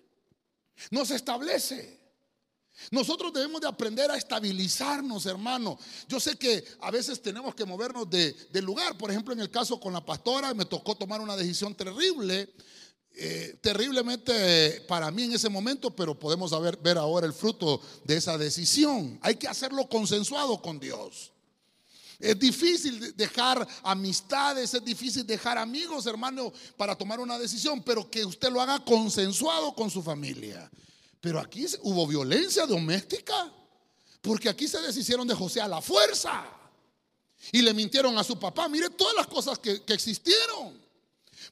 no 0.91 1.05
se 1.05 1.17
establece. 1.17 2.03
Nosotros 2.91 3.33
debemos 3.33 3.61
de 3.61 3.69
aprender 3.69 4.11
a 4.11 4.17
estabilizarnos, 4.17 5.27
hermano. 5.27 5.79
Yo 6.09 6.19
sé 6.19 6.37
que 6.37 6.65
a 6.81 6.91
veces 6.91 7.21
tenemos 7.21 7.55
que 7.55 7.65
movernos 7.65 8.09
de, 8.09 8.35
lugar. 8.63 8.97
Por 8.97 9.11
ejemplo, 9.11 9.33
en 9.33 9.41
el 9.41 9.51
caso 9.51 9.79
con 9.79 9.93
la 9.93 10.05
pastora, 10.05 10.55
me 10.55 10.65
tocó 10.65 10.95
tomar 10.95 11.21
una 11.21 11.37
decisión 11.37 11.75
terrible, 11.75 12.51
eh, 13.15 13.59
terriblemente 13.61 14.85
para 14.89 15.11
mí 15.11 15.25
en 15.25 15.33
ese 15.33 15.49
momento, 15.49 15.95
pero 15.95 16.19
podemos 16.19 16.51
ver 16.83 16.99
ahora 16.99 17.27
el 17.27 17.35
fruto 17.35 17.81
de 18.05 18.17
esa 18.17 18.39
decisión. 18.39 19.19
Hay 19.23 19.37
que 19.37 19.49
hacerlo 19.49 19.89
consensuado 19.89 20.61
con 20.61 20.81
Dios. 20.81 21.32
Es 22.23 22.39
difícil 22.39 23.17
dejar 23.17 23.67
amistades, 23.83 24.73
es 24.73 24.85
difícil 24.85 25.27
dejar 25.27 25.59
amigos, 25.59 26.07
hermano, 26.07 26.53
para 26.77 26.95
tomar 26.95 27.19
una 27.19 27.37
decisión, 27.37 27.83
pero 27.83 28.09
que 28.09 28.25
usted 28.25 28.49
lo 28.49 28.61
haga 28.61 28.79
consensuado 28.85 29.75
con 29.75 29.91
su 29.91 30.05
familia. 30.05 30.71
Pero 31.21 31.41
aquí 31.41 31.67
hubo 31.83 32.07
violencia 32.07 32.65
doméstica, 32.65 33.53
porque 34.21 34.49
aquí 34.49 34.69
se 34.69 34.81
deshicieron 34.81 35.27
de 35.27 35.35
José 35.35 35.63
a 35.63 35.67
la 35.67 35.83
fuerza 35.83 36.45
y 37.51 37.61
le 37.61 37.75
mintieron 37.75 38.17
a 38.17 38.23
su 38.23 38.39
papá. 38.39 38.69
Mire 38.69 38.91
todas 38.91 39.17
las 39.17 39.27
cosas 39.27 39.59
que, 39.59 39.83
existieron. 39.89 40.81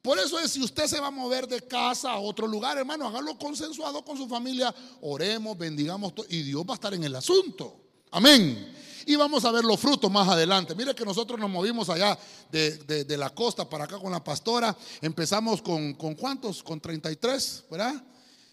Por 0.00 0.20
eso 0.20 0.38
es, 0.38 0.52
si 0.52 0.62
usted 0.62 0.86
se 0.86 1.00
va 1.00 1.08
a 1.08 1.10
mover 1.10 1.48
de 1.48 1.62
casa 1.62 2.12
a 2.12 2.20
otro 2.20 2.46
lugar, 2.46 2.78
hermano, 2.78 3.08
hágalo 3.08 3.36
consensuado 3.36 4.04
con 4.04 4.16
su 4.16 4.28
familia, 4.28 4.72
oremos, 5.00 5.58
bendigamos 5.58 6.12
y 6.28 6.42
Dios 6.42 6.62
va 6.64 6.74
a 6.74 6.76
estar 6.76 6.94
en 6.94 7.02
el 7.02 7.16
asunto. 7.16 7.74
Amén. 8.12 8.76
Y 9.06 9.16
vamos 9.16 9.44
a 9.44 9.52
ver 9.52 9.64
los 9.64 9.78
frutos 9.78 10.10
más 10.10 10.28
adelante. 10.28 10.74
Mire 10.74 10.94
que 10.94 11.04
nosotros 11.04 11.38
nos 11.38 11.50
movimos 11.50 11.88
allá 11.88 12.18
de, 12.50 13.16
la 13.18 13.30
costa 13.30 13.68
para 13.68 13.84
acá 13.84 13.98
con 13.98 14.12
la 14.12 14.22
pastora. 14.22 14.76
Empezamos 15.00 15.62
con, 15.62 15.94
con 15.94 16.14
cuántos? 16.14 16.62
Con 16.62 16.80
33, 16.80 17.64
¿verdad? 17.70 18.02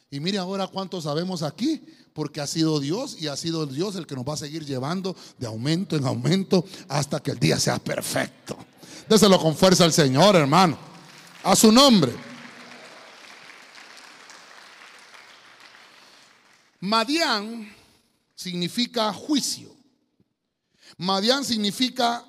Y 0.09 0.19
mire 0.19 0.37
ahora 0.37 0.67
cuánto 0.67 1.01
sabemos 1.01 1.43
aquí, 1.43 1.81
porque 2.13 2.39
ha 2.39 2.47
sido 2.47 2.79
Dios 2.79 3.17
y 3.19 3.27
ha 3.27 3.35
sido 3.35 3.65
Dios 3.65 3.95
el 3.95 4.07
que 4.07 4.15
nos 4.15 4.25
va 4.25 4.33
a 4.33 4.37
seguir 4.37 4.65
llevando 4.65 5.15
de 5.37 5.47
aumento 5.47 5.95
en 5.95 6.05
aumento 6.05 6.63
hasta 6.87 7.19
que 7.19 7.31
el 7.31 7.39
día 7.39 7.59
sea 7.59 7.77
perfecto. 7.77 8.57
Déselo 9.09 9.39
con 9.39 9.55
fuerza 9.55 9.83
al 9.83 9.93
Señor, 9.93 10.35
hermano. 10.35 10.77
A 11.43 11.55
su 11.55 11.71
nombre. 11.71 12.13
Madián 16.79 17.73
significa 18.35 19.11
juicio. 19.13 19.76
Madián 20.97 21.45
significa 21.45 22.25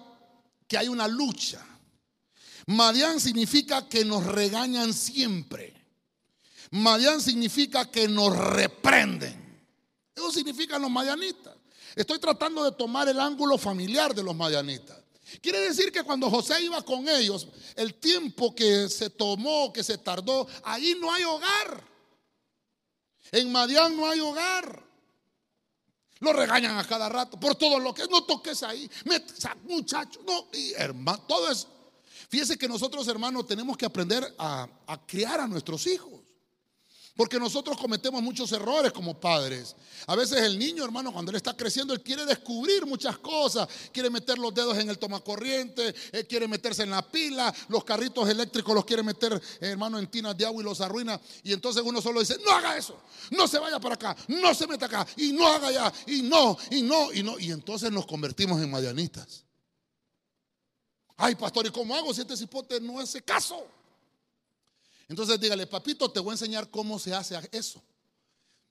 que 0.66 0.76
hay 0.76 0.88
una 0.88 1.08
lucha. 1.08 1.64
Madián 2.66 3.18
significa 3.18 3.88
que 3.88 4.04
nos 4.04 4.24
regañan 4.26 4.92
siempre. 4.92 5.74
Madián 6.70 7.20
significa 7.20 7.90
que 7.90 8.08
nos 8.08 8.36
reprenden. 8.36 9.48
Eso 10.14 10.30
significan 10.30 10.82
los 10.82 10.90
madianitas. 10.90 11.54
Estoy 11.96 12.18
tratando 12.18 12.62
de 12.64 12.72
tomar 12.72 13.08
el 13.08 13.18
ángulo 13.18 13.56
familiar 13.56 14.14
de 14.14 14.22
los 14.22 14.36
madianitas. 14.36 14.98
Quiere 15.40 15.60
decir 15.60 15.92
que 15.92 16.02
cuando 16.02 16.30
José 16.30 16.62
iba 16.62 16.82
con 16.82 17.08
ellos, 17.08 17.48
el 17.76 17.94
tiempo 17.94 18.54
que 18.54 18.88
se 18.88 19.10
tomó, 19.10 19.72
que 19.72 19.84
se 19.84 19.98
tardó, 19.98 20.46
ahí 20.62 20.96
no 21.00 21.12
hay 21.12 21.24
hogar. 21.24 21.84
En 23.32 23.52
Madián 23.52 23.96
no 23.96 24.08
hay 24.08 24.20
hogar. 24.20 24.87
Lo 26.20 26.32
regañan 26.32 26.76
a 26.76 26.84
cada 26.84 27.08
rato 27.08 27.38
por 27.38 27.54
todo 27.54 27.78
lo 27.78 27.94
que 27.94 28.06
no 28.08 28.24
toques 28.24 28.62
ahí, 28.62 28.90
muchacho, 29.64 30.20
no, 30.26 30.46
y 30.52 30.72
hermano, 30.72 31.22
todo 31.28 31.50
es. 31.50 31.66
Fíjese 32.28 32.58
que 32.58 32.68
nosotros, 32.68 33.06
hermanos, 33.08 33.46
tenemos 33.46 33.76
que 33.76 33.86
aprender 33.86 34.34
a, 34.38 34.68
a 34.86 35.06
criar 35.06 35.40
a 35.40 35.46
nuestros 35.46 35.86
hijos. 35.86 36.17
Porque 37.18 37.40
nosotros 37.40 37.76
cometemos 37.76 38.22
muchos 38.22 38.52
errores 38.52 38.92
como 38.92 39.18
padres. 39.18 39.74
A 40.06 40.14
veces 40.14 40.40
el 40.40 40.56
niño, 40.56 40.84
hermano, 40.84 41.12
cuando 41.12 41.32
él 41.32 41.36
está 41.36 41.52
creciendo, 41.52 41.92
él 41.92 42.00
quiere 42.00 42.24
descubrir 42.24 42.86
muchas 42.86 43.18
cosas. 43.18 43.68
Quiere 43.92 44.08
meter 44.08 44.38
los 44.38 44.54
dedos 44.54 44.78
en 44.78 44.88
el 44.88 45.00
tomacorriente, 45.00 45.92
él 46.12 46.28
quiere 46.28 46.46
meterse 46.46 46.84
en 46.84 46.90
la 46.90 47.02
pila, 47.02 47.52
los 47.70 47.82
carritos 47.82 48.28
eléctricos 48.28 48.72
los 48.72 48.84
quiere 48.84 49.02
meter, 49.02 49.42
hermano, 49.60 49.98
en 49.98 50.06
tinas 50.06 50.38
de 50.38 50.46
agua 50.46 50.62
y 50.62 50.64
los 50.64 50.80
arruina. 50.80 51.20
Y 51.42 51.52
entonces 51.52 51.82
uno 51.84 52.00
solo 52.00 52.20
dice, 52.20 52.36
no 52.46 52.52
haga 52.52 52.76
eso, 52.76 52.96
no 53.32 53.48
se 53.48 53.58
vaya 53.58 53.80
para 53.80 53.96
acá, 53.96 54.16
no 54.28 54.54
se 54.54 54.68
meta 54.68 54.86
acá, 54.86 55.04
y 55.16 55.32
no 55.32 55.48
haga 55.48 55.66
allá, 55.66 55.92
y 56.06 56.22
no, 56.22 56.56
y 56.70 56.82
no, 56.82 57.12
y 57.12 57.24
no. 57.24 57.36
Y 57.40 57.50
entonces 57.50 57.90
nos 57.90 58.06
convertimos 58.06 58.62
en 58.62 58.70
madianistas. 58.70 59.44
Ay, 61.16 61.34
pastor, 61.34 61.66
¿y 61.66 61.70
cómo 61.70 61.96
hago 61.96 62.14
si 62.14 62.20
este 62.20 62.36
cipote 62.36 62.80
no 62.80 63.00
hace 63.00 63.22
caso? 63.22 63.66
Entonces 65.08 65.40
dígale, 65.40 65.66
papito, 65.66 66.10
te 66.10 66.20
voy 66.20 66.30
a 66.30 66.34
enseñar 66.34 66.70
cómo 66.70 66.98
se 66.98 67.14
hace 67.14 67.36
eso. 67.50 67.82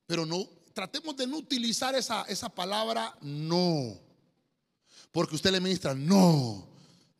Pero 0.06 0.26
no, 0.26 0.48
tratemos 0.74 1.18
de 1.18 1.28
no 1.28 1.38
utilizar 1.38 1.96
esa, 1.96 2.24
esa 2.24 2.50
palabra 2.50 3.18
no. 3.22 4.00
Porque 5.12 5.36
usted 5.36 5.52
le 5.52 5.60
ministra, 5.60 5.96
no, 5.96 6.68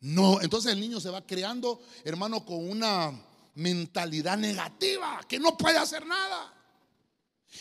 no. 0.00 0.40
Entonces 0.40 0.72
el 0.72 0.80
niño 0.80 1.00
se 1.00 1.10
va 1.10 1.26
creando, 1.26 1.80
hermano, 2.04 2.44
con 2.46 2.68
una 2.68 3.12
mentalidad 3.54 4.38
negativa, 4.38 5.20
que 5.28 5.40
no 5.40 5.56
puede 5.56 5.78
hacer 5.78 6.06
nada. 6.06 6.54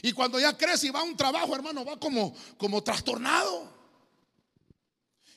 Y 0.03 0.11
cuando 0.11 0.39
ya 0.39 0.55
crece 0.55 0.87
y 0.87 0.89
va 0.91 0.99
a 0.99 1.03
un 1.03 1.17
trabajo, 1.17 1.55
hermano, 1.55 1.83
va 1.83 1.99
como, 1.99 2.35
como 2.57 2.83
trastornado. 2.83 3.76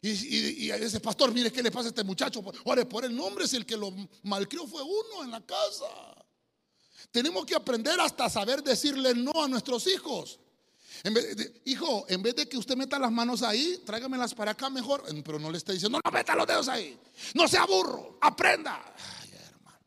Y, 0.02 0.10
y, 0.10 0.72
y, 0.72 0.98
pastor, 1.00 1.32
mire 1.32 1.52
qué 1.52 1.62
le 1.62 1.70
pasa 1.70 1.86
a 1.86 1.88
este 1.90 2.04
muchacho. 2.04 2.42
Ore 2.64 2.86
por 2.86 3.04
el 3.04 3.14
nombre, 3.14 3.46
si 3.46 3.56
el 3.56 3.66
que 3.66 3.76
lo 3.76 3.92
malcrió 4.22 4.66
fue 4.66 4.82
uno 4.82 5.24
en 5.24 5.30
la 5.30 5.44
casa. 5.44 5.86
Tenemos 7.10 7.44
que 7.44 7.54
aprender 7.54 8.00
hasta 8.00 8.28
saber 8.30 8.62
decirle 8.62 9.14
no 9.14 9.32
a 9.42 9.48
nuestros 9.48 9.86
hijos. 9.86 10.38
hijo, 11.64 12.06
en 12.08 12.22
vez 12.22 12.36
de 12.36 12.48
que 12.48 12.56
usted 12.56 12.76
meta 12.76 12.98
las 12.98 13.12
manos 13.12 13.42
ahí, 13.42 13.82
tráigamelas 13.84 14.34
para 14.34 14.52
acá 14.52 14.70
mejor. 14.70 15.04
Pero 15.24 15.38
no 15.38 15.50
le 15.50 15.58
esté 15.58 15.72
diciendo, 15.72 15.98
no, 15.98 16.10
no 16.10 16.16
meta 16.16 16.34
los 16.34 16.46
dedos 16.46 16.68
ahí. 16.68 16.98
No 17.34 17.46
sea 17.46 17.66
burro, 17.66 18.18
aprenda. 18.20 18.94
Ay, 19.20 19.30
hermano, 19.48 19.78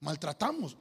maltratamos. 0.00 0.76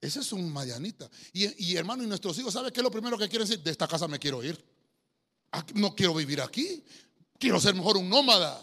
Ese 0.00 0.20
es 0.20 0.32
un 0.32 0.50
mayanita. 0.52 1.10
Y, 1.32 1.76
hermano, 1.76 2.02
y 2.02 2.06
nuestros 2.06 2.38
hijos, 2.38 2.54
¿sabe 2.54 2.72
qué 2.72 2.80
es 2.80 2.84
lo 2.84 2.90
primero 2.90 3.18
que 3.18 3.28
quieren 3.28 3.46
decir? 3.46 3.62
De 3.62 3.70
esta 3.70 3.86
casa 3.86 4.08
me 4.08 4.18
quiero 4.18 4.42
ir. 4.42 4.62
No 5.74 5.94
quiero 5.94 6.14
vivir 6.14 6.40
aquí. 6.40 6.82
Quiero 7.40 7.58
ser 7.58 7.74
mejor 7.74 7.96
un 7.96 8.06
nómada. 8.06 8.60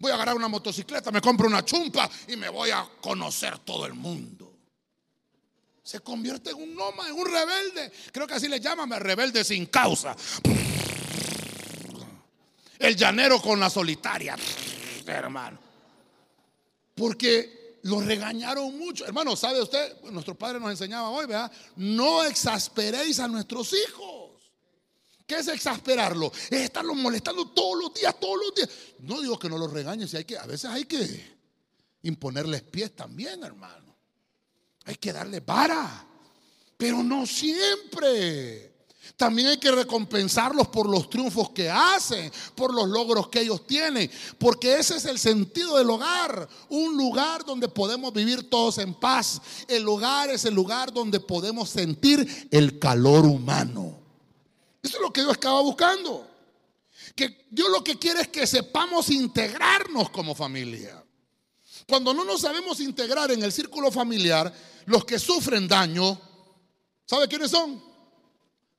Voy 0.00 0.10
a 0.10 0.16
agarrar 0.16 0.34
una 0.34 0.48
motocicleta, 0.48 1.12
me 1.12 1.20
compro 1.20 1.46
una 1.46 1.64
chumpa 1.64 2.10
y 2.26 2.34
me 2.34 2.48
voy 2.48 2.70
a 2.70 2.84
conocer 3.00 3.60
todo 3.60 3.86
el 3.86 3.94
mundo. 3.94 4.52
Se 5.84 6.00
convierte 6.00 6.50
en 6.50 6.56
un 6.56 6.74
nómada, 6.74 7.08
en 7.08 7.14
un 7.14 7.24
rebelde. 7.24 7.92
Creo 8.12 8.26
que 8.26 8.34
así 8.34 8.48
le 8.48 8.58
llaman, 8.58 8.90
rebelde 9.00 9.44
sin 9.44 9.66
causa. 9.66 10.16
El 12.78 12.96
llanero 12.96 13.40
con 13.40 13.60
la 13.60 13.70
solitaria, 13.70 14.36
hermano. 15.06 15.60
Porque 16.96 17.78
lo 17.84 18.00
regañaron 18.00 18.76
mucho. 18.76 19.06
Hermano, 19.06 19.36
¿sabe 19.36 19.62
usted? 19.62 20.02
Nuestro 20.10 20.34
padre 20.34 20.58
nos 20.58 20.70
enseñaba 20.70 21.08
hoy, 21.08 21.26
¿verdad? 21.26 21.52
No 21.76 22.24
exasperéis 22.24 23.20
a 23.20 23.28
nuestros 23.28 23.72
hijos. 23.72 24.17
¿Qué 25.28 25.36
es 25.36 25.48
exasperarlo? 25.48 26.32
Es 26.48 26.62
estarlo 26.62 26.94
molestando 26.94 27.48
todos 27.48 27.78
los 27.78 27.92
días, 27.92 28.18
todos 28.18 28.38
los 28.46 28.54
días. 28.54 28.70
No 29.00 29.20
digo 29.20 29.38
que 29.38 29.50
no 29.50 29.58
lo 29.58 29.68
regañes, 29.68 30.14
hay 30.14 30.24
que, 30.24 30.38
a 30.38 30.46
veces 30.46 30.70
hay 30.70 30.86
que 30.86 31.38
imponerles 32.04 32.62
pies 32.62 32.96
también, 32.96 33.44
hermano. 33.44 33.94
Hay 34.86 34.94
que 34.94 35.12
darle 35.12 35.40
vara, 35.40 36.06
pero 36.78 37.02
no 37.02 37.26
siempre. 37.26 38.72
También 39.18 39.48
hay 39.48 39.58
que 39.58 39.70
recompensarlos 39.70 40.68
por 40.68 40.88
los 40.88 41.10
triunfos 41.10 41.50
que 41.50 41.68
hacen, 41.68 42.32
por 42.54 42.72
los 42.72 42.88
logros 42.88 43.28
que 43.28 43.42
ellos 43.42 43.66
tienen, 43.66 44.10
porque 44.38 44.78
ese 44.78 44.96
es 44.96 45.04
el 45.04 45.18
sentido 45.18 45.76
del 45.76 45.90
hogar, 45.90 46.48
un 46.70 46.96
lugar 46.96 47.44
donde 47.44 47.68
podemos 47.68 48.14
vivir 48.14 48.48
todos 48.48 48.78
en 48.78 48.94
paz. 48.94 49.42
El 49.68 49.86
hogar 49.86 50.30
es 50.30 50.46
el 50.46 50.54
lugar 50.54 50.90
donde 50.90 51.20
podemos 51.20 51.68
sentir 51.68 52.48
el 52.50 52.78
calor 52.78 53.26
humano. 53.26 54.07
Eso 54.88 54.96
es 54.96 55.02
lo 55.02 55.12
que 55.12 55.20
Dios 55.20 55.34
estaba 55.34 55.60
buscando. 55.60 56.26
Que 57.14 57.46
Dios 57.50 57.68
lo 57.68 57.84
que 57.84 57.98
quiere 57.98 58.22
es 58.22 58.28
que 58.28 58.46
sepamos 58.46 59.10
integrarnos 59.10 60.08
como 60.08 60.34
familia. 60.34 61.04
Cuando 61.86 62.14
no 62.14 62.24
nos 62.24 62.40
sabemos 62.40 62.80
integrar 62.80 63.30
en 63.30 63.42
el 63.42 63.52
círculo 63.52 63.90
familiar, 63.92 64.50
los 64.86 65.04
que 65.04 65.18
sufren 65.18 65.68
daño, 65.68 66.18
¿sabe 67.04 67.28
quiénes 67.28 67.50
son? 67.50 67.82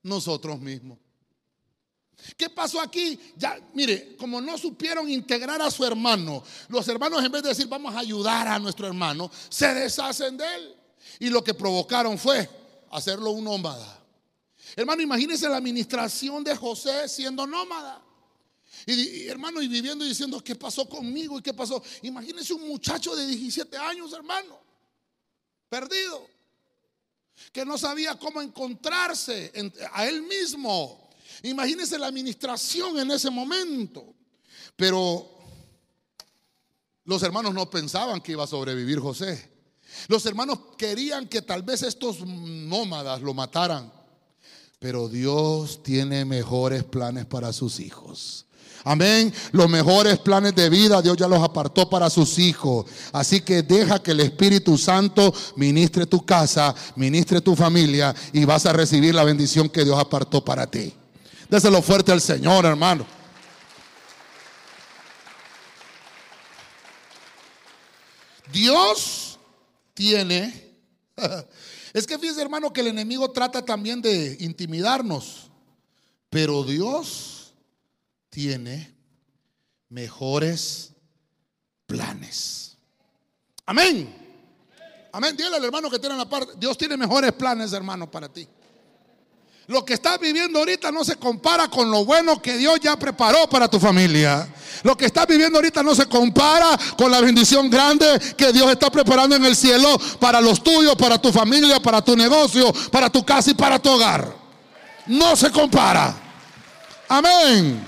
Nosotros 0.02 0.60
mismos. 0.60 0.98
¿Qué 2.36 2.50
pasó 2.50 2.82
aquí? 2.82 3.20
Ya, 3.38 3.60
mire, 3.76 4.18
como 4.18 4.42
no 4.42 4.58
supieron 4.58 5.10
integrar 5.10 5.62
a 5.62 5.70
su 5.70 5.86
hermano, 5.86 6.44
los 6.70 6.88
hermanos 6.88 7.24
en 7.24 7.32
vez 7.32 7.44
de 7.44 7.50
decir 7.50 7.68
vamos 7.68 7.94
a 7.94 8.00
ayudar 8.00 8.48
a 8.48 8.58
nuestro 8.58 8.88
hermano, 8.88 9.30
se 9.48 9.72
deshacen 9.76 10.38
de 10.38 10.56
él. 10.56 10.76
Y 11.20 11.30
lo 11.30 11.44
que 11.44 11.54
provocaron 11.54 12.18
fue 12.18 12.50
hacerlo 12.90 13.30
un 13.30 13.44
nómada. 13.44 13.99
Hermano, 14.76 15.02
imagínense 15.02 15.48
la 15.50 15.58
administración 15.58 16.44
de 16.44 16.56
José 16.56 17.08
siendo 17.10 17.46
nómada. 17.46 18.04
Y, 18.86 19.28
hermano, 19.28 19.62
y 19.62 19.68
viviendo 19.68 20.06
y 20.06 20.10
diciendo, 20.10 20.42
¿qué 20.44 20.56
pasó 20.56 20.88
conmigo? 20.88 21.38
¿Y 21.38 21.42
qué 21.42 21.54
pasó? 21.54 21.82
Imagínense 22.02 22.54
un 22.54 22.68
muchacho 22.68 23.16
de 23.16 23.28
17 23.28 23.78
años, 23.78 24.14
hermano, 24.14 24.60
perdido, 25.68 26.28
que 27.52 27.66
no 27.66 27.78
sabía 27.78 28.18
cómo 28.18 28.42
encontrarse 28.42 29.52
a 29.94 30.08
él 30.08 30.22
mismo. 30.24 31.10
Imagínense 31.44 31.98
la 31.98 32.08
administración 32.08 33.00
en 33.00 33.12
ese 33.12 33.30
momento. 33.30 34.14
Pero 34.76 35.40
los 37.06 37.22
hermanos 37.24 37.54
no 37.54 37.70
pensaban 37.70 38.22
que 38.22 38.34
iba 38.34 38.44
a 38.44 38.48
sobrevivir 38.48 39.00
José. 39.00 39.52
Los 40.08 40.26
hermanos 40.26 40.60
querían 40.78 41.28
que 41.28 41.42
tal 41.42 41.64
vez 41.64 41.84
estos 41.84 42.22
nómadas 42.22 43.22
lo 43.22 43.34
mataran. 43.34 43.99
Pero 44.80 45.10
Dios 45.10 45.84
tiene 45.84 46.24
mejores 46.24 46.86
planes 46.86 47.26
para 47.26 47.52
sus 47.52 47.82
hijos. 47.82 48.46
Amén. 48.86 49.34
Los 49.52 49.70
mejores 49.70 50.18
planes 50.20 50.56
de 50.56 50.70
vida 50.70 51.02
Dios 51.02 51.18
ya 51.18 51.28
los 51.28 51.44
apartó 51.44 51.90
para 51.90 52.10
sus 52.10 52.40
hijos. 52.40 52.86
Así 53.12 53.42
que 53.42 53.62
deja 53.62 54.02
que 54.02 54.12
el 54.12 54.22
Espíritu 54.22 54.78
Santo 54.78 55.34
ministre 55.58 56.06
tu 56.06 56.26
casa, 56.26 56.74
ministre 56.96 57.42
tu 57.42 57.58
familia 57.58 58.16
y 58.32 58.46
vas 58.46 58.66
a 58.66 58.72
recibir 58.72 59.14
la 59.14 59.26
bendición 59.26 59.68
que 59.68 59.84
Dios 59.84 60.00
apartó 60.00 60.46
para 60.46 60.66
ti. 60.66 60.94
Déselo 61.50 61.82
fuerte 61.82 62.14
al 62.14 62.22
Señor, 62.22 62.66
hermano. 62.66 63.06
Dios 68.54 69.38
tiene 69.94 70.78
Es 72.00 72.08
que 72.08 72.18
fíjese, 72.18 72.42
hermano, 72.42 72.72
que 72.72 72.80
el 72.80 72.88
enemigo 72.88 73.30
trata 73.30 73.66
también 73.66 74.02
de 74.02 74.38
intimidarnos. 74.40 75.52
Pero 76.30 76.64
Dios 76.64 77.54
tiene 78.30 78.96
mejores 79.90 80.94
planes. 81.86 82.78
Amén. 83.66 84.16
Amén. 85.12 85.36
Dígale 85.36 85.58
al 85.58 85.66
hermano 85.66 85.90
que 85.90 86.00
tiene 86.00 86.16
la 86.16 86.30
parte. 86.30 86.54
Dios 86.58 86.78
tiene 86.78 86.96
mejores 86.96 87.34
planes, 87.34 87.74
hermano, 87.74 88.10
para 88.10 88.32
ti. 88.32 88.48
Lo 89.70 89.86
que 89.86 89.94
estás 89.94 90.20
viviendo 90.20 90.58
ahorita 90.58 90.92
no 90.92 91.06
se 91.06 91.16
compara 91.18 91.68
con 91.68 91.92
lo 91.92 92.04
bueno 92.04 92.42
que 92.42 92.58
Dios 92.58 92.80
ya 92.80 92.98
preparó 92.98 93.48
para 93.48 93.68
tu 93.68 93.80
familia. 93.80 94.52
Lo 94.82 94.98
que 94.98 95.06
estás 95.06 95.28
viviendo 95.28 95.60
ahorita 95.60 95.84
no 95.84 95.94
se 95.94 96.08
compara 96.08 96.76
con 96.98 97.12
la 97.12 97.22
bendición 97.22 97.70
grande 97.70 98.20
que 98.36 98.52
Dios 98.52 98.68
está 98.72 98.90
preparando 98.90 99.36
en 99.36 99.46
el 99.46 99.56
cielo 99.56 99.96
para 100.20 100.42
los 100.42 100.64
tuyos, 100.64 100.96
para 100.96 101.22
tu 101.22 101.32
familia, 101.32 101.80
para 101.80 102.02
tu 102.02 102.16
negocio, 102.16 102.74
para 102.92 103.12
tu 103.12 103.24
casa 103.24 103.52
y 103.52 103.54
para 103.54 103.78
tu 103.78 103.92
hogar. 103.92 104.36
No 105.06 105.36
se 105.36 105.52
compara. 105.52 106.20
Amén. 107.08 107.88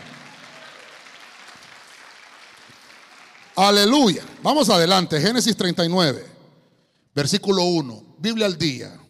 Aleluya. 3.56 4.24
Vamos 4.44 4.70
adelante. 4.70 5.20
Génesis 5.20 5.58
39, 5.58 6.28
versículo 7.16 7.64
1. 7.64 8.04
Biblia 8.20 8.46
al 8.46 8.56
día. 8.56 9.01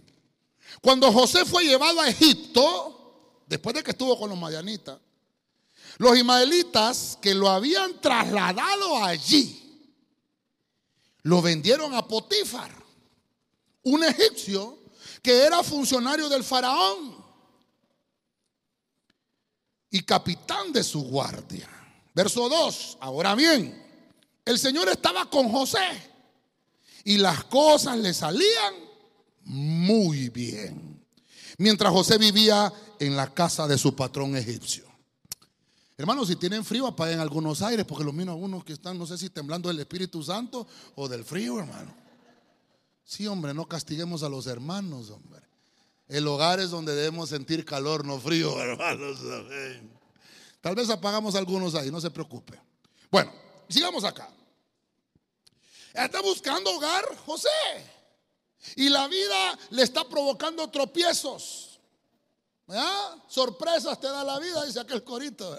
Cuando 0.82 1.12
José 1.12 1.46
fue 1.46 1.63
llevado 1.63 2.02
a 2.02 2.10
Egipto, 2.10 3.44
después 3.48 3.76
de 3.76 3.84
que 3.84 3.91
estuvo 3.91 4.17
con 4.17 4.30
los 4.30 4.39
madianitas, 4.39 5.00
los 5.98 6.17
ismaelitas 6.17 7.20
que 7.22 7.36
lo 7.36 7.48
habían 7.48 8.02
trasladado 8.02 9.04
allí, 9.04 9.58
lo 11.22 11.41
vendieron 11.41 11.94
a 11.94 12.08
Potifar, 12.08 12.72
un 13.84 14.04
egipcio 14.04 14.80
que 15.22 15.44
era 15.44 15.62
funcionario 15.62 16.28
del 16.28 16.44
faraón 16.44 17.24
y 19.91 20.02
capitán 20.02 20.74
de 20.74 20.84
su 20.84 21.04
guardia. 21.04 21.70
Verso 22.15 22.50
2, 22.50 22.98
ahora 23.02 23.36
bien, 23.36 23.82
el 24.44 24.58
Señor 24.58 24.89
estaba 24.89 25.30
con 25.30 25.50
José 25.52 26.10
y 27.04 27.17
las 27.17 27.44
cosas 27.44 27.98
le 27.98 28.13
salían 28.13 28.90
muy 29.43 30.30
bien. 30.30 30.99
mientras 31.58 31.91
José 31.91 32.17
vivía 32.17 32.71
en 32.99 33.15
la 33.15 33.34
casa 33.34 33.67
de 33.67 33.77
su 33.77 33.95
patrón 33.95 34.36
egipcio. 34.36 34.86
Hermanos, 35.97 36.30
si 36.30 36.36
tienen 36.36 36.65
frío, 36.65 36.88
apaguen 36.88 37.19
algunos 37.19 37.62
aires, 37.62 37.86
porque 37.86 38.04
los 38.04 38.13
miro 38.13 38.32
a 38.32 38.36
unos 38.36 38.63
que 38.63 38.73
están, 38.73 38.97
no 38.97 39.06
sé 39.06 39.17
si 39.17 39.30
temblando 39.30 39.69
del 39.69 39.80
Espíritu 39.80 40.23
Santo 40.23 40.65
o 40.95 41.08
del 41.08 41.23
frío, 41.23 41.60
hermano. 41.60 41.93
Sí, 43.04 43.27
hombre, 43.27 43.54
no 43.54 43.67
castiguemos 43.67 44.23
a 44.23 44.30
los 44.30 44.47
hermanos, 44.47 45.12
hombre. 45.12 45.41
El 46.08 46.27
hogar 46.27 46.60
es 46.60 46.71
donde 46.71 46.95
debemos 46.95 47.30
sentir 47.30 47.63
calor, 47.65 48.06
no 48.06 48.19
frío, 48.19 48.60
hermanos. 48.62 49.19
Tal 50.60 50.75
vez 50.75 50.89
apagamos 50.89 51.36
algunos 51.36 51.75
ahí, 51.75 51.91
no 51.91 52.01
se 52.01 52.10
preocupe. 52.10 52.60
Bueno, 53.12 53.32
sigamos 53.69 54.04
acá. 54.04 54.30
Está 55.93 56.21
buscando 56.21 56.71
hogar 56.71 57.04
José. 57.25 57.47
Y 58.76 58.89
la 58.89 59.08
vida 59.08 59.58
le 59.71 59.84
está 59.84 60.04
provocando 60.08 60.69
tropiezos. 60.69 61.80
Sorpresas 63.28 64.00
te 64.00 64.08
da 64.08 64.24
la 64.24 64.39
vida, 64.39 64.63
dice 64.65 64.80
aquel 64.80 65.04
corito. 65.04 65.58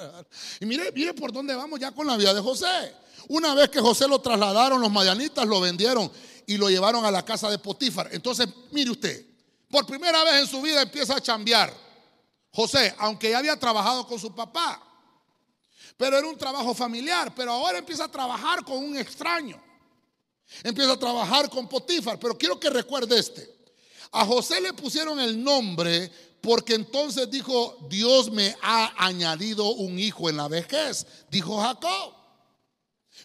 Y 0.61 0.67
mire, 0.67 0.93
mire 0.93 1.15
por 1.15 1.33
dónde 1.33 1.55
vamos 1.55 1.79
ya 1.79 1.93
con 1.93 2.07
la 2.07 2.17
vida 2.17 2.33
de 2.33 2.41
José. 2.41 2.95
Una 3.29 3.55
vez 3.55 3.69
que 3.69 3.81
José 3.81 4.09
lo 4.09 4.21
trasladaron, 4.21 4.81
los 4.81 4.91
mayanitas 4.91 5.47
lo 5.47 5.61
vendieron 5.61 6.11
y 6.47 6.57
lo 6.57 6.69
llevaron 6.69 7.05
a 7.05 7.11
la 7.11 7.25
casa 7.25 7.51
de 7.51 7.59
Potifar. 7.59 8.09
Entonces, 8.13 8.49
mire 8.71 8.91
usted, 8.91 9.27
por 9.71 9.87
primera 9.87 10.25
vez 10.25 10.43
en 10.43 10.47
su 10.47 10.61
vida 10.63 10.83
empieza 10.83 11.17
a 11.17 11.21
chambear. 11.21 11.73
José, 12.51 12.95
aunque 12.99 13.31
ya 13.31 13.39
había 13.39 13.59
trabajado 13.59 14.07
con 14.07 14.19
su 14.19 14.35
papá, 14.35 14.83
pero 15.97 16.19
era 16.19 16.27
un 16.27 16.37
trabajo 16.37 16.75
familiar, 16.75 17.33
pero 17.35 17.53
ahora 17.53 17.79
empieza 17.79 18.05
a 18.05 18.11
trabajar 18.11 18.65
con 18.65 18.79
un 18.79 18.97
extraño. 18.97 19.63
Empieza 20.63 20.93
a 20.93 20.99
trabajar 20.99 21.49
con 21.49 21.69
Potifar, 21.69 22.19
pero 22.19 22.37
quiero 22.37 22.59
que 22.59 22.71
recuerde 22.71 23.19
este. 23.19 23.53
A 24.13 24.27
José 24.27 24.61
le 24.61 24.73
pusieron 24.73 25.19
el 25.19 25.43
nombre 25.43 26.11
porque 26.41 26.75
entonces 26.75 27.31
dijo, 27.31 27.79
Dios 27.89 28.31
me 28.31 28.55
ha 28.63 28.93
añadido 29.07 29.73
un 29.73 29.99
hijo 29.99 30.29
en 30.29 30.37
la 30.37 30.49
vejez, 30.49 31.07
dijo 31.31 31.61
Jacob. 31.61 32.15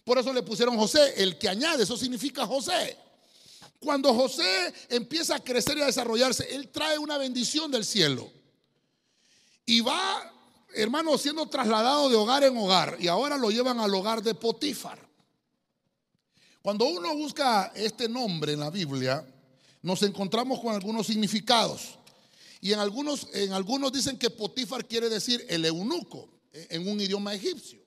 Por 0.03 0.17
eso 0.19 0.31
le 0.31 0.43
pusieron 0.43 0.77
José, 0.77 1.15
el 1.17 1.37
que 1.37 1.49
añade, 1.49 1.83
eso 1.83 1.97
significa 1.97 2.45
José. 2.45 2.95
Cuando 3.79 4.13
José 4.13 4.73
empieza 4.89 5.35
a 5.35 5.43
crecer 5.43 5.77
y 5.77 5.81
a 5.81 5.85
desarrollarse, 5.85 6.55
él 6.55 6.69
trae 6.69 6.97
una 6.97 7.17
bendición 7.17 7.71
del 7.71 7.85
cielo. 7.85 8.31
Y 9.65 9.81
va, 9.81 10.33
hermano, 10.73 11.17
siendo 11.17 11.47
trasladado 11.47 12.09
de 12.09 12.15
hogar 12.15 12.43
en 12.43 12.55
hogar. 12.55 12.97
Y 12.99 13.07
ahora 13.07 13.37
lo 13.37 13.51
llevan 13.51 13.79
al 13.79 13.93
hogar 13.93 14.23
de 14.23 14.33
Potifar. 14.33 15.06
Cuando 16.67 16.83
uno 16.83 17.15
busca 17.15 17.71
este 17.73 18.09
nombre 18.09 18.51
en 18.51 18.59
la 18.59 18.69
Biblia, 18.69 19.25
nos 19.83 20.03
encontramos 20.03 20.59
con 20.59 20.75
algunos 20.75 21.07
significados. 21.07 21.97
Y 22.59 22.73
en 22.73 22.79
algunos, 22.79 23.29
en 23.31 23.53
algunos 23.53 23.93
dicen 23.93 24.19
que 24.19 24.29
Potifar 24.29 24.85
quiere 24.85 25.07
decir 25.07 25.45
el 25.47 25.63
eunuco 25.63 26.27
eh, 26.51 26.67
en 26.71 26.89
un 26.89 26.99
idioma 26.99 27.33
egipcio. 27.33 27.79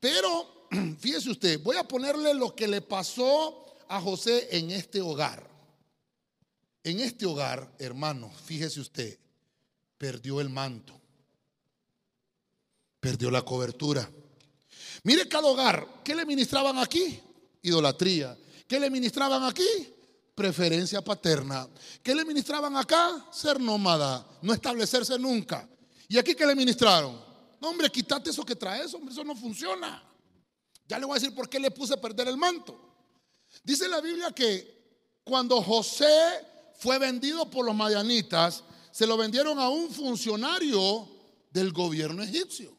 Pero 0.00 0.66
fíjese 0.98 1.30
usted, 1.30 1.62
voy 1.62 1.76
a 1.76 1.86
ponerle 1.86 2.34
lo 2.34 2.56
que 2.56 2.66
le 2.66 2.80
pasó 2.80 3.76
a 3.86 4.00
José 4.00 4.48
en 4.50 4.72
este 4.72 5.00
hogar. 5.00 5.48
En 6.82 6.98
este 6.98 7.26
hogar, 7.26 7.76
hermano, 7.78 8.28
fíjese 8.44 8.80
usted, 8.80 9.16
perdió 9.96 10.40
el 10.40 10.48
manto, 10.48 11.00
perdió 12.98 13.30
la 13.30 13.42
cobertura. 13.42 14.10
Mire 15.04 15.28
cada 15.28 15.46
hogar, 15.46 16.02
¿qué 16.02 16.16
le 16.16 16.26
ministraban 16.26 16.78
aquí? 16.78 17.20
Idolatría. 17.64 18.38
¿Qué 18.68 18.78
le 18.78 18.88
ministraban 18.88 19.42
aquí? 19.42 19.66
Preferencia 20.34 21.02
paterna. 21.02 21.68
¿Qué 22.02 22.14
le 22.14 22.24
ministraban 22.24 22.76
acá? 22.76 23.26
Ser 23.32 23.60
nómada, 23.60 24.24
no 24.42 24.52
establecerse 24.52 25.18
nunca. 25.18 25.68
¿Y 26.08 26.18
aquí 26.18 26.34
qué 26.34 26.46
le 26.46 26.54
ministraron? 26.54 27.20
No, 27.60 27.70
hombre, 27.70 27.90
quítate 27.90 28.30
eso 28.30 28.44
que 28.44 28.54
traes, 28.54 28.92
hombre, 28.94 29.12
eso 29.12 29.24
no 29.24 29.34
funciona. 29.34 30.02
Ya 30.86 30.98
le 30.98 31.06
voy 31.06 31.16
a 31.16 31.20
decir 31.20 31.34
por 31.34 31.48
qué 31.48 31.58
le 31.58 31.70
puse 31.70 31.94
a 31.94 32.00
perder 32.00 32.28
el 32.28 32.36
manto. 32.36 32.78
Dice 33.62 33.88
la 33.88 34.00
Biblia 34.00 34.32
que 34.32 35.18
cuando 35.24 35.62
José 35.62 36.44
fue 36.76 36.98
vendido 36.98 37.48
por 37.48 37.64
los 37.64 37.74
madianitas, 37.74 38.62
se 38.90 39.06
lo 39.06 39.16
vendieron 39.16 39.58
a 39.58 39.68
un 39.70 39.90
funcionario 39.90 41.08
del 41.50 41.72
gobierno 41.72 42.22
egipcio. 42.22 42.73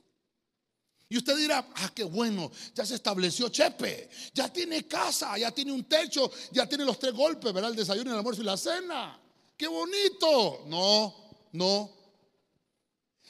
Y 1.08 1.18
usted 1.18 1.38
dirá, 1.38 1.68
ah, 1.76 1.92
qué 1.94 2.04
bueno, 2.04 2.52
ya 2.74 2.86
se 2.86 2.96
estableció 2.96 3.50
Chepe, 3.50 4.10
ya 4.34 4.52
tiene 4.52 4.88
casa, 4.88 5.38
ya 5.38 5.52
tiene 5.52 5.72
un 5.72 5.84
techo, 5.84 6.32
ya 6.52 6.68
tiene 6.68 6.84
los 6.84 6.98
tres 6.98 7.14
golpes, 7.14 7.54
¿verdad? 7.54 7.70
El 7.70 7.76
desayuno, 7.76 8.12
el 8.12 8.18
almuerzo 8.18 8.42
y 8.42 8.46
la 8.46 8.58
cena. 8.58 9.20
Qué 9.56 9.68
bonito. 9.68 10.64
No, 10.68 11.14
no. 11.52 11.92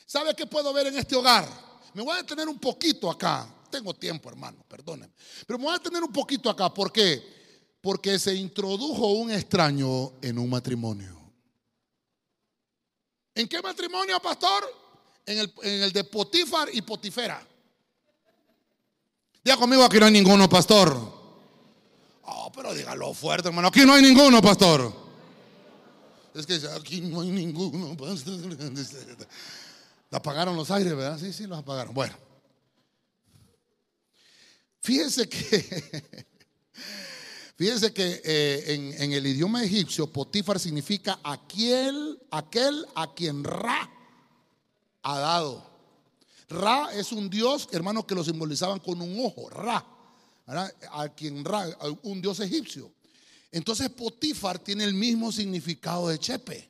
¿Sabe 0.06 0.34
qué 0.36 0.46
puedo 0.46 0.72
ver 0.72 0.88
en 0.88 0.98
este 0.98 1.16
hogar? 1.16 1.48
Me 1.94 2.02
voy 2.02 2.14
a 2.14 2.22
detener 2.22 2.48
un 2.48 2.60
poquito 2.60 3.10
acá. 3.12 3.54
Tengo 3.70 3.94
tiempo, 3.94 4.30
hermano, 4.30 4.64
perdónenme. 4.68 5.14
Pero 5.46 5.60
me 5.60 5.66
voy 5.66 5.76
a 5.76 5.78
detener 5.78 6.02
un 6.02 6.14
poquito 6.14 6.50
acá. 6.50 6.74
¿Por 6.74 6.92
qué? 6.94 7.22
Porque 7.82 8.18
se 8.18 8.34
introdujo 8.34 9.08
un 9.14 9.32
extraño 9.32 10.14
en 10.22 10.40
un 10.40 10.50
matrimonio. 10.50 11.14
¿En 13.34 13.50
qué 13.50 13.62
matrimonio, 13.62 14.20
pastor? 14.22 14.64
En 15.26 15.40
el, 15.40 15.54
en 15.62 15.82
el 15.84 15.92
de 15.92 16.06
Potifar 16.06 16.70
y 16.74 16.82
Potifera. 16.82 17.46
Diga 19.46 19.58
conmigo, 19.58 19.84
aquí 19.84 20.00
no 20.00 20.08
hay 20.08 20.12
ninguno, 20.12 20.50
pastor. 20.50 20.98
Oh, 22.24 22.52
pero 22.52 22.74
dígalo 22.74 23.14
fuerte, 23.14 23.50
hermano. 23.50 23.68
Aquí 23.68 23.86
no 23.86 23.94
hay 23.94 24.02
ninguno, 24.02 24.42
pastor. 24.42 24.92
Es 26.34 26.48
que 26.48 26.60
aquí 26.76 27.02
no 27.02 27.22
hay 27.22 27.30
ninguno, 27.30 27.96
pastor. 27.96 28.40
Apagaron 30.12 30.56
los 30.56 30.72
aires, 30.72 30.96
¿verdad? 30.96 31.20
Sí, 31.20 31.32
sí, 31.32 31.46
los 31.46 31.60
apagaron. 31.60 31.94
Bueno. 31.94 32.16
Fíjense 34.82 35.30
que, 35.30 36.26
fíjense 37.56 37.94
que 37.94 38.22
eh, 38.24 38.96
en, 38.98 39.14
el 39.14 39.28
idioma 39.28 39.64
egipcio, 39.64 40.08
Potifar 40.08 40.60
significa 40.60 41.20
aquel, 41.24 42.20
aquel 42.32 42.84
a 42.96 43.14
quien 43.14 43.44
Ra 43.44 43.92
ha 45.04 45.20
dado. 45.20 45.75
Ra 46.48 46.90
es 46.94 47.12
un 47.12 47.30
dios, 47.30 47.68
hermano, 47.72 48.06
que 48.06 48.16
lo 48.16 48.24
simbolizaban 48.24 48.80
con 48.80 49.02
un 49.02 49.26
ojo, 49.26 49.50
Ra. 49.50 49.86
A 50.92 51.10
quien 51.10 51.44
Ra, 51.44 51.66
un 52.04 52.22
dios 52.22 52.40
egipcio. 52.40 52.92
Entonces 53.52 53.90
Potifar 53.90 54.60
tiene 54.60 54.84
el 54.84 54.94
mismo 54.94 55.32
significado 55.32 56.10
de 56.10 56.20
Chepe. 56.20 56.70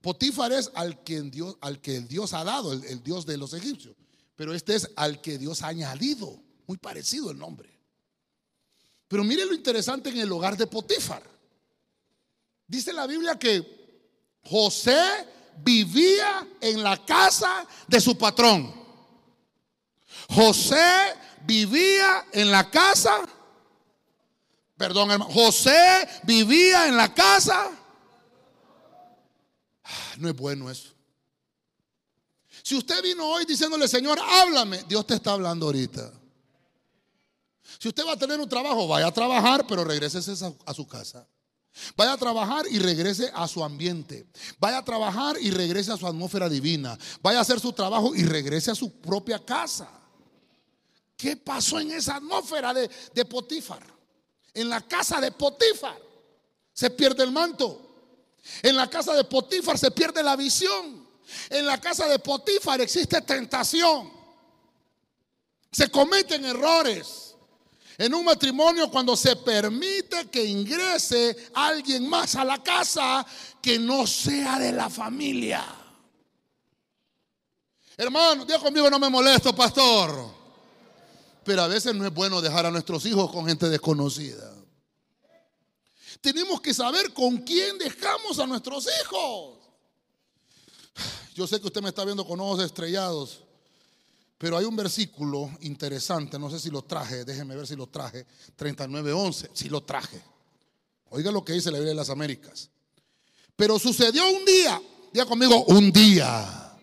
Potifar 0.00 0.52
es 0.52 0.70
al 0.74 1.02
que 1.02 1.20
Dios, 1.22 1.56
al 1.60 1.80
que 1.80 2.00
Dios 2.00 2.32
ha 2.32 2.44
dado, 2.44 2.72
el, 2.72 2.84
el 2.84 3.02
Dios 3.02 3.26
de 3.26 3.36
los 3.36 3.52
egipcios. 3.52 3.96
Pero 4.36 4.54
este 4.54 4.74
es 4.74 4.90
al 4.96 5.20
que 5.20 5.38
Dios 5.38 5.62
ha 5.62 5.68
añadido. 5.68 6.40
Muy 6.66 6.78
parecido 6.78 7.30
el 7.30 7.38
nombre. 7.38 7.70
Pero 9.08 9.24
mire 9.24 9.44
lo 9.44 9.54
interesante 9.54 10.10
en 10.10 10.18
el 10.18 10.32
hogar 10.32 10.56
de 10.56 10.66
Potifar. 10.66 11.22
Dice 12.66 12.92
la 12.92 13.06
Biblia 13.06 13.38
que 13.38 13.84
José 14.42 15.26
vivía 15.58 16.46
en 16.60 16.82
la 16.82 17.04
casa 17.04 17.66
de 17.86 18.00
su 18.00 18.16
patrón. 18.16 18.72
José 20.28 21.14
vivía 21.42 22.26
en 22.32 22.50
la 22.50 22.70
casa, 22.70 23.28
perdón 24.76 25.10
hermano, 25.10 25.32
José 25.32 26.08
vivía 26.24 26.88
en 26.88 26.96
la 26.96 27.12
casa. 27.12 27.70
Ah, 29.84 30.14
no 30.18 30.28
es 30.28 30.36
bueno 30.36 30.70
eso. 30.70 30.94
Si 32.62 32.74
usted 32.74 33.02
vino 33.02 33.26
hoy 33.26 33.44
diciéndole, 33.44 33.86
Señor, 33.86 34.18
háblame, 34.18 34.84
Dios 34.84 35.06
te 35.06 35.14
está 35.14 35.32
hablando 35.32 35.66
ahorita. 35.66 36.10
Si 37.78 37.88
usted 37.88 38.06
va 38.06 38.12
a 38.12 38.16
tener 38.16 38.40
un 38.40 38.48
trabajo, 38.48 38.88
vaya 38.88 39.08
a 39.08 39.12
trabajar, 39.12 39.66
pero 39.66 39.84
regrese 39.84 40.18
a 40.64 40.74
su 40.74 40.88
casa. 40.88 41.28
Vaya 41.96 42.12
a 42.12 42.16
trabajar 42.16 42.66
y 42.70 42.78
regrese 42.78 43.30
a 43.34 43.48
su 43.48 43.64
ambiente. 43.64 44.26
Vaya 44.58 44.78
a 44.78 44.84
trabajar 44.84 45.36
y 45.40 45.50
regrese 45.50 45.92
a 45.92 45.96
su 45.96 46.06
atmósfera 46.06 46.48
divina. 46.48 46.96
Vaya 47.20 47.38
a 47.38 47.42
hacer 47.42 47.58
su 47.58 47.72
trabajo 47.72 48.14
y 48.14 48.24
regrese 48.24 48.70
a 48.70 48.74
su 48.74 49.00
propia 49.00 49.44
casa. 49.44 49.88
¿Qué 51.16 51.36
pasó 51.36 51.80
en 51.80 51.90
esa 51.92 52.16
atmósfera 52.16 52.72
de, 52.74 52.90
de 53.12 53.24
Potifar? 53.24 53.84
En 54.52 54.68
la 54.68 54.80
casa 54.82 55.20
de 55.20 55.32
Potifar 55.32 56.00
se 56.72 56.90
pierde 56.90 57.24
el 57.24 57.32
manto. 57.32 57.80
En 58.62 58.76
la 58.76 58.88
casa 58.88 59.14
de 59.14 59.24
Potifar 59.24 59.78
se 59.78 59.90
pierde 59.90 60.22
la 60.22 60.36
visión. 60.36 61.08
En 61.50 61.66
la 61.66 61.80
casa 61.80 62.06
de 62.06 62.18
Potifar 62.18 62.80
existe 62.80 63.20
tentación. 63.22 64.12
Se 65.72 65.90
cometen 65.90 66.44
errores. 66.44 67.23
En 67.96 68.12
un 68.14 68.24
matrimonio 68.24 68.90
cuando 68.90 69.16
se 69.16 69.36
permite 69.36 70.28
que 70.28 70.44
ingrese 70.44 71.50
alguien 71.54 72.08
más 72.08 72.34
a 72.34 72.44
la 72.44 72.62
casa 72.62 73.24
que 73.62 73.78
no 73.78 74.06
sea 74.06 74.58
de 74.58 74.72
la 74.72 74.90
familia. 74.90 75.64
Hermano, 77.96 78.44
Dios 78.44 78.60
conmigo 78.60 78.90
no 78.90 78.98
me 78.98 79.08
molesto, 79.08 79.54
pastor. 79.54 80.34
Pero 81.44 81.62
a 81.62 81.68
veces 81.68 81.94
no 81.94 82.04
es 82.04 82.12
bueno 82.12 82.40
dejar 82.40 82.66
a 82.66 82.70
nuestros 82.70 83.04
hijos 83.06 83.30
con 83.30 83.46
gente 83.46 83.68
desconocida. 83.68 84.52
Tenemos 86.20 86.60
que 86.60 86.72
saber 86.72 87.12
con 87.12 87.38
quién 87.38 87.78
dejamos 87.78 88.38
a 88.38 88.46
nuestros 88.46 88.88
hijos. 89.02 89.58
Yo 91.34 91.46
sé 91.46 91.60
que 91.60 91.66
usted 91.66 91.82
me 91.82 91.90
está 91.90 92.04
viendo 92.04 92.26
con 92.26 92.40
ojos 92.40 92.62
estrellados, 92.62 93.43
pero 94.38 94.58
hay 94.58 94.64
un 94.64 94.76
versículo 94.76 95.50
interesante, 95.60 96.38
no 96.38 96.50
sé 96.50 96.58
si 96.58 96.70
lo 96.70 96.82
traje, 96.82 97.24
déjeme 97.24 97.56
ver 97.56 97.66
si 97.66 97.76
lo 97.76 97.86
traje, 97.86 98.26
39.11, 98.58 99.50
si 99.52 99.68
lo 99.68 99.82
traje. 99.82 100.20
Oiga 101.10 101.30
lo 101.30 101.44
que 101.44 101.52
dice 101.52 101.70
la 101.70 101.78
Biblia 101.78 101.92
de 101.92 101.96
las 101.96 102.10
Américas. 102.10 102.70
Pero 103.56 103.78
sucedió 103.78 104.28
un 104.28 104.44
día, 104.44 104.80
diga 105.12 105.26
conmigo, 105.26 105.64
un 105.66 105.92
día. 105.92 106.76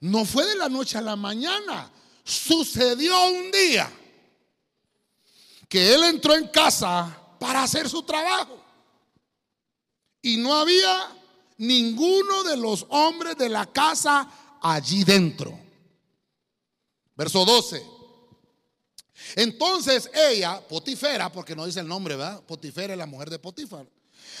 No 0.00 0.24
fue 0.24 0.46
de 0.46 0.56
la 0.56 0.68
noche 0.68 0.98
a 0.98 1.02
la 1.02 1.16
mañana, 1.16 1.90
sucedió 2.24 3.14
un 3.28 3.50
día 3.50 3.90
que 5.68 5.94
él 5.94 6.04
entró 6.04 6.34
en 6.34 6.48
casa 6.48 7.18
para 7.38 7.62
hacer 7.62 7.88
su 7.88 8.02
trabajo. 8.02 8.62
Y 10.22 10.38
no 10.38 10.54
había 10.54 11.10
ninguno 11.58 12.42
de 12.44 12.56
los 12.56 12.86
hombres 12.88 13.36
de 13.36 13.48
la 13.48 13.66
casa 13.66 14.58
allí 14.62 15.04
dentro. 15.04 15.63
Verso 17.16 17.44
12. 17.44 17.84
Entonces 19.36 20.10
ella, 20.12 20.60
Potifera, 20.66 21.30
porque 21.30 21.54
no 21.54 21.66
dice 21.66 21.80
el 21.80 21.88
nombre, 21.88 22.16
¿verdad? 22.16 22.42
Potifera 22.44 22.94
es 22.94 22.98
la 22.98 23.06
mujer 23.06 23.30
de 23.30 23.38
Potifar. 23.38 23.86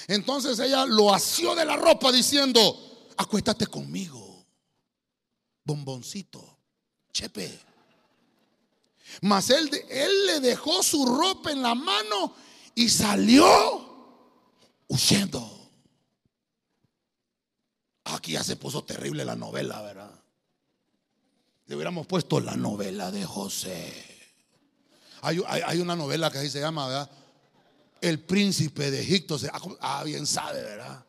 Entonces 0.08 0.58
ella 0.58 0.84
lo 0.84 1.14
asió 1.14 1.54
de 1.54 1.64
la 1.64 1.76
ropa 1.76 2.12
diciendo, 2.12 3.08
acuéstate 3.16 3.66
conmigo, 3.66 4.44
bomboncito, 5.64 6.58
chepe. 7.12 7.60
Mas 9.22 9.50
él, 9.50 9.70
él 9.88 10.26
le 10.26 10.40
dejó 10.40 10.82
su 10.82 11.06
ropa 11.06 11.52
en 11.52 11.62
la 11.62 11.74
mano 11.74 12.34
y 12.74 12.88
salió 12.88 13.94
huyendo. 14.88 15.70
Aquí 18.04 18.32
ya 18.32 18.44
se 18.44 18.56
puso 18.56 18.84
terrible 18.84 19.24
la 19.24 19.36
novela, 19.36 19.80
¿verdad? 19.80 20.23
Le 21.66 21.76
hubiéramos 21.76 22.06
puesto 22.06 22.40
la 22.40 22.56
novela 22.56 23.10
de 23.10 23.24
José. 23.24 24.14
Hay, 25.22 25.80
una 25.80 25.96
novela 25.96 26.30
que 26.30 26.38
así 26.38 26.50
se 26.50 26.60
llama, 26.60 26.86
¿verdad? 26.86 27.10
El 28.00 28.20
príncipe 28.20 28.90
de 28.90 29.00
Egipto. 29.00 29.38
ah, 29.50 29.60
ah 29.80 30.04
bien 30.04 30.26
sabe, 30.26 30.62
¿verdad? 30.62 31.02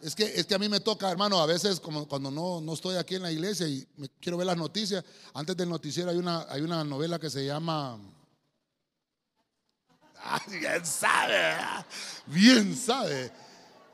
Es 0.00 0.14
que, 0.14 0.24
es 0.24 0.46
que 0.46 0.54
a 0.54 0.58
mí 0.58 0.66
me 0.70 0.80
toca, 0.80 1.10
hermano, 1.10 1.40
a 1.40 1.46
veces 1.46 1.78
como 1.78 2.08
cuando 2.08 2.30
no, 2.30 2.62
no 2.62 2.72
estoy 2.72 2.96
aquí 2.96 3.16
en 3.16 3.22
la 3.22 3.30
iglesia 3.30 3.68
y 3.68 3.86
me, 3.98 4.08
quiero 4.18 4.38
ver 4.38 4.46
las 4.46 4.56
noticias, 4.56 5.04
antes 5.34 5.54
del 5.58 5.68
noticiero 5.68 6.10
hay 6.10 6.16
una, 6.16 6.46
hay 6.48 6.62
una 6.62 6.82
novela 6.84 7.18
que 7.18 7.30
se 7.30 7.44
llama... 7.44 7.98
Ah, 10.22 10.42
bien 10.46 10.84
sabe, 10.84 11.32
¿verdad? 11.32 11.86
Bien 12.26 12.76
sabe. 12.76 13.32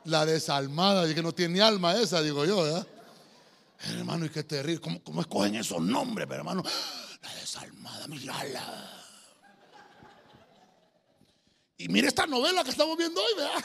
La 0.07 0.27
desalmada, 0.27 1.13
que 1.15 1.23
no 1.23 1.33
tiene 1.33 1.63
alma 1.63 1.95
esa, 1.95 2.21
digo 2.21 2.45
yo, 2.45 2.65
¿verdad? 2.65 2.87
Hermano, 3.81 4.27
y 4.27 4.31
qué 4.31 4.43
terrible. 4.43 4.81
¿Cómo, 4.81 5.03
cómo 5.03 5.21
escogen 5.21 5.55
esos 5.55 5.81
nombres, 5.81 6.29
hermano? 6.31 6.63
La 7.23 7.35
desalmada, 7.35 8.07
mirala. 8.09 9.05
Y 11.79 11.89
mire 11.89 12.09
esta 12.09 12.27
novela 12.27 12.65
que 12.65 12.71
estamos 12.71 12.97
viendo 12.97 13.21
hoy, 13.23 13.33
¿verdad? 13.37 13.65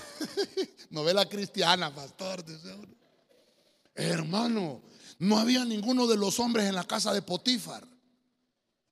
novela 0.89 1.27
cristiana, 1.27 1.93
pastor. 1.93 2.43
Hermano, 3.95 4.81
no 5.19 5.37
había 5.37 5.63
ninguno 5.63 6.07
de 6.07 6.17
los 6.17 6.39
hombres 6.39 6.67
en 6.67 6.75
la 6.75 6.83
casa 6.83 7.13
de 7.13 7.21
Potifar. 7.21 7.87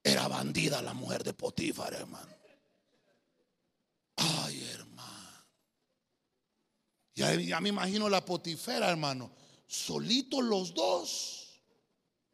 Era 0.01 0.27
bandida 0.29 0.81
la 0.81 0.93
mujer 0.93 1.23
de 1.23 1.33
Potifar, 1.33 1.93
hermano. 1.93 2.33
Ay, 4.15 4.63
hermano. 4.71 5.45
Ya, 7.13 7.35
ya 7.35 7.59
me 7.59 7.69
imagino 7.69 8.07
la 8.07 8.23
Potifera, 8.23 8.89
hermano. 8.89 9.38
Solitos 9.69 10.43
los 10.43 10.73
dos. 10.73 11.61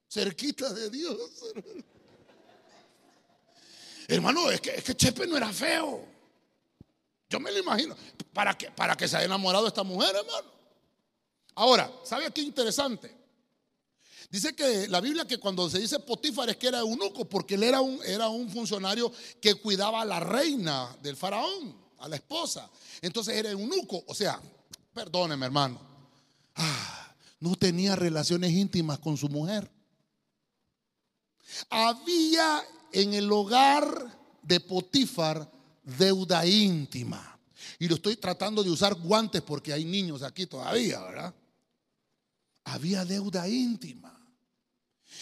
Cerquita 0.10 0.74
de 0.74 0.90
Dios. 0.90 1.20
Hermano, 4.08 4.50
es 4.50 4.62
que, 4.62 4.70
es 4.70 4.84
que 4.86 4.96
Chepe 4.96 5.28
no 5.28 5.36
era 5.36 5.52
feo. 5.52 6.06
Yo 7.30 7.40
me 7.42 7.52
lo 7.52 7.60
imagino. 7.60 7.94
Para 8.32 8.58
que, 8.58 8.72
para 8.72 8.96
que 8.96 9.10
se 9.10 9.18
haya 9.18 9.26
enamorado 9.26 9.68
esta 9.68 9.84
mujer, 9.84 10.16
hermano. 10.16 10.50
Ahora, 11.56 11.92
¿sabe 12.06 12.32
qué 12.32 12.42
interesante? 12.42 13.14
Dice 14.30 14.56
que 14.56 14.88
la 14.88 15.02
Biblia 15.02 15.26
que 15.26 15.38
cuando 15.38 15.70
se 15.70 15.80
dice 15.80 16.00
Potífar 16.00 16.50
es 16.50 16.56
que 16.56 16.68
era 16.68 16.80
eunuco, 16.80 17.26
porque 17.26 17.56
él 17.56 17.64
era 17.64 17.82
un, 17.82 18.00
era 18.06 18.30
un 18.30 18.50
funcionario 18.50 19.12
que 19.42 19.56
cuidaba 19.56 20.02
a 20.02 20.06
la 20.06 20.22
reina 20.22 20.96
del 21.02 21.18
faraón, 21.18 21.76
a 22.00 22.08
la 22.08 22.16
esposa. 22.16 22.70
Entonces 23.02 23.36
era 23.36 23.50
eunuco, 23.50 24.06
o 24.08 24.16
sea, 24.16 24.40
perdóneme 24.94 25.46
hermano, 25.46 25.80
ah, 26.56 27.05
no 27.40 27.56
tenía 27.56 27.96
relaciones 27.96 28.52
íntimas 28.52 29.00
con 29.00 29.18
su 29.18 29.30
mujer. 29.30 29.72
Había 31.70 32.64
en 32.92 33.14
el 33.14 33.32
hogar 33.32 34.18
de 34.42 34.60
Potífar 34.60 35.52
deuda 35.84 36.46
íntima. 36.46 37.40
Y 37.80 37.88
lo 37.88 37.96
estoy 37.96 38.16
tratando 38.16 38.64
de 38.64 38.70
usar 38.70 38.96
guantes 38.96 39.42
porque 39.42 39.74
hay 39.74 39.86
niños 39.86 40.24
aquí 40.24 40.46
todavía, 40.46 41.02
¿verdad? 41.02 41.34
Había 42.64 43.06
deuda 43.06 43.48
íntima. 43.48 44.12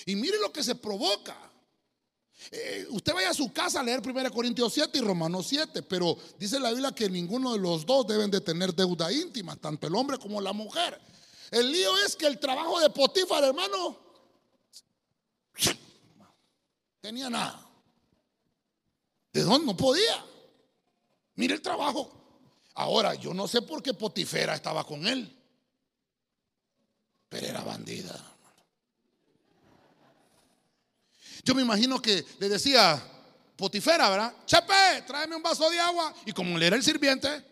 Y 0.06 0.16
mire 0.16 0.38
lo 0.40 0.52
que 0.52 0.64
se 0.64 0.76
provoca. 0.76 1.38
Eh, 2.52 2.88
usted 2.90 3.14
vaya 3.14 3.30
a 3.30 3.34
su 3.34 3.52
casa 3.54 3.80
a 3.80 3.84
leer 3.84 4.02
1 4.06 4.32
Corintios 4.32 4.74
7 4.74 4.98
y 4.98 5.02
Romanos 5.02 5.48
7, 5.48 5.84
pero 5.84 6.18
dice 6.38 6.60
la 6.60 6.72
Biblia 6.72 6.92
que 6.92 7.10
ninguno 7.10 7.54
de 7.54 7.60
los 7.60 7.86
dos 7.86 8.06
deben 8.08 8.30
de 8.30 8.42
tener 8.42 8.74
deuda 8.74 9.12
íntima, 9.12 9.56
tanto 9.56 9.88
el 9.88 9.96
hombre 9.96 10.18
como 10.18 10.42
la 10.42 10.52
mujer. 10.52 11.00
El 11.54 11.72
lío 11.72 11.96
es 12.00 12.16
que 12.16 12.26
el 12.26 12.40
trabajo 12.40 12.80
de 12.80 12.90
Potífar, 12.90 13.44
hermano, 13.44 13.96
tenía 17.00 17.30
nada. 17.30 17.70
¿De 19.32 19.44
dónde? 19.44 19.68
No 19.68 19.78
podía. 19.78 20.26
Mire 21.36 21.54
el 21.54 21.62
trabajo. 21.62 22.12
Ahora, 22.74 23.14
yo 23.14 23.36
no 23.36 23.48
sé 23.48 23.62
por 23.62 23.84
qué 23.84 23.94
Potifera 23.94 24.56
estaba 24.56 24.84
con 24.84 25.06
él. 25.06 25.32
Pero 27.30 27.46
era 27.46 27.62
bandida. 27.62 28.20
Yo 31.44 31.54
me 31.54 31.62
imagino 31.62 32.02
que 32.02 32.26
le 32.40 32.50
decía 32.50 33.00
Potifera, 33.56 34.10
¿verdad? 34.10 34.36
Chepe, 34.48 35.04
tráeme 35.06 35.36
un 35.36 35.44
vaso 35.44 35.70
de 35.70 35.80
agua. 35.80 36.16
Y 36.26 36.32
como 36.32 36.58
le 36.58 36.66
era 36.66 36.76
el 36.76 36.84
sirviente, 36.84 37.46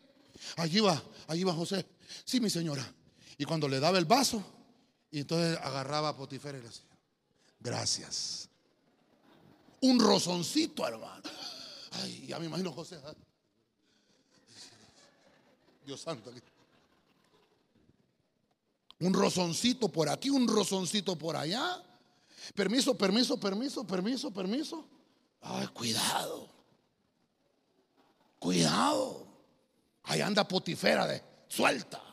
allí 0.55 0.79
va, 0.79 1.03
allí 1.27 1.43
va 1.43 1.53
José. 1.53 1.85
Sí, 2.25 2.39
mi 2.39 2.49
señora. 2.49 2.91
Y 3.41 3.45
cuando 3.45 3.67
le 3.67 3.79
daba 3.79 3.97
el 3.97 4.05
vaso, 4.05 4.43
y 5.09 5.21
entonces 5.21 5.57
agarraba 5.63 6.09
a 6.09 6.15
Potifera 6.15 6.59
y 6.59 6.61
le 6.61 6.67
decía, 6.67 6.85
gracias. 7.59 8.47
Un 9.81 9.99
rozoncito, 9.99 10.87
hermano. 10.87 11.23
Ay, 11.93 12.27
ya 12.27 12.37
me 12.37 12.45
imagino 12.45 12.71
José. 12.71 13.01
Dios 15.83 16.01
santo. 16.01 16.31
Un 18.99 19.11
rozoncito 19.11 19.89
por 19.89 20.07
aquí, 20.07 20.29
un 20.29 20.47
rozoncito 20.47 21.17
por 21.17 21.35
allá. 21.35 21.83
Permiso, 22.53 22.95
permiso, 22.95 23.39
permiso, 23.39 23.87
permiso, 23.87 24.31
permiso. 24.31 24.87
Ay, 25.41 25.65
cuidado. 25.69 26.47
Cuidado. 28.37 29.25
Ahí 30.03 30.21
anda 30.21 30.47
Potifera 30.47 31.07
de 31.07 31.23
suelta. 31.47 32.10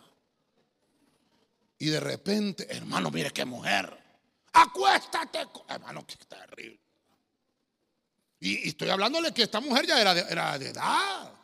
Y 1.78 1.86
de 1.86 2.00
repente, 2.00 2.66
hermano, 2.70 3.10
mire 3.10 3.30
qué 3.30 3.44
mujer. 3.44 3.96
Acuéstate. 4.52 5.46
Hermano, 5.68 6.06
qué 6.06 6.16
terrible. 6.16 6.80
Y, 8.40 8.68
estoy 8.68 8.90
hablándole 8.90 9.32
que 9.32 9.42
esta 9.42 9.60
mujer 9.60 9.86
ya 9.86 10.00
era 10.00 10.12
era 10.12 10.58
de 10.58 10.68
edad 10.70 11.38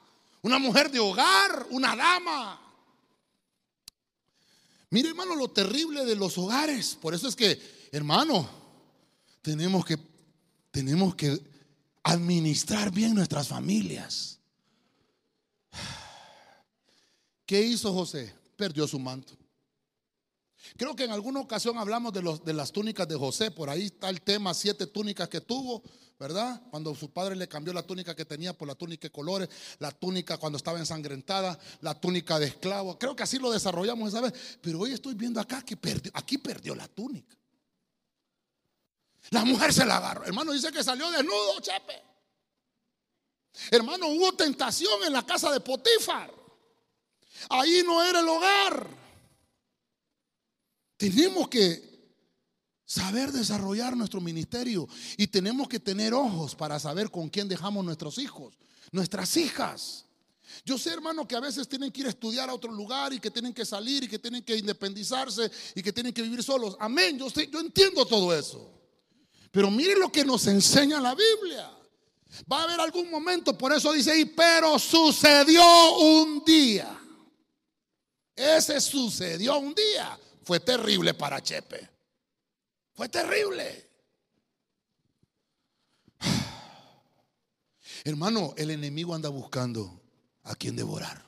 una 0.44 0.58
mujer 0.58 0.90
de 0.90 1.00
hogar, 1.00 1.66
una 1.70 1.96
dama. 1.96 2.60
Mire, 4.90 5.08
hermano, 5.08 5.34
lo 5.34 5.50
terrible 5.50 6.04
de 6.04 6.14
los 6.14 6.36
hogares. 6.36 6.98
Por 7.00 7.14
eso 7.14 7.28
es 7.28 7.34
que, 7.34 7.88
hermano, 7.90 8.46
tenemos 9.40 9.86
que, 9.86 9.98
tenemos 10.70 11.14
que 11.14 11.40
administrar 12.02 12.90
bien 12.90 13.14
nuestras 13.14 13.48
familias. 13.48 14.38
¿Qué 17.46 17.62
hizo 17.62 17.94
José? 17.94 18.34
Perdió 18.54 18.86
su 18.86 18.98
manto. 18.98 19.34
Creo 20.76 20.96
que 20.96 21.04
en 21.04 21.12
alguna 21.12 21.40
ocasión 21.40 21.78
hablamos 21.78 22.12
de, 22.12 22.52
las 22.52 22.72
túnicas 22.72 23.06
de 23.06 23.16
José, 23.16 23.50
por 23.50 23.70
ahí 23.70 23.86
está 23.86 24.08
el 24.08 24.22
tema, 24.22 24.54
siete 24.54 24.86
túnicas 24.86 25.28
que 25.28 25.40
tuvo. 25.40 25.82
¿verdad? 26.16 26.62
Cuando 26.70 26.94
su 26.94 27.10
padre 27.10 27.34
le 27.34 27.48
cambió 27.48 27.72
la 27.72 27.82
túnica 27.82 28.14
que 28.14 28.24
tenía 28.24 28.56
por 28.56 28.68
la 28.68 28.76
túnica 28.76 29.08
de 29.08 29.10
colores, 29.10 29.48
la 29.80 29.90
túnica 29.90 30.38
cuando 30.38 30.56
estaba 30.56 30.78
ensangrentada, 30.78 31.58
la 31.80 32.00
túnica 32.00 32.38
de 32.38 32.46
esclavo. 32.46 32.96
Creo 32.98 33.16
que 33.16 33.24
así 33.24 33.38
lo 33.38 33.50
desarrollamos 33.50 34.08
esa 34.10 34.20
vez. 34.20 34.32
Pero 34.62 34.78
hoy 34.78 34.92
estoy 34.92 35.14
viendo 35.14 35.40
acá 35.40 35.62
que 35.62 35.76
perdió, 35.76 36.12
aquí 36.14 36.38
perdió 36.38 36.74
la 36.76 36.86
túnica. 36.86 37.36
La 39.30 39.44
mujer 39.44 39.72
se 39.72 39.84
la 39.84 39.96
agarró. 39.96 40.24
Hermano, 40.24 40.52
dice 40.52 40.70
que 40.70 40.84
salió 40.84 41.10
desnudo, 41.10 41.60
chepe. 41.60 42.02
Hermano, 43.70 44.08
hubo 44.08 44.32
tentación 44.32 45.02
en 45.04 45.12
la 45.12 45.26
casa 45.26 45.52
de 45.52 45.60
Potifar. 45.60 46.32
Ahí 47.50 47.82
no 47.84 48.02
era 48.02 48.20
el 48.20 48.28
hogar. 48.28 49.03
Tenemos 51.10 51.48
que 51.48 51.82
saber 52.86 53.30
desarrollar 53.30 53.94
nuestro 53.94 54.22
ministerio 54.22 54.88
y 55.18 55.26
tenemos 55.26 55.68
que 55.68 55.78
tener 55.78 56.14
ojos 56.14 56.54
para 56.54 56.80
saber 56.80 57.10
con 57.10 57.28
quién 57.28 57.46
dejamos 57.46 57.84
nuestros 57.84 58.16
hijos, 58.16 58.54
nuestras 58.90 59.36
hijas. 59.36 60.06
Yo 60.64 60.78
sé, 60.78 60.94
hermano, 60.94 61.28
que 61.28 61.36
a 61.36 61.40
veces 61.40 61.68
tienen 61.68 61.92
que 61.92 62.00
ir 62.00 62.06
a 62.06 62.08
estudiar 62.08 62.48
a 62.48 62.54
otro 62.54 62.72
lugar 62.72 63.12
y 63.12 63.20
que 63.20 63.30
tienen 63.30 63.52
que 63.52 63.66
salir 63.66 64.04
y 64.04 64.08
que 64.08 64.18
tienen 64.18 64.42
que 64.42 64.56
independizarse 64.56 65.50
y 65.74 65.82
que 65.82 65.92
tienen 65.92 66.14
que 66.14 66.22
vivir 66.22 66.42
solos. 66.42 66.74
Amén, 66.80 67.18
yo, 67.18 67.28
sé, 67.28 67.50
yo 67.52 67.60
entiendo 67.60 68.06
todo 68.06 68.34
eso. 68.34 68.66
Pero 69.50 69.70
mire 69.70 69.98
lo 69.98 70.10
que 70.10 70.24
nos 70.24 70.46
enseña 70.46 71.02
la 71.02 71.14
Biblia. 71.14 71.70
Va 72.50 72.60
a 72.60 72.62
haber 72.62 72.80
algún 72.80 73.10
momento, 73.10 73.58
por 73.58 73.74
eso 73.74 73.92
dice 73.92 74.12
ahí, 74.12 74.24
pero 74.24 74.78
sucedió 74.78 75.98
un 75.98 76.42
día. 76.46 76.98
Ese 78.34 78.80
sucedió 78.80 79.58
un 79.58 79.74
día. 79.74 80.18
Fue 80.44 80.60
terrible 80.60 81.14
para 81.14 81.42
Chepe. 81.42 81.88
Fue 82.92 83.08
terrible. 83.08 83.90
Hermano, 88.04 88.54
el 88.56 88.70
enemigo 88.70 89.14
anda 89.14 89.28
buscando 89.30 90.00
a 90.44 90.54
quien 90.54 90.76
devorar 90.76 91.24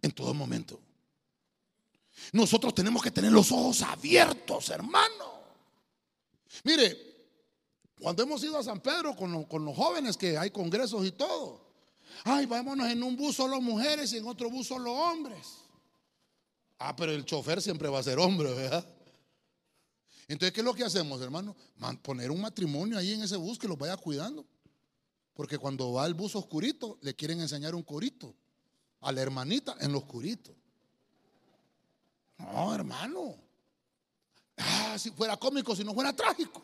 en 0.00 0.12
todo 0.12 0.32
momento. 0.32 0.80
Nosotros 2.32 2.74
tenemos 2.74 3.02
que 3.02 3.10
tener 3.10 3.32
los 3.32 3.50
ojos 3.50 3.82
abiertos, 3.82 4.68
hermano. 4.70 5.42
Mire, 6.64 7.12
cuando 8.00 8.22
hemos 8.22 8.42
ido 8.44 8.58
a 8.58 8.62
San 8.62 8.80
Pedro 8.80 9.16
con 9.16 9.32
los, 9.32 9.76
jóvenes, 9.76 10.16
que 10.16 10.38
hay 10.38 10.50
congresos 10.50 11.04
y 11.06 11.12
todo, 11.12 11.72
ay, 12.24 12.46
vámonos 12.46 12.88
en 12.88 13.02
un 13.02 13.16
bus 13.16 13.36
solo 13.36 13.60
mujeres 13.60 14.12
y 14.12 14.18
en 14.18 14.26
otro 14.26 14.50
bus 14.50 14.68
solo 14.68 14.92
hombres. 14.92 15.61
Ah, 16.78 16.96
pero 16.96 17.12
el 17.12 17.24
chofer 17.24 17.62
siempre 17.62 17.88
va 17.88 17.98
a 18.00 18.02
ser 18.02 18.18
hombre, 18.18 18.52
¿verdad? 18.52 18.84
Entonces, 20.28 20.52
¿qué 20.52 20.60
es 20.60 20.64
lo 20.64 20.74
que 20.74 20.84
hacemos, 20.84 21.20
hermano? 21.20 21.54
Poner 22.02 22.30
un 22.30 22.40
matrimonio 22.40 22.96
ahí 22.98 23.12
en 23.12 23.22
ese 23.22 23.36
bus 23.36 23.58
que 23.58 23.68
los 23.68 23.78
vaya 23.78 23.96
cuidando. 23.96 24.46
Porque 25.34 25.58
cuando 25.58 25.92
va 25.92 26.06
el 26.06 26.14
bus 26.14 26.36
oscurito, 26.36 26.98
le 27.02 27.14
quieren 27.14 27.40
enseñar 27.40 27.74
un 27.74 27.82
corito 27.82 28.34
a 29.00 29.12
la 29.12 29.20
hermanita 29.20 29.76
en 29.80 29.92
lo 29.92 29.98
oscurito. 29.98 30.54
No, 32.38 32.74
hermano. 32.74 33.36
Ah, 34.56 34.96
si 34.98 35.10
fuera 35.10 35.36
cómico, 35.36 35.74
si 35.74 35.84
no 35.84 35.94
fuera 35.94 36.14
trágico. 36.14 36.62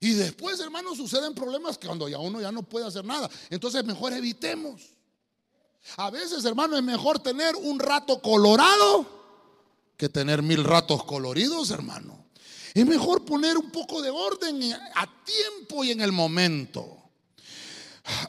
Y 0.00 0.14
después, 0.14 0.58
hermano, 0.60 0.94
suceden 0.94 1.34
problemas 1.34 1.78
que 1.78 1.86
cuando 1.86 2.08
ya 2.08 2.18
uno 2.18 2.40
ya 2.40 2.50
no 2.50 2.62
puede 2.62 2.86
hacer 2.86 3.04
nada. 3.04 3.30
Entonces, 3.50 3.84
mejor 3.84 4.12
evitemos. 4.12 4.94
A 5.96 6.10
veces, 6.10 6.44
hermano, 6.44 6.76
es 6.76 6.82
mejor 6.82 7.18
tener 7.18 7.56
un 7.56 7.78
rato 7.78 8.20
colorado 8.20 9.22
que 9.96 10.08
tener 10.08 10.42
mil 10.42 10.64
ratos 10.64 11.04
coloridos, 11.04 11.70
hermano. 11.70 12.26
Es 12.74 12.86
mejor 12.86 13.24
poner 13.24 13.56
un 13.58 13.70
poco 13.70 14.00
de 14.02 14.10
orden 14.10 14.72
a 14.72 15.24
tiempo 15.24 15.84
y 15.84 15.90
en 15.90 16.00
el 16.00 16.10
momento. 16.10 16.98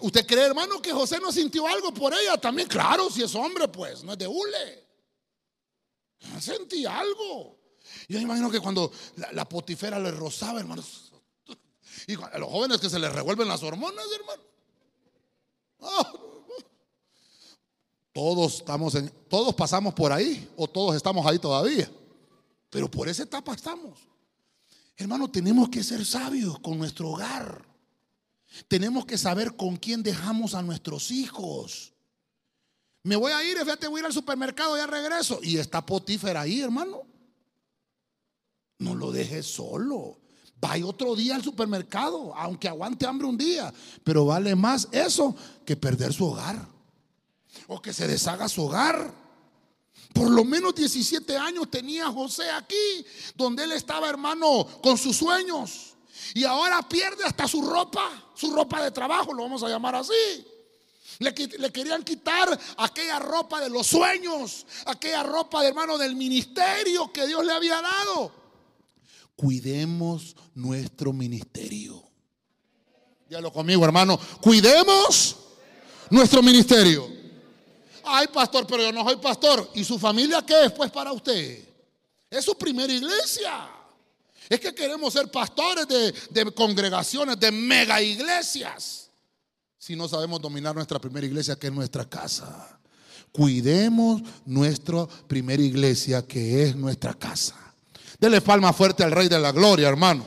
¿Usted 0.02 0.26
cree, 0.28 0.46
hermano, 0.46 0.82
que 0.82 0.92
José 0.92 1.20
no 1.20 1.32
sintió 1.32 1.66
algo 1.68 1.94
por 1.94 2.14
ella? 2.14 2.38
También, 2.38 2.68
claro, 2.68 3.10
si 3.10 3.24
es 3.24 3.34
hombre, 3.34 3.68
pues, 3.68 4.04
no 4.04 4.12
es 4.12 4.20
de 4.20 4.28
hule. 4.28 4.88
Sentí 6.40 6.86
algo. 6.86 7.58
Yo 8.08 8.20
imagino 8.20 8.52
que 8.52 8.60
cuando 8.60 8.92
la, 9.32 9.48
potifera 9.48 10.00
le 10.00 10.12
rozaba, 10.12 10.60
hermano, 10.60 10.84
y 12.06 12.14
a 12.14 12.38
los 12.38 12.50
jóvenes 12.50 12.80
que 12.80 12.90
se 12.90 13.00
les 13.00 13.12
revuelven 13.12 13.48
las 13.48 13.64
hormonas, 13.64 14.06
hermano. 14.14 14.44
Ah, 15.82 16.14
todos 18.14 18.58
estamos 18.58 18.94
en, 18.94 19.12
todos 19.28 19.56
pasamos 19.56 19.94
por 19.96 20.12
ahí 20.12 20.48
o 20.56 20.68
todos 20.68 20.96
estamos 20.96 21.26
ahí 21.26 21.40
todavía. 21.40 21.92
Pero 22.70 22.90
por 22.90 23.10
esa 23.10 23.24
etapa 23.24 23.54
estamos. 23.54 24.00
Hermano, 24.96 25.30
tenemos 25.30 25.70
que 25.70 25.84
ser 25.84 26.06
sabios 26.06 26.60
con 26.60 26.78
nuestro 26.78 27.10
hogar. 27.10 27.66
Tenemos 28.68 29.06
que 29.06 29.18
saber 29.18 29.56
con 29.56 29.78
quién 29.78 30.04
dejamos 30.04 30.54
a 30.54 30.62
nuestros 30.62 31.10
hijos. 31.10 31.92
Me 33.02 33.16
voy 33.16 33.32
a 33.32 33.44
ir, 33.44 33.58
fíjate, 33.58 33.88
voy 33.88 33.98
a 33.98 34.02
ir 34.02 34.06
al 34.06 34.14
supermercado, 34.14 34.78
ya 34.78 34.86
regreso. 34.86 35.40
Y 35.42 35.58
está 35.58 35.84
Potífera 35.84 36.42
ahí, 36.42 36.62
hermano. 36.62 37.02
No 38.78 38.94
lo 38.94 39.12
dejes 39.12 39.48
solo. 39.48 40.20
Vaya 40.62 40.86
otro 40.86 41.16
día 41.16 41.36
al 41.36 41.44
supermercado, 41.44 42.34
aunque 42.36 42.68
aguante 42.68 43.08
hambre 43.08 43.28
un 43.28 43.38
día. 43.38 43.74
Pero 44.04 44.26
vale 44.26 44.56
más 44.56 44.88
eso 44.92 45.36
que 45.66 45.76
perder 45.76 46.14
su 46.14 46.28
hogar 46.28 46.73
o 47.68 47.82
que 47.82 47.94
se 47.94 48.08
deshaga 48.08 48.48
su 48.50 48.64
hogar. 48.64 49.14
Por 50.14 50.30
lo 50.30 50.44
menos 50.46 50.76
17 50.76 51.36
años 51.38 51.70
tenía 51.72 52.06
José 52.12 52.50
aquí, 52.52 53.06
donde 53.36 53.64
él 53.64 53.72
estaba 53.72 54.10
hermano 54.10 54.68
con 54.82 54.98
sus 54.98 55.18
sueños. 55.18 55.94
Y 56.36 56.44
ahora 56.44 56.88
pierde 56.88 57.24
hasta 57.26 57.48
su 57.48 57.62
ropa, 57.62 58.32
su 58.36 58.54
ropa 58.54 58.84
de 58.84 58.92
trabajo, 58.92 59.34
lo 59.34 59.44
vamos 59.44 59.64
a 59.64 59.70
llamar 59.70 59.96
así. 59.96 60.46
Le, 61.20 61.34
querían 61.34 62.04
quitar 62.04 62.60
aquella 62.78 63.20
ropa 63.20 63.62
de 63.62 63.70
los 63.70 63.88
sueños, 63.88 64.66
aquella 64.86 65.24
ropa 65.24 65.62
de 65.62 65.70
hermano 65.70 65.98
del 65.98 66.16
ministerio 66.16 67.12
que 67.12 67.28
Dios 67.28 67.46
le 67.46 67.54
había 67.54 67.82
dado. 67.82 68.32
Cuidemos 69.36 70.36
nuestro 70.56 71.14
ministerio. 71.14 72.04
Dígalo 73.28 73.52
conmigo, 73.52 73.84
hermano. 73.84 74.20
Cuidemos 74.42 75.38
nuestro 76.10 76.42
ministerio. 76.42 77.13
Ay, 78.04 78.28
pastor, 78.28 78.66
pero 78.68 78.84
yo 78.84 78.92
no 78.92 79.04
soy 79.04 79.16
pastor. 79.18 79.70
¿Y 79.76 79.84
su 79.84 79.98
familia 79.98 80.44
qué 80.46 80.66
es 80.66 80.72
pues 80.72 80.92
para 80.92 81.12
usted? 81.12 81.68
Es 82.30 82.46
su 82.46 82.58
primera 82.58 82.92
iglesia. 82.92 83.70
Es 84.50 84.60
que 84.60 84.74
queremos 84.74 85.14
ser 85.14 85.32
pastores 85.32 85.88
de, 85.88 86.14
de 86.30 86.52
congregaciones, 86.52 87.40
de 87.40 87.52
mega 87.52 88.02
iglesias. 88.02 89.10
Si 89.78 89.96
no 89.96 90.08
sabemos 90.08 90.42
dominar 90.42 90.76
nuestra 90.76 91.00
primera 91.00 91.26
iglesia, 91.26 91.56
que 91.56 91.68
es 91.68 91.74
nuestra 91.74 92.08
casa. 92.08 92.80
Cuidemos 93.32 94.22
nuestra 94.46 95.08
primera 95.28 95.62
iglesia, 95.62 96.26
que 96.26 96.64
es 96.64 96.76
nuestra 96.76 97.14
casa. 97.14 97.56
Dele 98.20 98.42
palma 98.42 98.72
fuerte 98.74 99.04
al 99.04 99.12
Rey 99.12 99.28
de 99.28 99.40
la 99.40 99.52
Gloria, 99.52 99.90
hermano. 99.90 100.26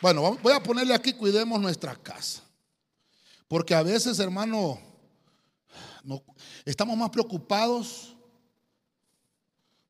Bueno, 0.00 0.38
voy 0.42 0.52
a 0.52 0.62
ponerle 0.62 0.94
aquí, 0.94 1.12
cuidemos 1.12 1.60
nuestra 1.60 1.96
casa. 1.96 2.42
Porque 3.48 3.74
a 3.74 3.82
veces, 3.82 4.18
hermano, 4.18 4.78
no, 6.02 6.22
estamos 6.64 6.96
más 6.96 7.10
preocupados 7.10 8.16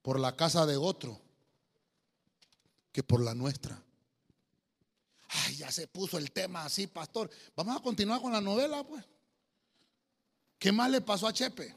por 0.03 0.21
la 0.21 0.37
casa 0.37 0.65
de 0.67 0.77
otro 0.77 1.21
que 2.93 3.03
por 3.03 3.21
la 3.21 3.35
nuestra. 3.35 3.83
Ay, 5.29 5.57
ya 5.57 5.73
se 5.73 5.89
puso 5.89 6.19
el 6.19 6.31
tema 6.31 6.65
así, 6.65 6.87
pastor. 6.87 7.29
Vamos 7.57 7.77
a 7.77 7.83
continuar 7.83 8.21
con 8.21 8.33
la 8.33 8.41
novela, 8.41 8.85
pues. 8.85 9.05
¿Qué 10.59 10.71
más 10.73 10.91
le 10.91 11.01
pasó 11.01 11.27
a 11.27 11.33
Chepe? 11.33 11.75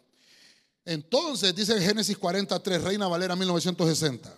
Entonces, 0.86 1.54
dice 1.56 1.80
Génesis 1.82 2.18
43, 2.18 2.84
Reina 2.84 3.08
Valera 3.08 3.36
1960. 3.36 4.34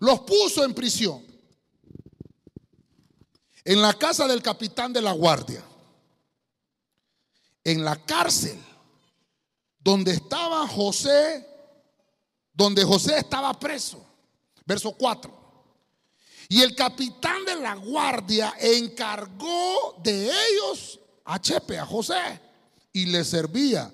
Los 0.00 0.20
puso 0.20 0.64
en 0.64 0.74
prisión 0.74 1.37
en 3.68 3.82
la 3.82 3.92
casa 3.92 4.26
del 4.26 4.40
capitán 4.40 4.94
de 4.94 5.02
la 5.02 5.12
guardia, 5.12 5.62
en 7.62 7.84
la 7.84 8.02
cárcel, 8.02 8.58
donde 9.78 10.12
estaba 10.12 10.66
José, 10.66 11.46
donde 12.50 12.82
José 12.82 13.18
estaba 13.18 13.52
preso. 13.60 14.02
Verso 14.64 14.92
4. 14.92 15.30
Y 16.48 16.62
el 16.62 16.74
capitán 16.74 17.44
de 17.44 17.56
la 17.56 17.74
guardia 17.74 18.54
encargó 18.58 20.00
de 20.02 20.30
ellos 20.30 20.98
a 21.26 21.38
Chepe, 21.38 21.78
a 21.78 21.84
José, 21.84 22.40
y 22.90 23.04
le 23.04 23.22
servía. 23.22 23.92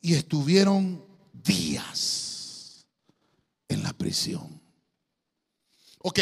Y 0.00 0.14
estuvieron 0.14 1.04
días 1.34 2.86
en 3.68 3.82
la 3.82 3.92
prisión. 3.92 4.58
Ok, 5.98 6.18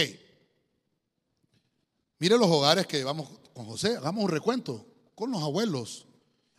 Mire 2.20 2.36
los 2.36 2.48
hogares 2.48 2.86
que 2.86 3.02
vamos 3.02 3.28
con 3.54 3.64
José, 3.64 3.96
hagamos 3.96 4.24
un 4.24 4.30
recuento 4.30 4.86
con 5.14 5.30
los 5.30 5.42
abuelos. 5.42 6.06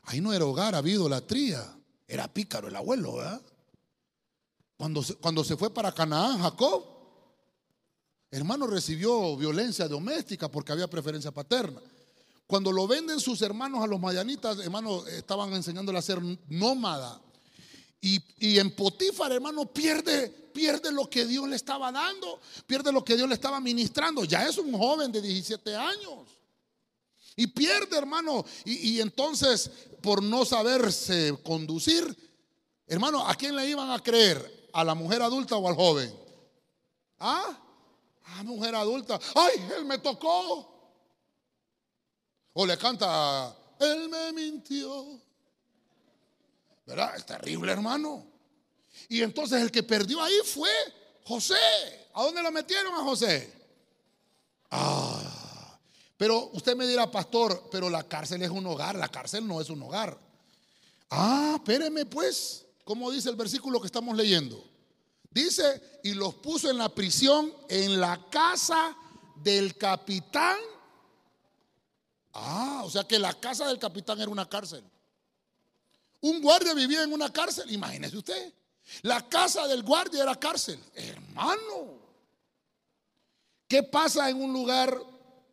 Ahí 0.03 0.19
no 0.19 0.33
era 0.33 0.43
hogar, 0.43 0.73
había 0.73 0.95
idolatría. 0.95 1.77
Era 2.07 2.27
pícaro 2.27 2.67
el 2.67 2.75
abuelo, 2.75 3.15
¿verdad? 3.15 3.41
Cuando 4.75 5.03
se, 5.03 5.15
cuando 5.15 5.43
se 5.43 5.55
fue 5.55 5.71
para 5.71 5.91
Canaán, 5.91 6.41
Jacob, 6.41 6.83
hermano 8.31 8.65
recibió 8.65 9.37
violencia 9.37 9.87
doméstica 9.87 10.49
porque 10.49 10.71
había 10.71 10.89
preferencia 10.89 11.31
paterna. 11.31 11.79
Cuando 12.47 12.71
lo 12.71 12.87
venden 12.87 13.19
sus 13.19 13.41
hermanos 13.43 13.83
a 13.83 13.87
los 13.87 13.99
mayanitas, 13.99 14.57
hermano, 14.57 15.05
estaban 15.05 15.53
enseñándole 15.53 15.99
a 15.99 16.01
ser 16.01 16.19
nómada. 16.49 17.21
Y, 18.01 18.19
y 18.39 18.59
en 18.59 18.75
Potífar, 18.75 19.31
hermano, 19.31 19.65
pierde 19.71 20.41
pierde 20.51 20.91
lo 20.91 21.09
que 21.09 21.25
Dios 21.25 21.47
le 21.47 21.55
estaba 21.55 21.91
dando, 21.91 22.39
pierde 22.67 22.91
lo 22.91 23.05
que 23.05 23.15
Dios 23.15 23.27
le 23.27 23.35
estaba 23.35 23.59
ministrando. 23.59 24.25
Ya 24.25 24.45
es 24.47 24.57
un 24.57 24.77
joven 24.77 25.11
de 25.11 25.21
17 25.21 25.75
años. 25.75 26.27
Y 27.35 27.47
pierde, 27.47 27.97
hermano. 27.97 28.45
Y, 28.65 28.91
y 28.91 29.01
entonces, 29.01 29.71
por 30.01 30.21
no 30.21 30.45
saberse 30.45 31.37
conducir, 31.43 32.15
hermano, 32.87 33.25
¿a 33.25 33.35
quién 33.35 33.55
le 33.55 33.67
iban 33.67 33.89
a 33.91 33.99
creer? 33.99 34.69
¿A 34.73 34.83
la 34.83 34.93
mujer 34.93 35.21
adulta 35.21 35.55
o 35.55 35.67
al 35.67 35.75
joven? 35.75 36.13
¿Ah? 37.19 37.57
A 38.23 38.43
mujer 38.43 38.75
adulta. 38.75 39.19
¡Ay, 39.35 39.67
él 39.77 39.85
me 39.85 39.97
tocó! 39.99 40.67
O 42.53 42.65
le 42.65 42.77
canta, 42.77 43.55
Él 43.79 44.09
me 44.09 44.33
mintió. 44.33 45.21
Es 47.15 47.25
terrible, 47.25 47.71
hermano. 47.71 48.25
Y 49.09 49.21
entonces 49.21 49.61
el 49.61 49.71
que 49.71 49.83
perdió 49.83 50.21
ahí 50.21 50.39
fue 50.45 50.69
José. 51.25 51.55
¿A 52.13 52.23
dónde 52.23 52.43
lo 52.43 52.51
metieron 52.51 52.93
a 52.93 53.03
José? 53.03 53.53
Ah, 54.69 55.77
pero 56.17 56.49
usted 56.53 56.75
me 56.75 56.87
dirá, 56.87 57.09
pastor, 57.09 57.69
pero 57.71 57.89
la 57.89 58.03
cárcel 58.07 58.41
es 58.41 58.49
un 58.49 58.65
hogar, 58.65 58.95
la 58.95 59.09
cárcel 59.09 59.47
no 59.47 59.59
es 59.59 59.69
un 59.69 59.81
hogar. 59.83 60.17
Ah, 61.09 61.53
espéreme 61.55 62.05
pues, 62.05 62.65
¿cómo 62.83 63.11
dice 63.11 63.29
el 63.29 63.35
versículo 63.35 63.79
que 63.79 63.87
estamos 63.87 64.15
leyendo? 64.15 64.63
Dice, 65.29 65.99
y 66.03 66.13
los 66.13 66.35
puso 66.35 66.69
en 66.69 66.77
la 66.77 66.89
prisión 66.89 67.53
en 67.69 67.99
la 67.99 68.29
casa 68.29 68.95
del 69.35 69.77
capitán. 69.77 70.57
Ah, 72.33 72.81
o 72.85 72.89
sea 72.89 73.05
que 73.05 73.17
la 73.17 73.33
casa 73.33 73.67
del 73.67 73.79
capitán 73.79 74.19
era 74.19 74.29
una 74.29 74.47
cárcel. 74.47 74.83
Un 76.21 76.41
guardia 76.41 76.73
vivía 76.73 77.03
en 77.03 77.11
una 77.11 77.31
cárcel, 77.31 77.71
imagínese 77.71 78.17
usted. 78.17 78.53
La 79.03 79.27
casa 79.27 79.67
del 79.67 79.83
guardia 79.83 80.23
era 80.23 80.35
cárcel. 80.35 80.79
Hermano, 80.93 81.99
¿qué 83.67 83.83
pasa 83.83 84.29
en 84.29 84.41
un 84.41 84.53
lugar 84.53 84.97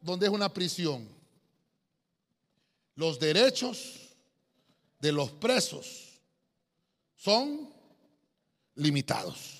donde 0.00 0.26
es 0.26 0.32
una 0.32 0.52
prisión? 0.52 1.08
Los 2.94 3.18
derechos 3.18 3.94
de 4.98 5.12
los 5.12 5.30
presos 5.32 6.20
son 7.16 7.72
limitados. 8.74 9.58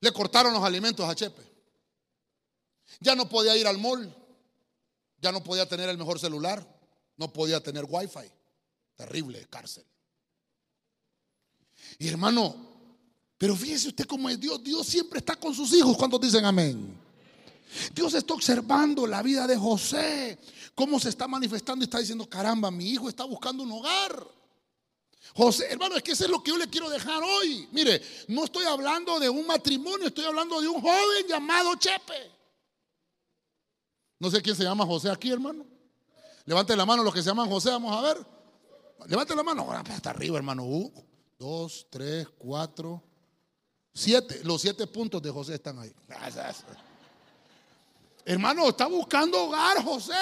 Le 0.00 0.12
cortaron 0.12 0.52
los 0.52 0.62
alimentos 0.62 1.08
a 1.08 1.14
Chepe. 1.14 1.42
Ya 3.00 3.14
no 3.14 3.28
podía 3.28 3.56
ir 3.56 3.66
al 3.66 3.78
mall. 3.78 4.14
Ya 5.20 5.32
no 5.32 5.42
podía 5.42 5.68
tener 5.68 5.88
el 5.88 5.96
mejor 5.96 6.18
celular. 6.18 6.66
No 7.16 7.32
podía 7.32 7.62
tener 7.62 7.86
wifi. 7.88 8.30
Terrible 9.02 9.44
cárcel. 9.50 9.84
Y 11.98 12.06
hermano, 12.06 12.54
pero 13.36 13.56
fíjese 13.56 13.88
usted 13.88 14.06
cómo 14.06 14.30
es 14.30 14.38
Dios. 14.38 14.62
Dios 14.62 14.86
siempre 14.86 15.18
está 15.18 15.34
con 15.34 15.52
sus 15.52 15.72
hijos 15.72 15.96
cuando 15.96 16.20
dicen 16.20 16.44
amén. 16.44 16.96
Dios 17.92 18.14
está 18.14 18.32
observando 18.32 19.04
la 19.04 19.20
vida 19.20 19.48
de 19.48 19.56
José, 19.56 20.38
cómo 20.76 21.00
se 21.00 21.08
está 21.08 21.26
manifestando 21.26 21.82
y 21.82 21.86
está 21.86 21.98
diciendo, 21.98 22.28
caramba, 22.28 22.70
mi 22.70 22.90
hijo 22.90 23.08
está 23.08 23.24
buscando 23.24 23.64
un 23.64 23.72
hogar. 23.72 24.24
José, 25.34 25.66
hermano, 25.68 25.96
es 25.96 26.04
que 26.04 26.12
eso 26.12 26.24
es 26.24 26.30
lo 26.30 26.40
que 26.40 26.52
yo 26.52 26.56
le 26.56 26.68
quiero 26.68 26.88
dejar 26.88 27.24
hoy. 27.24 27.68
Mire, 27.72 28.00
no 28.28 28.44
estoy 28.44 28.66
hablando 28.66 29.18
de 29.18 29.28
un 29.28 29.44
matrimonio, 29.44 30.06
estoy 30.06 30.26
hablando 30.26 30.60
de 30.60 30.68
un 30.68 30.80
joven 30.80 31.26
llamado 31.28 31.74
Chepe. 31.74 32.30
No 34.20 34.30
sé 34.30 34.40
quién 34.40 34.54
se 34.54 34.62
llama 34.62 34.86
José 34.86 35.10
aquí, 35.10 35.32
hermano. 35.32 35.66
Levante 36.44 36.76
la 36.76 36.86
mano 36.86 37.02
los 37.02 37.12
que 37.12 37.20
se 37.20 37.30
llaman 37.30 37.48
José, 37.48 37.70
vamos 37.70 37.96
a 37.96 38.00
ver. 38.00 38.41
Levante 39.06 39.34
la 39.34 39.42
mano. 39.42 39.70
Hasta 39.70 40.10
arriba, 40.10 40.36
hermano. 40.36 40.64
Uh, 40.64 40.92
dos, 41.38 41.86
tres, 41.90 42.28
cuatro, 42.38 43.02
siete. 43.92 44.40
Los 44.44 44.60
siete 44.60 44.86
puntos 44.86 45.22
de 45.22 45.30
José 45.30 45.54
están 45.54 45.78
ahí. 45.78 45.92
Hermano, 48.24 48.68
está 48.68 48.86
buscando 48.86 49.44
hogar, 49.44 49.82
José. 49.84 50.14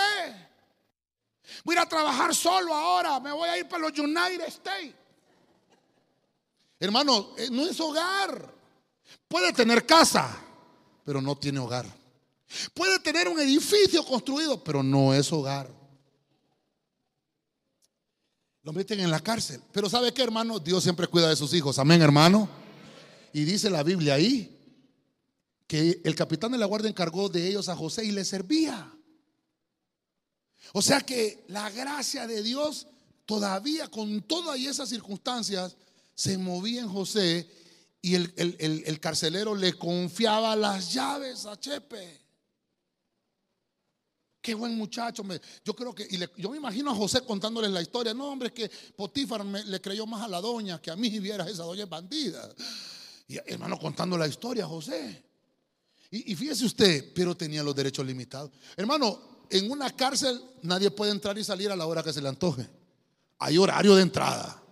Voy 1.65 1.77
a 1.77 1.87
trabajar 1.87 2.35
solo 2.35 2.75
ahora. 2.75 3.21
Me 3.21 3.33
voy 3.33 3.49
a 3.49 3.59
ir 3.59 3.69
para 3.69 3.89
los 3.89 3.99
United 3.99 4.47
States. 4.47 4.95
Hermano, 6.79 7.31
eh, 7.37 7.49
no 7.51 7.67
es 7.67 7.79
hogar. 7.79 8.55
Puede 9.29 9.53
tener 9.53 9.85
casa, 9.85 10.37
pero 11.05 11.21
no 11.21 11.37
tiene 11.37 11.59
hogar. 11.59 11.87
Puede 12.75 12.99
tener 13.01 13.29
un 13.29 13.39
edificio 13.39 14.05
construido, 14.05 14.63
pero 14.63 14.83
no 14.83 15.13
es 15.13 15.31
hogar. 15.33 15.80
Lo 18.63 18.73
meten 18.73 19.01
en 19.01 19.11
la 19.11 19.21
cárcel. 19.21 19.61
Pero 19.73 19.89
¿sabe 19.89 20.13
qué, 20.13 20.23
hermano? 20.23 20.59
Dios 20.59 20.83
siempre 20.83 21.07
cuida 21.07 21.29
de 21.29 21.37
sus 21.37 21.55
hijos. 21.55 21.79
Amén, 21.79 22.03
hermano. 22.03 22.49
Y 23.33 23.45
dice 23.45 23.71
la 23.71 23.83
Biblia 23.83 24.15
ahí 24.15 24.57
que 25.67 26.01
el 26.05 26.15
capitán 26.15 26.53
de 26.53 26.59
la 26.59 26.67
guardia 26.67 26.91
encargó 26.91 27.29
de 27.29 27.47
ellos 27.47 27.69
a 27.69 27.77
José 27.77 28.05
y 28.05 28.11
le 28.11 28.25
servía. 28.25 28.93
O 30.73 30.83
sea 30.83 31.01
que 31.01 31.45
la 31.49 31.71
gracia 31.71 32.27
de 32.27 32.43
Dios 32.43 32.87
todavía 33.25 33.89
con 33.89 34.23
todas 34.23 34.59
esas 34.59 34.89
circunstancias 34.89 35.77
se 36.15 36.37
movía 36.37 36.81
en 36.81 36.89
José 36.89 37.49
y 38.03 38.15
el, 38.15 38.99
carcelero 39.01 39.55
le 39.55 39.75
confiaba 39.75 40.57
las 40.57 40.93
llaves 40.93 41.47
a 41.47 41.59
Chepe. 41.59 42.20
Qué 44.41 44.55
buen 44.55 44.75
muchacho. 44.77 45.23
yo 45.65 45.75
creo 45.75 45.95
que, 45.95 46.07
y 46.11 46.19
yo 46.41 46.51
me 46.51 46.57
imagino 46.57 46.91
a 46.91 46.95
José 46.95 47.23
contándoles 47.23 47.71
la 47.71 47.83
historia. 47.83 48.15
No, 48.15 48.31
hombre, 48.31 48.49
es 48.49 48.55
que 48.55 48.71
Potífar 48.97 49.45
le 49.45 49.81
creyó 49.81 50.07
más 50.07 50.23
a 50.23 50.29
la 50.29 50.41
doña 50.41 50.81
que 50.81 50.91
a 50.91 50.97
mí 50.97 51.09
y 51.13 51.19
viera 51.19 51.49
esa 51.49 51.65
doña 51.65 51.87
bandida. 51.87 52.49
Y 53.29 53.39
hermano, 53.47 53.79
contando 53.79 54.17
la 54.17 54.27
historia, 54.27 54.67
José. 54.67 55.25
Y, 56.11 56.33
y 56.33 56.35
fíjese 56.35 56.65
usted, 56.65 57.13
pero 57.15 57.37
tenía 57.37 57.63
los 57.63 57.75
derechos 57.75 58.05
limitados. 58.05 58.51
Hermano, 58.77 59.47
en 59.51 59.71
una 59.71 59.91
cárcel 59.91 60.41
nadie 60.63 60.91
puede 60.91 61.13
entrar 61.13 61.37
y 61.37 61.45
salir 61.45 61.71
a 61.71 61.77
la 61.77 61.87
hora 61.87 62.03
que 62.03 62.13
se 62.13 62.23
le 62.23 62.29
antoje. 62.29 62.69
Hay 63.39 63.59
horario 63.59 63.95
de 63.95 64.03
entrada. 64.03 64.63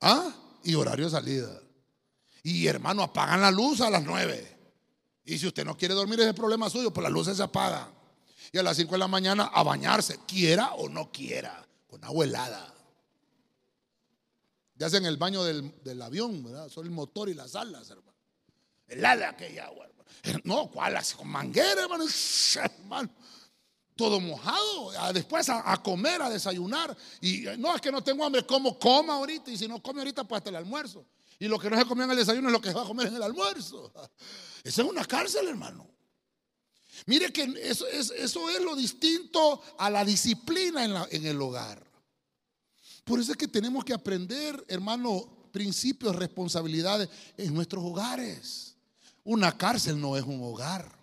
¿Ah? 0.00 0.34
Y 0.64 0.74
horario 0.74 1.04
de 1.04 1.10
salida. 1.10 1.60
Y 2.42 2.66
hermano, 2.66 3.02
apagan 3.02 3.40
la 3.40 3.50
luz 3.50 3.80
a 3.82 3.90
las 3.90 4.02
nueve. 4.04 4.58
Y 5.24 5.38
si 5.38 5.46
usted 5.46 5.64
no 5.64 5.76
quiere 5.76 5.94
dormir, 5.94 6.20
ese 6.20 6.34
problema 6.34 6.68
suyo, 6.68 6.92
pues 6.92 7.02
las 7.02 7.12
luces 7.12 7.36
se 7.36 7.42
apagan. 7.42 8.01
Y 8.52 8.58
a 8.58 8.62
las 8.62 8.76
cinco 8.76 8.92
de 8.92 8.98
la 8.98 9.08
mañana 9.08 9.44
a 9.44 9.62
bañarse, 9.62 10.20
quiera 10.26 10.74
o 10.74 10.90
no 10.90 11.10
quiera, 11.10 11.66
con 11.88 12.04
agua 12.04 12.26
helada. 12.26 12.74
Ya 14.74 14.88
hacen 14.88 15.06
el 15.06 15.16
baño 15.16 15.42
del, 15.42 16.02
avión, 16.02 16.44
¿verdad? 16.44 16.68
Son 16.68 16.84
el 16.84 16.90
motor 16.90 17.30
y 17.30 17.34
las 17.34 17.54
alas, 17.54 17.88
hermano. 17.88 18.18
Helada 18.88 19.30
aquella 19.30 19.66
agua, 19.66 19.86
hermano. 19.86 20.40
No, 20.44 20.70
¿cuál? 20.70 20.96
Así 20.96 21.14
con 21.14 21.28
manguera, 21.28 21.82
hermano. 21.82 22.04
todo 23.96 24.20
mojado, 24.20 25.12
después 25.14 25.48
a, 25.48 25.82
comer, 25.82 26.20
a 26.20 26.28
desayunar. 26.28 26.94
Y 27.22 27.44
no, 27.56 27.74
es 27.74 27.80
que 27.80 27.90
no 27.90 28.02
tengo 28.02 28.22
hambre, 28.22 28.44
como 28.44 28.78
coma 28.78 29.14
ahorita. 29.14 29.50
Y 29.50 29.56
si 29.56 29.66
no 29.66 29.82
come 29.82 30.00
ahorita, 30.00 30.24
pues 30.24 30.40
hasta 30.40 30.50
el 30.50 30.56
almuerzo. 30.56 31.06
Y 31.38 31.48
lo 31.48 31.58
que 31.58 31.70
no 31.70 31.78
se 31.78 31.86
comió 31.86 32.04
en 32.04 32.10
el 32.10 32.18
desayuno 32.18 32.48
es 32.48 32.52
lo 32.52 32.60
que 32.60 32.68
se 32.68 32.74
va 32.74 32.82
a 32.82 32.86
comer 32.86 33.06
en 33.06 33.16
el 33.16 33.22
almuerzo. 33.22 33.92
Eso 34.62 34.82
es 34.82 34.88
una 34.88 35.06
cárcel, 35.06 35.48
hermano. 35.48 35.88
Mire 37.06 37.32
que 37.32 37.42
eso 37.62 37.86
es, 37.88 38.10
eso 38.10 38.48
es 38.48 38.62
lo 38.62 38.76
distinto 38.76 39.60
a 39.78 39.90
la 39.90 40.04
disciplina 40.04 40.84
en, 40.84 40.94
en 41.10 41.26
el 41.26 41.40
hogar. 41.40 41.84
Por 43.04 43.18
eso 43.18 43.32
es 43.32 43.38
que 43.38 43.48
tenemos 43.48 43.84
que 43.84 43.92
aprender, 43.92 44.64
hermano, 44.68 45.26
principios, 45.50 46.14
responsabilidades 46.14 47.08
en 47.36 47.52
nuestros 47.52 47.84
hogares. 47.84 48.76
Una 49.24 49.56
cárcel 49.56 50.00
no 50.00 50.16
es 50.16 50.22
un 50.22 50.42
hogar. 50.42 51.02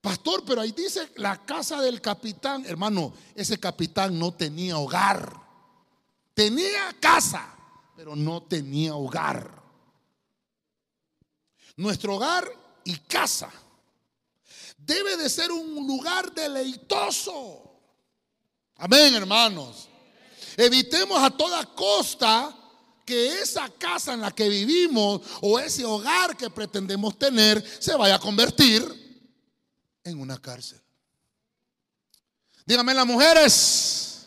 Pastor, 0.00 0.44
pero 0.46 0.60
ahí 0.60 0.72
dice 0.72 1.10
la 1.16 1.44
casa 1.44 1.80
del 1.80 2.00
capitán. 2.00 2.64
Hermano, 2.66 3.12
ese 3.34 3.58
capitán 3.58 4.18
no 4.18 4.32
tenía 4.32 4.78
hogar. 4.78 5.40
Tenía 6.34 6.94
casa, 7.00 7.54
pero 7.96 8.16
no 8.16 8.42
tenía 8.42 8.94
hogar. 8.94 9.62
Nuestro 11.76 12.16
hogar 12.16 12.50
y 12.84 12.96
casa 12.96 13.50
debe 14.90 15.16
de 15.16 15.30
ser 15.30 15.52
un 15.52 15.86
lugar 15.86 16.32
deleitoso. 16.32 17.62
Amén, 18.76 19.14
hermanos. 19.14 19.88
Evitemos 20.56 21.22
a 21.22 21.30
toda 21.30 21.64
costa 21.64 22.56
que 23.06 23.40
esa 23.40 23.68
casa 23.68 24.14
en 24.14 24.20
la 24.20 24.32
que 24.32 24.48
vivimos 24.48 25.22
o 25.40 25.58
ese 25.58 25.84
hogar 25.84 26.36
que 26.36 26.50
pretendemos 26.50 27.16
tener 27.18 27.64
se 27.78 27.94
vaya 27.94 28.16
a 28.16 28.18
convertir 28.18 28.82
en 30.02 30.20
una 30.20 30.38
cárcel. 30.38 30.80
Díganme 32.66 32.94
las 32.94 33.06
mujeres, 33.06 34.26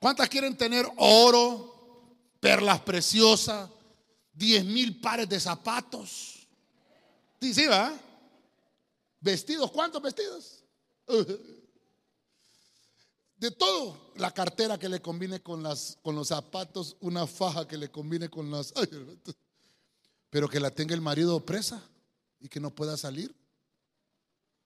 ¿cuántas 0.00 0.28
quieren 0.28 0.56
tener 0.56 0.90
oro, 0.96 2.16
perlas 2.40 2.80
preciosas, 2.80 3.68
diez 4.32 4.64
mil 4.64 5.00
pares 5.00 5.28
de 5.28 5.38
zapatos? 5.38 6.46
Sí, 7.40 7.54
sí. 7.54 7.66
Vestidos, 9.20 9.70
¿cuántos 9.70 10.00
vestidos? 10.02 10.64
De 13.36 13.50
todo, 13.52 14.12
la 14.16 14.32
cartera 14.32 14.78
que 14.78 14.88
le 14.88 15.00
combine 15.00 15.40
con, 15.40 15.62
las, 15.62 15.96
con 16.02 16.16
los 16.16 16.28
zapatos, 16.28 16.96
una 17.00 17.26
faja 17.26 17.68
que 17.68 17.76
le 17.78 17.88
combine 17.88 18.28
con 18.28 18.50
las... 18.50 18.74
Pero 20.30 20.48
que 20.48 20.58
la 20.58 20.72
tenga 20.72 20.94
el 20.94 21.00
marido 21.00 21.38
presa 21.44 21.80
y 22.40 22.48
que 22.48 22.58
no 22.58 22.74
pueda 22.74 22.96
salir. 22.96 23.34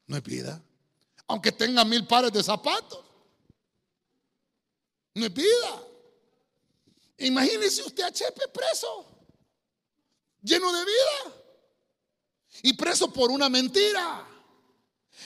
No 0.07 0.17
es 0.17 0.23
vida. 0.23 0.63
Aunque 1.27 1.53
tenga 1.53 1.85
mil 1.85 2.07
pares 2.07 2.33
de 2.33 2.43
zapatos. 2.43 3.05
No 5.15 5.27
es 5.27 5.33
vida. 5.35 5.83
Imagínese 7.19 7.83
usted 7.83 8.03
a 8.03 8.11
Chepe 8.11 8.49
preso, 8.49 9.07
lleno 10.43 10.73
de 10.73 10.85
vida 10.85 11.37
y 12.63 12.73
preso 12.73 13.13
por 13.13 13.31
una 13.31 13.49
mentira. 13.49 14.27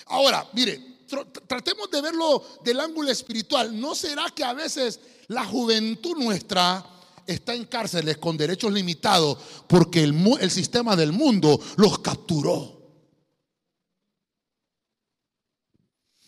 Ahora, 0.07 0.49
mire, 0.53 0.99
tratemos 1.47 1.91
de 1.91 2.01
verlo 2.01 2.45
del 2.63 2.81
ángulo 2.81 3.11
espiritual. 3.11 3.79
¿No 3.79 3.95
será 3.95 4.27
que 4.35 4.45
a 4.45 4.53
veces 4.53 5.01
la 5.29 5.45
juventud 5.45 6.17
nuestra 6.17 6.85
está 7.27 7.55
en 7.55 7.65
cárceles 7.65 8.19
con 8.19 8.37
derechos 8.37 8.73
limitados 8.73 9.39
porque 9.67 10.05
el, 10.05 10.51
sistema 10.51 10.97
del 10.97 11.13
mundo 11.13 11.61
los 11.77 11.99
capturó? 12.01 12.77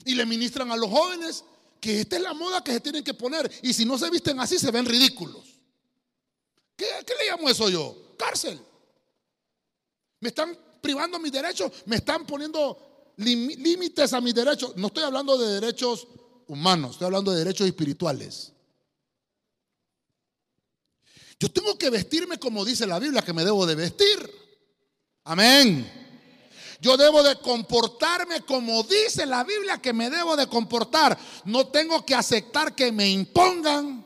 Y 0.04 0.14
le 0.14 0.24
ministran 0.24 0.70
a 0.72 0.76
los 0.76 0.88
jóvenes 0.88 1.44
que 1.80 2.00
esta 2.00 2.16
es 2.16 2.22
la 2.22 2.34
moda 2.34 2.64
que 2.64 2.72
se 2.72 2.80
tienen 2.80 3.04
que 3.04 3.14
poner. 3.14 3.50
Y 3.62 3.72
si 3.72 3.84
no 3.84 3.98
se 3.98 4.10
visten 4.10 4.40
así, 4.40 4.58
se 4.58 4.70
ven 4.70 4.86
ridículos. 4.86 5.58
¿Qué, 6.76 6.86
le 7.18 7.30
llamo 7.30 7.48
eso 7.50 7.68
yo? 7.68 8.14
Cárcel. 8.16 8.60
Me 10.20 10.28
están 10.28 10.56
privando 10.80 11.18
mis 11.18 11.32
derechos, 11.32 11.70
me 11.86 11.96
están 11.96 12.24
poniendo 12.24 12.87
límites 13.18 14.12
a 14.12 14.20
mis 14.20 14.34
derechos. 14.34 14.76
No 14.76 14.88
estoy 14.88 15.04
hablando 15.04 15.36
de 15.36 15.60
derechos 15.60 16.06
humanos, 16.46 16.92
estoy 16.92 17.06
hablando 17.06 17.32
de 17.32 17.38
derechos 17.38 17.66
espirituales. 17.66 18.52
Yo 21.40 21.48
tengo 21.50 21.78
que 21.78 21.90
vestirme 21.90 22.38
como 22.38 22.64
dice 22.64 22.86
la 22.86 22.98
Biblia 22.98 23.22
que 23.22 23.32
me 23.32 23.44
debo 23.44 23.66
de 23.66 23.74
vestir. 23.74 24.30
Amén. 25.24 25.88
Yo 26.80 26.96
debo 26.96 27.22
de 27.22 27.36
comportarme 27.40 28.42
como 28.42 28.82
dice 28.84 29.26
la 29.26 29.44
Biblia 29.44 29.78
que 29.78 29.92
me 29.92 30.10
debo 30.10 30.36
de 30.36 30.46
comportar. 30.46 31.18
No 31.44 31.68
tengo 31.68 32.04
que 32.04 32.14
aceptar 32.14 32.74
que 32.74 32.90
me 32.92 33.08
impongan 33.08 34.04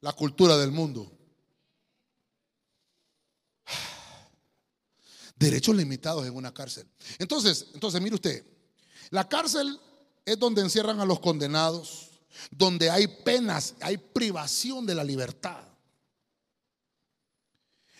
la 0.00 0.12
cultura 0.12 0.56
del 0.56 0.70
mundo. 0.70 1.15
Derechos 5.36 5.76
limitados 5.76 6.26
en 6.26 6.34
una 6.34 6.52
cárcel. 6.52 6.88
Entonces, 7.18 7.66
entonces 7.74 8.00
mire 8.00 8.14
usted, 8.14 8.44
la 9.10 9.28
cárcel 9.28 9.78
es 10.24 10.38
donde 10.38 10.62
encierran 10.62 10.98
a 11.00 11.04
los 11.04 11.20
condenados, 11.20 12.10
donde 12.50 12.90
hay 12.90 13.06
penas, 13.06 13.74
hay 13.80 13.98
privación 13.98 14.86
de 14.86 14.94
la 14.94 15.04
libertad. 15.04 15.62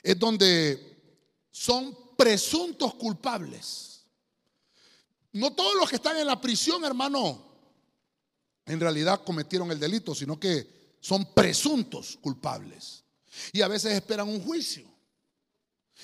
Es 0.03 0.19
donde 0.19 0.97
son 1.51 1.97
presuntos 2.17 2.95
culpables. 2.95 4.05
No 5.33 5.53
todos 5.55 5.75
los 5.77 5.89
que 5.89 5.97
están 5.97 6.17
en 6.17 6.27
la 6.27 6.41
prisión, 6.41 6.85
hermano, 6.85 7.45
en 8.65 8.81
realidad 8.81 9.23
cometieron 9.25 9.71
el 9.71 9.79
delito, 9.79 10.15
sino 10.15 10.41
que 10.41 10.97
son 11.01 11.35
presuntos 11.35 12.19
culpables. 12.21 13.05
Y 13.53 13.61
a 13.61 13.69
veces 13.69 13.93
esperan 13.93 14.29
un 14.29 14.43
juicio. 14.43 14.96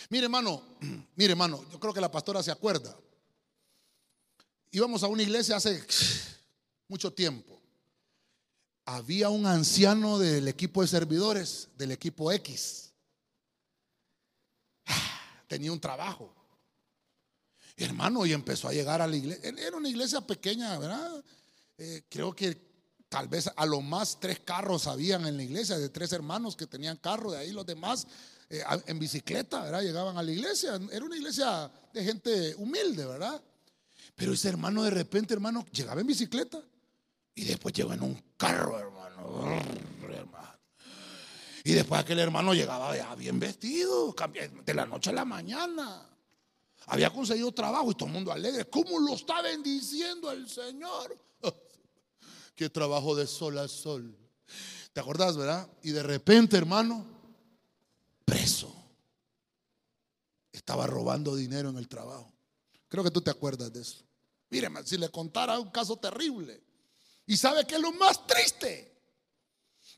Mire, 0.08 0.24
hermano, 0.24 0.62
mire, 1.16 1.32
hermano, 1.32 1.64
yo 1.70 1.78
creo 1.78 1.92
que 1.92 2.00
la 2.00 2.10
pastora 2.10 2.42
se 2.42 2.50
acuerda. 2.50 2.96
Íbamos 4.70 5.02
a 5.02 5.08
una 5.08 5.22
iglesia 5.22 5.56
hace 5.56 5.84
mucho 6.88 7.12
tiempo. 7.12 7.60
Había 8.84 9.28
un 9.28 9.46
anciano 9.46 10.18
del 10.18 10.48
equipo 10.48 10.82
de 10.82 10.88
servidores, 10.88 11.68
del 11.76 11.92
equipo 11.92 12.32
X. 12.32 12.92
Tenía 15.46 15.72
un 15.72 15.80
trabajo. 15.80 16.34
Hermano, 17.76 18.26
y 18.26 18.32
empezó 18.32 18.68
a 18.68 18.72
llegar 18.72 19.00
a 19.00 19.06
la 19.06 19.16
iglesia. 19.16 19.52
Era 19.58 19.76
una 19.76 19.88
iglesia 19.88 20.20
pequeña, 20.20 20.78
¿verdad? 20.78 21.24
Eh, 21.78 22.04
creo 22.08 22.34
que 22.34 22.72
tal 23.08 23.28
vez 23.28 23.50
a 23.54 23.66
lo 23.66 23.80
más 23.80 24.18
tres 24.18 24.40
carros 24.40 24.86
habían 24.86 25.26
en 25.26 25.36
la 25.36 25.42
iglesia, 25.42 25.78
de 25.78 25.88
tres 25.90 26.12
hermanos 26.12 26.56
que 26.56 26.66
tenían 26.66 26.96
carro, 26.96 27.32
de 27.32 27.38
ahí 27.38 27.52
los 27.52 27.66
demás 27.66 28.06
eh, 28.52 28.62
en 28.86 28.98
bicicleta, 28.98 29.62
¿verdad? 29.62 29.80
Llegaban 29.80 30.18
a 30.18 30.22
la 30.22 30.30
iglesia. 30.30 30.78
Era 30.90 31.06
una 31.06 31.16
iglesia 31.16 31.70
de 31.90 32.04
gente 32.04 32.54
humilde, 32.56 33.06
¿verdad? 33.06 33.42
Pero 34.14 34.34
ese 34.34 34.50
hermano 34.50 34.82
de 34.82 34.90
repente, 34.90 35.32
hermano, 35.32 35.64
llegaba 35.72 36.02
en 36.02 36.06
bicicleta 36.06 36.62
y 37.34 37.44
después 37.44 37.72
llegó 37.72 37.94
en 37.94 38.02
un 38.02 38.22
carro, 38.36 38.78
hermano. 38.78 39.58
Y 41.64 41.72
después 41.72 41.98
aquel 41.98 42.18
hermano 42.18 42.52
llegaba 42.52 42.94
ya 42.94 43.14
bien 43.14 43.40
vestido, 43.40 44.14
de 44.66 44.74
la 44.74 44.84
noche 44.84 45.08
a 45.10 45.12
la 45.14 45.24
mañana. 45.24 46.06
Había 46.88 47.08
conseguido 47.08 47.52
trabajo 47.52 47.90
y 47.92 47.94
todo 47.94 48.08
el 48.08 48.12
mundo 48.12 48.32
alegre. 48.32 48.66
¿Cómo 48.66 48.98
lo 48.98 49.14
está 49.14 49.40
bendiciendo 49.40 50.30
el 50.30 50.46
Señor? 50.46 51.16
Qué 52.54 52.68
trabajo 52.68 53.14
de 53.14 53.26
sol 53.26 53.56
a 53.56 53.66
sol. 53.66 54.14
¿Te 54.92 55.00
acordás, 55.00 55.38
verdad? 55.38 55.70
Y 55.82 55.92
de 55.92 56.02
repente, 56.02 56.58
hermano, 56.58 57.21
preso. 58.32 58.74
Estaba 60.52 60.86
robando 60.86 61.36
dinero 61.36 61.68
en 61.68 61.76
el 61.76 61.88
trabajo. 61.88 62.32
Creo 62.88 63.04
que 63.04 63.10
tú 63.10 63.20
te 63.20 63.30
acuerdas 63.30 63.72
de 63.72 63.82
eso. 63.82 64.02
Mire, 64.48 64.68
si 64.84 64.96
le 64.96 65.10
contara 65.10 65.58
un 65.58 65.70
caso 65.70 65.96
terrible. 65.96 66.62
¿Y 67.26 67.36
sabe 67.36 67.66
qué 67.66 67.74
es 67.74 67.80
lo 67.80 67.92
más 67.92 68.26
triste? 68.26 68.90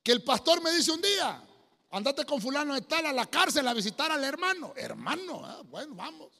Que 0.03 0.13
el 0.13 0.23
pastor 0.23 0.63
me 0.63 0.73
dice 0.73 0.91
un 0.91 1.01
día, 1.01 1.43
andate 1.91 2.25
con 2.25 2.41
fulano 2.41 2.75
de 2.75 2.83
tal 2.83 3.07
a 3.07 3.13
la 3.13 3.27
cárcel 3.27 3.67
a 3.69 3.75
visitar 3.75 4.11
al 4.11 4.23
hermano. 4.23 4.73
Hermano, 4.77 5.45
ah, 5.45 5.63
bueno, 5.65 5.95
vamos. 5.95 6.33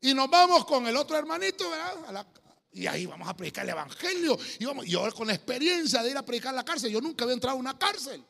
Y 0.00 0.14
nos 0.14 0.30
vamos 0.30 0.64
con 0.64 0.86
el 0.86 0.96
otro 0.96 1.16
hermanito, 1.16 1.68
¿verdad? 1.70 2.26
y 2.72 2.86
ahí 2.86 3.04
vamos 3.04 3.28
a 3.28 3.36
predicar 3.36 3.64
el 3.64 3.70
evangelio. 3.70 4.38
Y 4.60 4.64
vamos, 4.64 4.86
yo 4.86 5.12
con 5.12 5.26
la 5.26 5.34
experiencia 5.34 6.02
de 6.02 6.10
ir 6.10 6.16
a 6.16 6.24
predicar 6.24 6.52
a 6.52 6.58
la 6.58 6.64
cárcel, 6.64 6.90
yo 6.90 7.00
nunca 7.00 7.24
había 7.24 7.34
entrado 7.34 7.56
a 7.56 7.60
una 7.60 7.76
cárcel. 7.78 8.24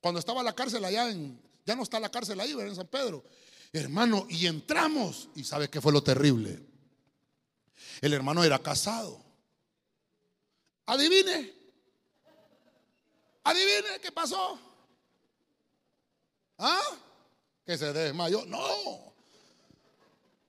Cuando 0.00 0.20
estaba 0.20 0.42
la 0.42 0.54
cárcel 0.54 0.84
allá 0.84 1.10
en, 1.10 1.49
ya 1.70 1.76
no 1.76 1.84
está 1.84 2.00
la 2.00 2.10
cárcel 2.10 2.40
ahí, 2.40 2.52
¿verdad? 2.52 2.70
En 2.70 2.76
San 2.76 2.88
Pedro. 2.88 3.24
Hermano, 3.72 4.26
y 4.28 4.46
entramos. 4.46 5.28
¿Y 5.36 5.44
sabe 5.44 5.70
qué 5.70 5.80
fue 5.80 5.92
lo 5.92 6.02
terrible? 6.02 6.60
El 8.00 8.12
hermano 8.12 8.42
era 8.42 8.58
casado. 8.58 9.24
Adivine. 10.86 11.54
Adivine 13.44 14.00
qué 14.02 14.10
pasó. 14.10 14.58
¿Ah? 16.58 16.82
Que 17.64 17.78
se 17.78 17.92
desmayó. 17.92 18.44
No 18.46 19.10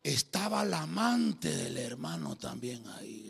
estaba 0.01 0.65
la 0.65 0.81
amante 0.81 1.55
del 1.55 1.77
hermano 1.77 2.35
también 2.35 2.87
ahí. 2.87 3.27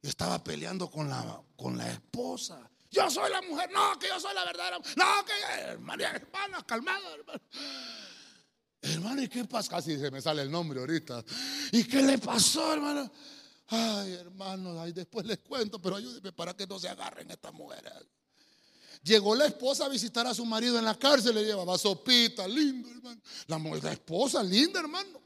Estaba 0.00 0.42
peleando 0.42 0.90
con 0.90 1.10
la, 1.10 1.42
con 1.56 1.76
la 1.76 1.90
esposa. 1.90 2.70
Yo 2.90 3.10
soy 3.10 3.30
la 3.30 3.42
mujer, 3.42 3.70
no, 3.72 3.98
que 3.98 4.08
yo 4.08 4.20
soy 4.20 4.34
la 4.34 4.44
verdadera. 4.44 4.78
No, 4.78 5.24
que 5.24 5.32
hermano, 5.62 6.04
hermano, 6.04 6.66
calmado, 6.66 7.14
hermano. 7.14 7.40
Hermano, 8.80 9.22
¿y 9.22 9.28
qué 9.28 9.44
pasa? 9.44 9.70
Casi 9.70 9.98
se 9.98 10.10
me 10.10 10.20
sale 10.22 10.42
el 10.42 10.50
nombre 10.50 10.80
ahorita. 10.80 11.24
¿Y 11.72 11.84
qué 11.84 12.02
le 12.02 12.18
pasó, 12.18 12.72
hermano? 12.72 13.10
Ay, 13.68 14.12
hermano, 14.12 14.80
ahí 14.80 14.92
después 14.92 15.26
les 15.26 15.38
cuento, 15.38 15.80
pero 15.80 15.96
ayúdeme 15.96 16.32
para 16.32 16.54
que 16.54 16.66
no 16.66 16.78
se 16.78 16.88
agarren 16.88 17.30
estas 17.30 17.52
mujeres. 17.52 17.92
Llegó 19.02 19.34
la 19.34 19.46
esposa 19.46 19.86
a 19.86 19.88
visitar 19.88 20.26
a 20.26 20.34
su 20.34 20.44
marido 20.44 20.78
en 20.78 20.84
la 20.84 20.96
cárcel, 20.96 21.34
le 21.34 21.44
llevaba 21.44 21.76
sopita, 21.78 22.46
lindo, 22.46 22.88
hermano. 22.90 23.20
La, 23.46 23.58
la 23.58 23.92
esposa, 23.92 24.42
linda, 24.42 24.80
hermano. 24.80 25.20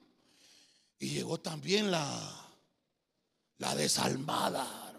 Y 0.99 1.11
llegó 1.11 1.39
también 1.39 1.91
la, 1.91 2.49
la 3.59 3.75
desalmada. 3.75 4.90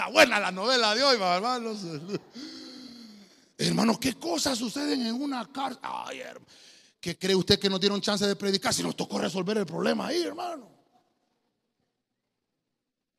Está 0.00 0.10
buena 0.10 0.40
la 0.40 0.50
novela 0.50 0.94
de 0.94 1.02
hoy, 1.02 1.20
hermanos. 1.20 1.80
Hermano, 3.58 4.00
¿qué 4.00 4.14
cosas 4.14 4.56
suceden 4.56 5.02
en 5.02 5.14
una 5.14 5.52
cárcel? 5.52 5.78
Ay. 5.82 6.22
¿Qué 6.98 7.18
cree 7.18 7.36
usted 7.36 7.60
que 7.60 7.68
no 7.68 7.78
dieron 7.78 8.00
chance 8.00 8.26
de 8.26 8.34
predicar 8.34 8.72
si 8.72 8.82
nos 8.82 8.96
tocó 8.96 9.18
resolver 9.18 9.58
el 9.58 9.66
problema 9.66 10.06
ahí, 10.06 10.22
hermano? 10.22 10.70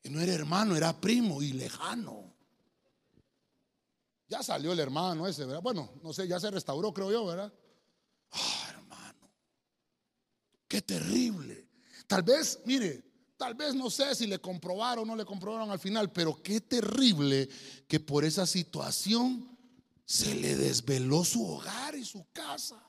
Y 0.01 0.09
no 0.09 0.19
era 0.21 0.33
hermano, 0.33 0.75
era 0.75 0.99
primo 0.99 1.43
y 1.43 1.53
lejano. 1.53 2.33
Ya 4.27 4.41
salió 4.41 4.71
el 4.71 4.79
hermano 4.79 5.27
ese, 5.27 5.45
¿verdad? 5.45 5.61
Bueno, 5.61 5.91
no 6.01 6.11
sé, 6.13 6.27
ya 6.27 6.39
se 6.39 6.49
restauró, 6.49 6.91
creo 6.91 7.11
yo, 7.11 7.27
¿verdad? 7.27 7.53
Ah, 8.31 8.65
hermano. 8.71 9.29
Qué 10.67 10.81
terrible. 10.81 11.67
Tal 12.07 12.23
vez, 12.23 12.59
mire, 12.65 13.10
tal 13.41 13.55
vez 13.55 13.73
no 13.73 13.89
sé 13.89 14.13
si 14.13 14.27
le 14.27 14.37
comprobaron 14.37 15.03
o 15.03 15.05
no 15.07 15.15
le 15.15 15.25
comprobaron 15.25 15.71
al 15.71 15.79
final, 15.79 16.11
pero 16.11 16.43
qué 16.43 16.61
terrible 16.61 17.49
que 17.87 17.99
por 17.99 18.23
esa 18.23 18.45
situación 18.45 19.57
se 20.05 20.35
le 20.35 20.55
desveló 20.55 21.25
su 21.25 21.43
hogar 21.43 21.95
y 21.95 22.05
su 22.05 22.23
casa. 22.31 22.79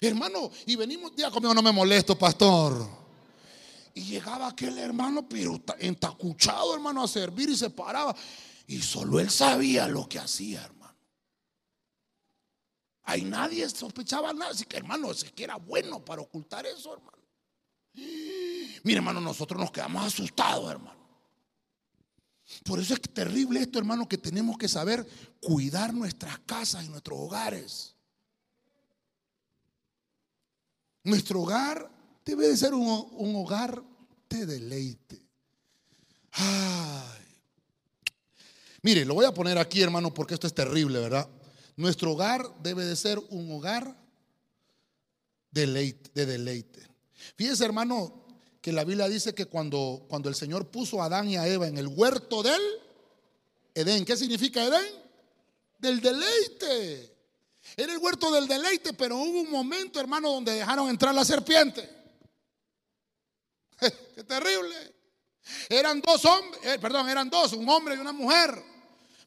Hermano, 0.00 0.50
y 0.66 0.74
venimos, 0.74 1.14
día 1.14 1.30
conmigo 1.30 1.54
no 1.54 1.62
me 1.62 1.70
molesto, 1.70 2.18
pastor. 2.18 2.88
Y 3.94 4.02
llegaba 4.02 4.48
aquel 4.48 4.76
hermano, 4.78 5.28
pero 5.28 5.62
entacuchado, 5.78 6.74
hermano, 6.74 7.04
a 7.04 7.06
servir 7.06 7.50
y 7.50 7.56
se 7.56 7.70
paraba. 7.70 8.16
Y 8.66 8.82
solo 8.82 9.20
él 9.20 9.30
sabía 9.30 9.86
lo 9.86 10.08
que 10.08 10.18
hacía, 10.18 10.64
hermano. 10.64 10.96
Ahí 13.04 13.22
nadie 13.22 13.68
sospechaba 13.68 14.32
nada. 14.32 14.50
Así 14.50 14.64
que, 14.64 14.76
hermano, 14.76 15.12
es 15.12 15.22
que 15.22 15.44
era 15.44 15.54
bueno 15.54 16.04
para 16.04 16.22
ocultar 16.22 16.66
eso, 16.66 16.92
hermano. 16.92 17.15
Mire, 17.96 18.98
hermano, 18.98 19.20
nosotros 19.20 19.60
nos 19.60 19.70
quedamos 19.70 20.04
asustados, 20.04 20.70
hermano. 20.70 20.96
Por 22.64 22.78
eso 22.78 22.94
es 22.94 23.00
terrible 23.00 23.60
esto, 23.60 23.78
hermano, 23.78 24.08
que 24.08 24.18
tenemos 24.18 24.56
que 24.56 24.68
saber 24.68 25.06
cuidar 25.40 25.92
nuestras 25.92 26.38
casas 26.40 26.84
y 26.84 26.88
nuestros 26.88 27.18
hogares. 27.18 27.94
Nuestro 31.02 31.40
hogar 31.42 31.90
debe 32.24 32.48
de 32.48 32.56
ser 32.56 32.74
un, 32.74 33.36
hogar 33.36 33.82
de 34.28 34.46
deleite. 34.46 35.22
Ay. 36.32 37.24
Mire, 38.82 39.04
lo 39.04 39.14
voy 39.14 39.24
a 39.24 39.34
poner 39.34 39.58
aquí, 39.58 39.82
hermano, 39.82 40.12
porque 40.14 40.34
esto 40.34 40.46
es 40.46 40.54
terrible, 40.54 41.00
¿verdad? 41.00 41.28
Nuestro 41.76 42.12
hogar 42.12 42.48
debe 42.62 42.84
de 42.84 42.94
ser 42.94 43.18
un 43.30 43.50
hogar 43.50 43.96
de 45.50 45.66
deleite. 46.14 46.95
Fíjese, 47.34 47.64
hermano, 47.64 48.24
que 48.60 48.72
la 48.72 48.84
Biblia 48.84 49.08
dice 49.08 49.34
que 49.34 49.46
cuando, 49.46 50.04
cuando 50.08 50.28
el 50.28 50.34
Señor 50.34 50.68
puso 50.68 51.02
a 51.02 51.06
Adán 51.06 51.28
y 51.28 51.36
a 51.36 51.46
Eva 51.46 51.66
en 51.66 51.78
el 51.78 51.88
huerto 51.88 52.42
del 52.42 52.60
Edén, 53.74 54.04
¿qué 54.04 54.16
significa 54.16 54.64
Edén? 54.64 54.86
Del 55.78 56.00
deleite. 56.00 57.14
Era 57.76 57.92
el 57.92 57.98
huerto 57.98 58.30
del 58.30 58.46
deleite, 58.46 58.92
pero 58.92 59.16
hubo 59.16 59.40
un 59.40 59.50
momento, 59.50 60.00
hermano, 60.00 60.30
donde 60.30 60.52
dejaron 60.52 60.88
entrar 60.88 61.14
la 61.14 61.24
serpiente. 61.24 61.88
Qué 64.14 64.24
terrible. 64.24 64.94
Eran 65.68 66.00
dos 66.00 66.24
hombres, 66.24 66.60
eh, 66.64 66.78
perdón, 66.78 67.08
eran 67.08 67.28
dos, 67.30 67.52
un 67.52 67.68
hombre 67.68 67.94
y 67.94 67.98
una 67.98 68.12
mujer. 68.12 68.62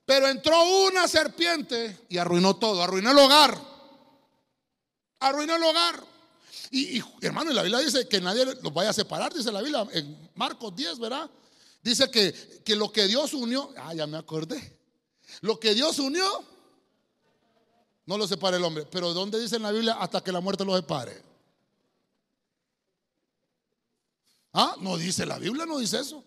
Pero 0.06 0.28
entró 0.28 0.64
una 0.88 1.08
serpiente 1.08 2.00
y 2.10 2.18
arruinó 2.18 2.56
todo, 2.56 2.82
arruinó 2.82 3.12
el 3.12 3.18
hogar. 3.20 3.58
Arruinó 5.20 5.56
el 5.56 5.64
hogar. 5.64 6.09
Y, 6.72 7.01
hermano, 7.22 7.51
la 7.51 7.63
Biblia 7.63 7.80
dice 7.80 8.07
que 8.07 8.22
nadie 8.22 8.45
los 8.45 8.74
vaya 8.74 8.91
a 8.91 8.93
separar, 8.93 9.34
dice 9.34 9.51
la 9.51 9.61
Biblia 9.61 9.88
en 9.91 10.30
Marcos 10.36 10.76
10, 10.76 10.99
¿verdad? 10.99 11.30
Dice 11.82 12.11
que, 12.11 12.61
que 12.63 12.76
lo 12.76 12.91
que 12.91 13.07
Dios 13.07 13.34
unió, 13.34 13.74
ah, 13.78 13.93
ya 13.93 14.05
me 14.05 14.17
acordé. 14.17 14.78
Lo 15.41 15.59
que 15.59 15.74
Dios 15.74 15.97
unió, 15.99 16.26
no 18.05 18.17
lo 18.17 18.28
separa 18.28 18.57
el 18.57 18.63
hombre. 18.63 18.86
Pero 18.86 19.13
¿dónde 19.13 19.39
dice 19.39 19.55
en 19.55 19.63
la 19.63 19.72
Biblia 19.72 19.93
hasta 19.93 20.22
que 20.22 20.32
la 20.32 20.41
muerte 20.41 20.65
lo 20.65 20.76
separe? 20.76 21.24
Ah, 24.53 24.76
no 24.80 24.97
dice 24.97 25.26
la 25.26 25.39
Biblia, 25.39 25.65
no 25.65 25.78
dice 25.80 25.99
eso. 25.99 26.24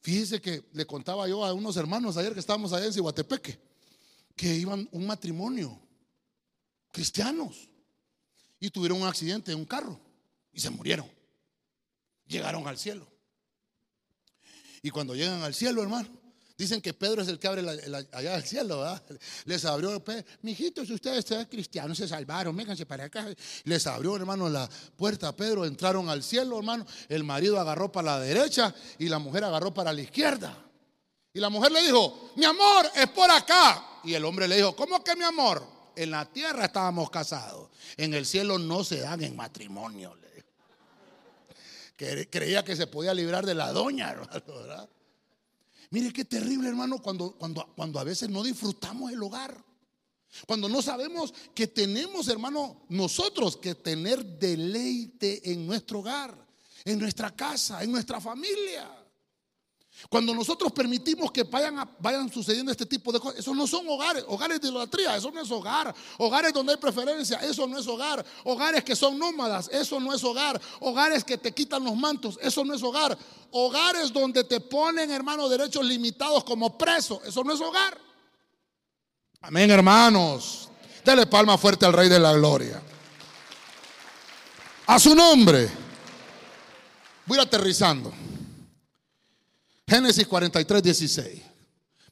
Fíjese 0.00 0.40
que 0.40 0.64
le 0.72 0.84
contaba 0.84 1.28
yo 1.28 1.44
a 1.44 1.52
unos 1.52 1.76
hermanos 1.76 2.16
ayer 2.16 2.34
que 2.34 2.40
estábamos 2.40 2.72
allá 2.72 2.86
en 2.86 2.92
Cihuatepeque, 2.92 3.60
que 4.34 4.54
iban 4.54 4.88
un 4.90 5.06
matrimonio, 5.06 5.80
cristianos, 6.90 7.68
y 8.62 8.70
tuvieron 8.70 9.02
un 9.02 9.08
accidente 9.08 9.50
en 9.50 9.58
un 9.58 9.64
carro 9.64 9.98
y 10.52 10.60
se 10.60 10.70
murieron. 10.70 11.10
Llegaron 12.28 12.66
al 12.68 12.78
cielo. 12.78 13.04
Y 14.82 14.90
cuando 14.90 15.16
llegan 15.16 15.42
al 15.42 15.52
cielo, 15.52 15.82
hermano, 15.82 16.08
Dicen 16.56 16.80
que 16.80 16.94
Pedro 16.94 17.22
es 17.22 17.28
el 17.28 17.40
que 17.40 17.48
abre 17.48 17.64
allá 18.12 18.34
al 18.36 18.44
cielo, 18.44 18.80
¿verdad? 18.80 19.02
Les 19.46 19.64
abrió, 19.64 20.00
mijitos, 20.42 20.88
ustedes 20.90 21.24
son 21.24 21.44
cristianos, 21.46 21.98
se 21.98 22.06
salvaron, 22.06 22.54
vénganse 22.54 22.86
para 22.86 23.04
acá. 23.04 23.26
Les 23.64 23.84
abrió, 23.88 24.14
hermano, 24.14 24.48
la 24.48 24.68
puerta 24.96 25.28
a 25.28 25.34
Pedro, 25.34 25.64
entraron 25.64 26.08
al 26.08 26.22
cielo, 26.22 26.58
hermano. 26.58 26.86
El 27.08 27.24
marido 27.24 27.58
agarró 27.58 27.90
para 27.90 28.12
la 28.12 28.20
derecha 28.20 28.72
y 28.98 29.08
la 29.08 29.18
mujer 29.18 29.42
agarró 29.42 29.74
para 29.74 29.92
la 29.92 30.02
izquierda. 30.02 30.56
Y 31.34 31.40
la 31.40 31.48
mujer 31.48 31.72
le 31.72 31.82
dijo, 31.82 32.30
mi 32.36 32.44
amor, 32.44 32.86
es 32.94 33.08
por 33.08 33.28
acá. 33.28 34.00
Y 34.04 34.14
el 34.14 34.24
hombre 34.24 34.46
le 34.46 34.54
dijo, 34.54 34.76
¿cómo 34.76 35.02
que 35.02 35.16
mi 35.16 35.24
amor? 35.24 35.66
En 35.94 36.10
la 36.10 36.24
tierra 36.24 36.66
estábamos 36.66 37.10
casados, 37.10 37.70
en 37.96 38.14
el 38.14 38.24
cielo 38.26 38.58
no 38.58 38.84
se 38.84 39.00
dan 39.00 39.22
en 39.22 39.36
matrimonio. 39.36 40.16
Creía 41.96 42.64
que 42.64 42.74
se 42.74 42.86
podía 42.86 43.14
librar 43.14 43.46
de 43.46 43.54
la 43.54 43.72
doña, 43.72 44.10
hermano. 44.10 44.88
Mire 45.90 46.12
qué 46.12 46.24
terrible, 46.24 46.68
hermano, 46.68 47.00
cuando, 47.00 47.32
cuando, 47.32 47.70
cuando 47.76 48.00
a 48.00 48.04
veces 48.04 48.28
no 48.30 48.42
disfrutamos 48.42 49.12
el 49.12 49.22
hogar. 49.22 49.62
Cuando 50.46 50.68
no 50.68 50.80
sabemos 50.80 51.34
que 51.54 51.66
tenemos, 51.66 52.28
hermano, 52.28 52.86
nosotros 52.88 53.58
que 53.58 53.74
tener 53.74 54.24
deleite 54.24 55.52
en 55.52 55.66
nuestro 55.66 55.98
hogar, 55.98 56.34
en 56.84 56.98
nuestra 56.98 57.30
casa, 57.36 57.82
en 57.82 57.92
nuestra 57.92 58.20
familia. 58.20 59.01
Cuando 60.08 60.34
nosotros 60.34 60.72
permitimos 60.72 61.30
que 61.30 61.44
vayan, 61.44 61.88
vayan 61.98 62.32
sucediendo 62.32 62.72
este 62.72 62.86
tipo 62.86 63.12
de 63.12 63.20
cosas, 63.20 63.40
esos 63.40 63.56
no 63.56 63.66
son 63.66 63.88
hogares, 63.88 64.24
hogares 64.28 64.60
de 64.60 64.68
idolatría, 64.68 65.16
eso 65.16 65.30
no 65.30 65.40
es 65.40 65.50
hogar. 65.50 65.94
Hogares 66.18 66.52
donde 66.52 66.72
hay 66.72 66.78
preferencia, 66.78 67.38
eso 67.38 67.66
no 67.66 67.78
es 67.78 67.86
hogar. 67.86 68.24
Hogares 68.44 68.84
que 68.84 68.96
son 68.96 69.18
nómadas, 69.18 69.68
eso 69.72 70.00
no 70.00 70.12
es 70.12 70.22
hogar. 70.24 70.60
Hogares 70.80 71.24
que 71.24 71.38
te 71.38 71.52
quitan 71.52 71.84
los 71.84 71.96
mantos, 71.96 72.38
eso 72.42 72.64
no 72.64 72.74
es 72.74 72.82
hogar. 72.82 73.16
Hogares 73.50 74.12
donde 74.12 74.44
te 74.44 74.60
ponen, 74.60 75.10
hermanos, 75.10 75.50
derechos 75.50 75.84
limitados 75.84 76.44
como 76.44 76.76
preso, 76.76 77.20
eso 77.24 77.44
no 77.44 77.52
es 77.52 77.60
hogar. 77.60 77.98
Amén, 79.40 79.70
hermanos. 79.70 80.68
Dele 81.04 81.26
palma 81.26 81.58
fuerte 81.58 81.84
al 81.84 81.92
Rey 81.92 82.08
de 82.08 82.18
la 82.18 82.32
Gloria. 82.32 82.80
A 84.86 84.98
su 84.98 85.14
nombre. 85.14 85.68
Voy 87.26 87.38
aterrizando. 87.38 88.12
Génesis 89.92 90.26
43, 90.26 90.82
16. 90.82 91.42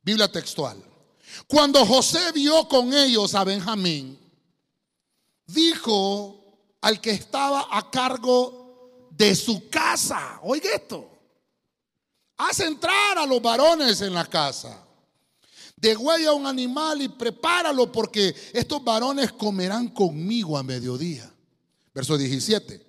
Biblia 0.03 0.31
textual. 0.31 0.77
Cuando 1.47 1.87
José 1.87 2.31
vio 2.35 2.69
con 2.69 2.93
ellos 2.93 3.35
a 3.35 3.43
Benjamín, 3.43 4.19
dijo 5.47 6.77
al 6.83 7.01
que 7.01 7.13
estaba 7.13 7.69
a 7.71 7.91
cargo 7.91 9.09
de 9.11 9.35
su 9.35 9.71
casa, 9.71 10.41
oiga 10.43 10.69
esto, 10.75 11.09
haz 12.37 12.61
entrar 12.61 13.17
a 13.17 13.25
los 13.25 13.41
varones 13.41 14.03
en 14.03 14.13
la 14.13 14.27
casa, 14.27 14.87
degüella 15.75 16.35
un 16.35 16.47
animal 16.47 17.01
y 17.01 17.09
prepáralo 17.09 17.91
porque 17.91 18.35
estos 18.53 18.85
varones 18.85 19.33
comerán 19.33 19.89
conmigo 19.89 20.59
a 20.59 20.63
mediodía. 20.63 21.33
Verso 21.95 22.19
17, 22.19 22.87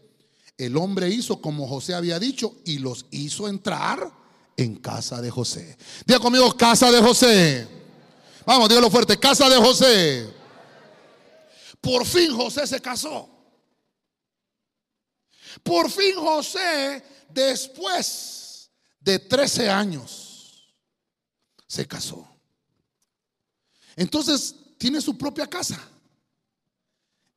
el 0.58 0.76
hombre 0.76 1.08
hizo 1.08 1.42
como 1.42 1.66
José 1.66 1.94
había 1.94 2.20
dicho 2.20 2.58
y 2.66 2.80
los 2.80 3.06
hizo 3.12 3.48
entrar 3.48 4.20
en 4.62 4.76
casa 4.76 5.22
de 5.22 5.30
José. 5.30 5.78
Diga 6.06 6.20
conmigo, 6.20 6.56
casa 6.56 6.92
de 6.92 7.02
José. 7.02 7.68
Vamos, 8.46 8.70
dígalo 8.70 8.90
fuerte, 8.90 9.20
casa 9.20 9.50
de 9.50 9.58
José. 9.58 10.34
Por 11.80 12.06
fin 12.06 12.36
José 12.36 12.68
se 12.68 12.80
casó. 12.80 13.30
Por 15.64 15.90
fin 15.90 16.16
José, 16.16 17.04
después 17.30 18.72
de 19.00 19.20
13 19.20 19.70
años, 19.70 20.74
se 21.68 21.88
casó. 21.88 22.28
Entonces, 23.96 24.56
tiene 24.78 25.02
su 25.02 25.18
propia 25.18 25.48
casa. 25.48 25.80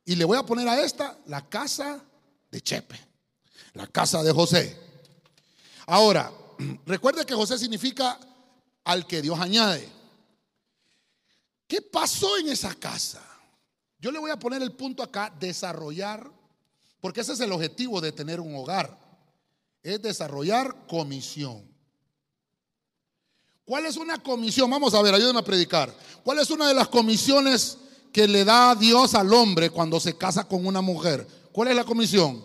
Y 0.05 0.15
le 0.15 0.25
voy 0.25 0.37
a 0.37 0.45
poner 0.45 0.67
a 0.67 0.81
esta 0.81 1.17
la 1.25 1.47
casa 1.47 2.03
de 2.51 2.61
Chepe, 2.61 2.99
la 3.73 3.87
casa 3.87 4.23
de 4.23 4.31
José. 4.31 4.79
Ahora, 5.87 6.31
recuerde 6.85 7.25
que 7.25 7.33
José 7.33 7.57
significa 7.57 8.19
al 8.83 9.07
que 9.07 9.21
Dios 9.21 9.39
añade. 9.39 9.89
¿Qué 11.67 11.81
pasó 11.81 12.37
en 12.37 12.49
esa 12.49 12.73
casa? 12.75 13.23
Yo 13.99 14.11
le 14.11 14.19
voy 14.19 14.31
a 14.31 14.39
poner 14.39 14.61
el 14.61 14.73
punto 14.73 15.01
acá, 15.01 15.33
desarrollar, 15.39 16.29
porque 17.01 17.21
ese 17.21 17.33
es 17.33 17.39
el 17.39 17.51
objetivo 17.51 17.99
de 18.01 18.11
tener 18.11 18.39
un 18.39 18.55
hogar, 18.55 18.99
es 19.81 20.01
desarrollar 20.01 20.87
comisión. 20.87 21.63
¿Cuál 23.65 23.87
es 23.87 23.97
una 23.97 24.21
comisión? 24.21 24.69
Vamos 24.69 24.93
a 24.93 25.01
ver, 25.01 25.15
ayúdenme 25.15 25.39
a 25.39 25.43
predicar. 25.43 25.95
¿Cuál 26.23 26.37
es 26.37 26.51
una 26.51 26.67
de 26.67 26.75
las 26.75 26.87
comisiones 26.87 27.79
que 28.13 28.27
le 28.27 28.45
da 28.45 28.75
Dios 28.75 29.15
al 29.15 29.33
hombre 29.33 29.71
cuando 29.71 29.99
se 29.99 30.15
casa 30.15 30.47
con 30.47 30.67
una 30.67 30.81
mujer? 30.81 31.27
¿Cuál 31.51 31.69
es 31.69 31.75
la 31.75 31.83
comisión? 31.83 32.43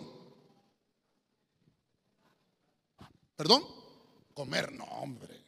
¿Perdón? 3.35 3.80
Comer, 4.33 4.71
no, 4.71 4.85
hombre. 4.85 5.39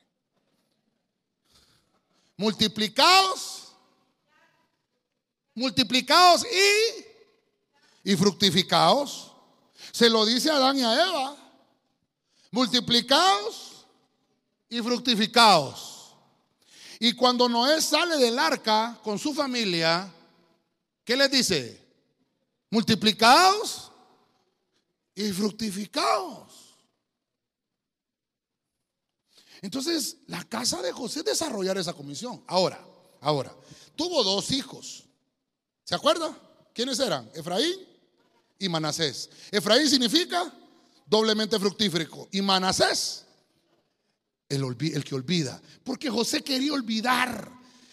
Multiplicados, 2.37 3.73
multiplicados 5.53 6.45
y, 6.45 8.11
y 8.11 8.15
fructificados. 8.15 9.31
Se 9.91 10.09
lo 10.09 10.25
dice 10.25 10.49
a 10.49 10.55
Adán 10.55 10.77
y 10.77 10.83
a 10.83 10.93
Eva. 10.93 11.37
Multiplicados 12.51 13.85
y 14.69 14.81
fructificados. 14.81 16.15
Y 16.99 17.13
cuando 17.13 17.49
Noé 17.49 17.81
sale 17.81 18.17
del 18.17 18.39
arca 18.39 18.99
con 19.03 19.19
su 19.19 19.33
familia, 19.33 20.11
¿qué 21.03 21.15
les 21.15 21.29
dice? 21.29 21.81
Multiplicados 22.69 23.91
y 25.13 25.31
fructificados. 25.31 26.62
Entonces, 29.63 30.17
la 30.27 30.43
casa 30.43 30.81
de 30.81 30.91
José 30.91 31.23
desarrollar 31.23 31.77
esa 31.77 31.93
comisión. 31.93 32.43
Ahora, 32.47 32.85
ahora, 33.21 33.55
tuvo 33.95 34.21
dos 34.21 34.51
hijos. 34.51 35.05
¿Se 35.85 35.95
acuerda? 35.95 36.37
¿Quiénes 36.73 36.99
eran? 36.99 37.31
Efraín 37.33 37.73
y 38.59 38.67
Manasés. 38.67 39.29
Efraín 39.51 39.89
significa 39.89 40.53
doblemente 41.05 41.57
fructífero 41.57 42.27
y 42.31 42.41
Manasés 42.41 43.23
el, 44.49 44.63
el 44.63 45.03
que 45.05 45.15
olvida. 45.15 45.61
Porque 45.85 46.09
José 46.09 46.43
quería 46.43 46.73
olvidar 46.73 47.49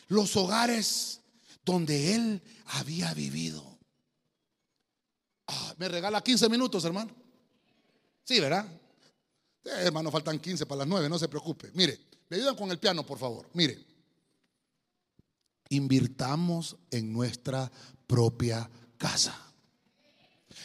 los 0.09 0.37
hogares 0.37 1.21
donde 1.65 2.17
él 2.17 2.43
había 2.67 3.15
vivido. 3.15 3.79
Ah, 5.47 5.75
me 5.79 5.89
regala 5.89 6.21
15 6.21 6.49
minutos, 6.49 6.85
hermano. 6.85 7.15
Sí, 8.25 8.41
¿verdad? 8.41 8.67
Eh, 9.65 9.71
hermano, 9.85 10.11
faltan 10.11 10.39
15 10.39 10.67
para 10.67 10.81
las 10.81 10.89
9, 10.89 11.09
no 11.09 11.19
se 11.19 11.29
preocupe. 11.29 11.71
Mire, 11.75 11.99
me 12.29 12.37
ayudan 12.37 12.57
con 12.57 12.71
el 12.71 12.79
piano, 12.79 13.05
por 13.05 13.19
favor. 13.19 13.49
Mire, 13.53 13.79
invirtamos 15.69 16.77
en 16.91 17.13
nuestra 17.13 17.71
propia 18.07 18.69
casa. 18.97 19.37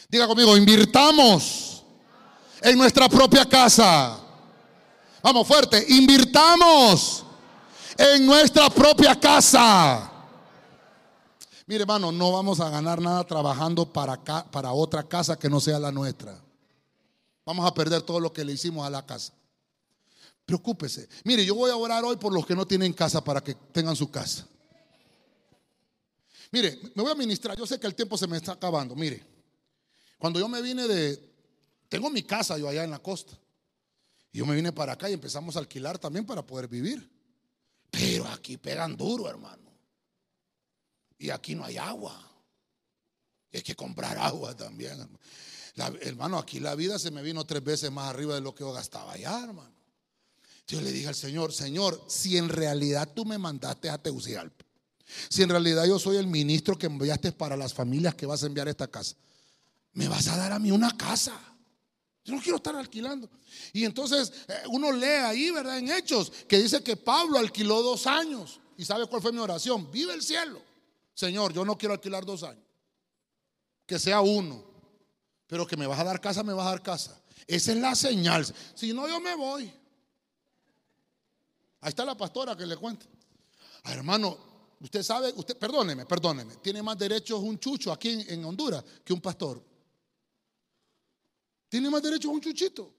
Diga 0.08 0.26
conmigo, 0.26 0.56
invirtamos 0.56 1.84
en 2.62 2.78
nuestra 2.78 3.08
propia 3.08 3.44
casa. 3.48 4.18
Vamos 5.22 5.46
fuerte, 5.46 5.84
invirtamos 5.88 7.24
en 7.98 8.26
nuestra 8.26 8.70
propia 8.70 9.18
casa. 9.18 10.10
Mire, 11.66 11.82
hermano, 11.82 12.12
no 12.12 12.30
vamos 12.30 12.60
a 12.60 12.70
ganar 12.70 13.00
nada 13.00 13.24
trabajando 13.24 13.92
para, 13.92 14.22
para 14.22 14.72
otra 14.72 15.02
casa 15.02 15.36
que 15.36 15.50
no 15.50 15.58
sea 15.58 15.80
la 15.80 15.90
nuestra. 15.90 16.45
Vamos 17.46 17.64
a 17.64 17.72
perder 17.72 18.02
todo 18.02 18.18
lo 18.18 18.32
que 18.32 18.44
le 18.44 18.52
hicimos 18.52 18.84
a 18.84 18.90
la 18.90 19.06
casa. 19.06 19.32
Preocúpese. 20.44 21.08
Mire, 21.24 21.46
yo 21.46 21.54
voy 21.54 21.70
a 21.70 21.76
orar 21.76 22.04
hoy 22.04 22.16
por 22.16 22.32
los 22.32 22.44
que 22.44 22.56
no 22.56 22.66
tienen 22.66 22.92
casa 22.92 23.22
para 23.22 23.40
que 23.40 23.54
tengan 23.54 23.94
su 23.94 24.10
casa. 24.10 24.46
Mire, 26.50 26.78
me 26.94 27.02
voy 27.02 27.12
a 27.12 27.14
ministrar. 27.14 27.56
Yo 27.56 27.64
sé 27.64 27.78
que 27.78 27.86
el 27.86 27.94
tiempo 27.94 28.18
se 28.18 28.26
me 28.26 28.36
está 28.36 28.52
acabando. 28.52 28.96
Mire, 28.96 29.24
cuando 30.18 30.40
yo 30.40 30.48
me 30.48 30.60
vine 30.60 30.88
de. 30.88 31.34
Tengo 31.88 32.10
mi 32.10 32.24
casa 32.24 32.58
yo 32.58 32.68
allá 32.68 32.82
en 32.82 32.90
la 32.90 32.98
costa. 32.98 33.38
Y 34.32 34.38
yo 34.38 34.46
me 34.46 34.56
vine 34.56 34.72
para 34.72 34.94
acá 34.94 35.08
y 35.08 35.12
empezamos 35.12 35.54
a 35.54 35.60
alquilar 35.60 35.98
también 35.98 36.26
para 36.26 36.44
poder 36.44 36.66
vivir. 36.66 37.08
Pero 37.92 38.26
aquí 38.26 38.56
pegan 38.56 38.96
duro, 38.96 39.28
hermano. 39.28 39.70
Y 41.16 41.30
aquí 41.30 41.54
no 41.54 41.64
hay 41.64 41.76
agua. 41.76 42.20
hay 43.52 43.62
que 43.62 43.76
comprar 43.76 44.18
agua 44.18 44.54
también. 44.56 44.92
hermano, 44.92 45.18
aquí 46.38 46.60
la 46.60 46.74
vida 46.74 46.98
se 46.98 47.10
me 47.10 47.22
vino 47.22 47.44
tres 47.44 47.62
veces 47.62 47.90
más 47.90 48.08
arriba 48.08 48.34
de 48.34 48.40
lo 48.40 48.54
que 48.54 48.60
yo 48.64 48.72
gastaba 48.72 49.12
allá, 49.12 49.42
hermano. 49.42 49.74
Yo 50.66 50.80
le 50.80 50.90
dije 50.90 51.08
al 51.08 51.14
Señor, 51.14 51.52
Señor, 51.52 52.02
si 52.08 52.36
en 52.36 52.48
realidad 52.48 53.08
tú 53.14 53.24
me 53.24 53.38
mandaste 53.38 53.88
a 53.88 53.98
Tegucigalpa, 53.98 54.64
si 55.28 55.42
en 55.42 55.50
realidad 55.50 55.84
yo 55.84 55.98
soy 55.98 56.16
el 56.16 56.26
ministro 56.26 56.76
que 56.76 56.86
enviaste 56.86 57.30
para 57.32 57.56
las 57.56 57.72
familias 57.72 58.14
que 58.14 58.26
vas 58.26 58.42
a 58.42 58.46
enviar 58.46 58.66
a 58.66 58.70
esta 58.70 58.88
casa, 58.88 59.14
me 59.92 60.08
vas 60.08 60.26
a 60.28 60.36
dar 60.36 60.52
a 60.52 60.58
mí 60.58 60.72
una 60.72 60.96
casa. 60.96 61.38
Yo 62.24 62.34
no 62.34 62.42
quiero 62.42 62.56
estar 62.56 62.74
alquilando. 62.74 63.30
Y 63.72 63.84
entonces 63.84 64.32
eh, 64.48 64.62
uno 64.70 64.90
lee 64.90 65.06
ahí, 65.06 65.50
¿verdad? 65.52 65.78
En 65.78 65.88
Hechos, 65.90 66.32
que 66.48 66.58
dice 66.58 66.82
que 66.82 66.96
Pablo 66.96 67.38
alquiló 67.38 67.82
dos 67.82 68.06
años. 68.08 68.60
¿Y 68.76 68.84
sabe 68.84 69.06
cuál 69.06 69.22
fue 69.22 69.32
mi 69.32 69.38
oración? 69.38 69.90
Vive 69.92 70.12
el 70.12 70.22
cielo. 70.22 70.60
Señor, 71.14 71.52
yo 71.52 71.64
no 71.64 71.78
quiero 71.78 71.94
alquilar 71.94 72.26
dos 72.26 72.42
años. 72.42 72.64
Que 73.86 73.98
sea 74.00 74.20
uno. 74.20 74.65
Pero 75.46 75.66
que 75.66 75.76
me 75.76 75.86
vas 75.86 75.98
a 75.98 76.04
dar 76.04 76.20
casa, 76.20 76.42
me 76.42 76.52
vas 76.52 76.66
a 76.66 76.70
dar 76.70 76.82
casa. 76.82 77.20
Esa 77.46 77.72
es 77.72 77.78
la 77.78 77.94
señal. 77.94 78.46
Si 78.74 78.92
no, 78.92 79.06
yo 79.08 79.20
me 79.20 79.34
voy. 79.34 79.72
Ahí 81.80 81.90
está 81.90 82.04
la 82.04 82.16
pastora 82.16 82.56
que 82.56 82.66
le 82.66 82.76
cuenta. 82.76 83.06
Ah, 83.84 83.92
hermano, 83.92 84.36
usted 84.80 85.02
sabe, 85.02 85.32
usted, 85.36 85.56
perdóneme, 85.56 86.04
perdóneme. 86.06 86.56
Tiene 86.56 86.82
más 86.82 86.98
derechos 86.98 87.40
un 87.40 87.58
chucho 87.58 87.92
aquí 87.92 88.08
en, 88.08 88.30
en 88.30 88.44
Honduras 88.44 88.82
que 89.04 89.12
un 89.12 89.20
pastor. 89.20 89.62
Tiene 91.68 91.90
más 91.90 92.02
derechos 92.02 92.30
un 92.32 92.40
chuchito. 92.40 92.92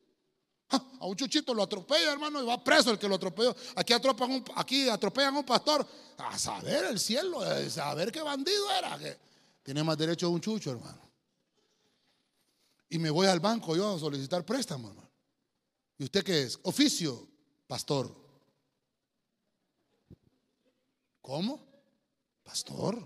A 0.69 1.05
un 1.05 1.15
chuchito 1.15 1.53
lo 1.53 1.63
atropella, 1.63 2.11
hermano, 2.11 2.41
y 2.41 2.45
va 2.45 2.61
preso 2.61 2.91
el 2.91 2.99
que 2.99 3.07
lo 3.07 3.15
atropelló. 3.15 3.55
Aquí, 3.75 3.93
atropellan 3.93 4.31
un, 4.31 4.45
aquí 4.55 4.89
atropellan 4.89 5.37
un 5.37 5.45
pastor. 5.45 5.87
A 6.17 6.37
saber 6.37 6.85
el 6.85 6.99
cielo, 6.99 7.39
a 7.41 7.69
saber 7.69 8.11
qué 8.11 8.21
bandido 8.21 8.69
era. 8.71 8.97
Que 8.97 9.17
tiene 9.63 9.83
más 9.83 9.97
derecho 9.97 10.29
un 10.29 10.41
chucho, 10.41 10.71
hermano. 10.71 11.06
Y 12.89 12.99
me 12.99 13.09
voy 13.09 13.27
al 13.27 13.39
banco 13.39 13.75
yo 13.75 13.95
a 13.95 13.99
solicitar 13.99 14.45
préstamo, 14.45 14.89
hermano. 14.89 15.09
¿Y 15.97 16.05
usted 16.05 16.23
qué 16.23 16.43
es? 16.43 16.59
Oficio, 16.63 17.27
pastor. 17.67 18.15
¿Cómo? 21.21 21.59
Pastor. 22.43 22.97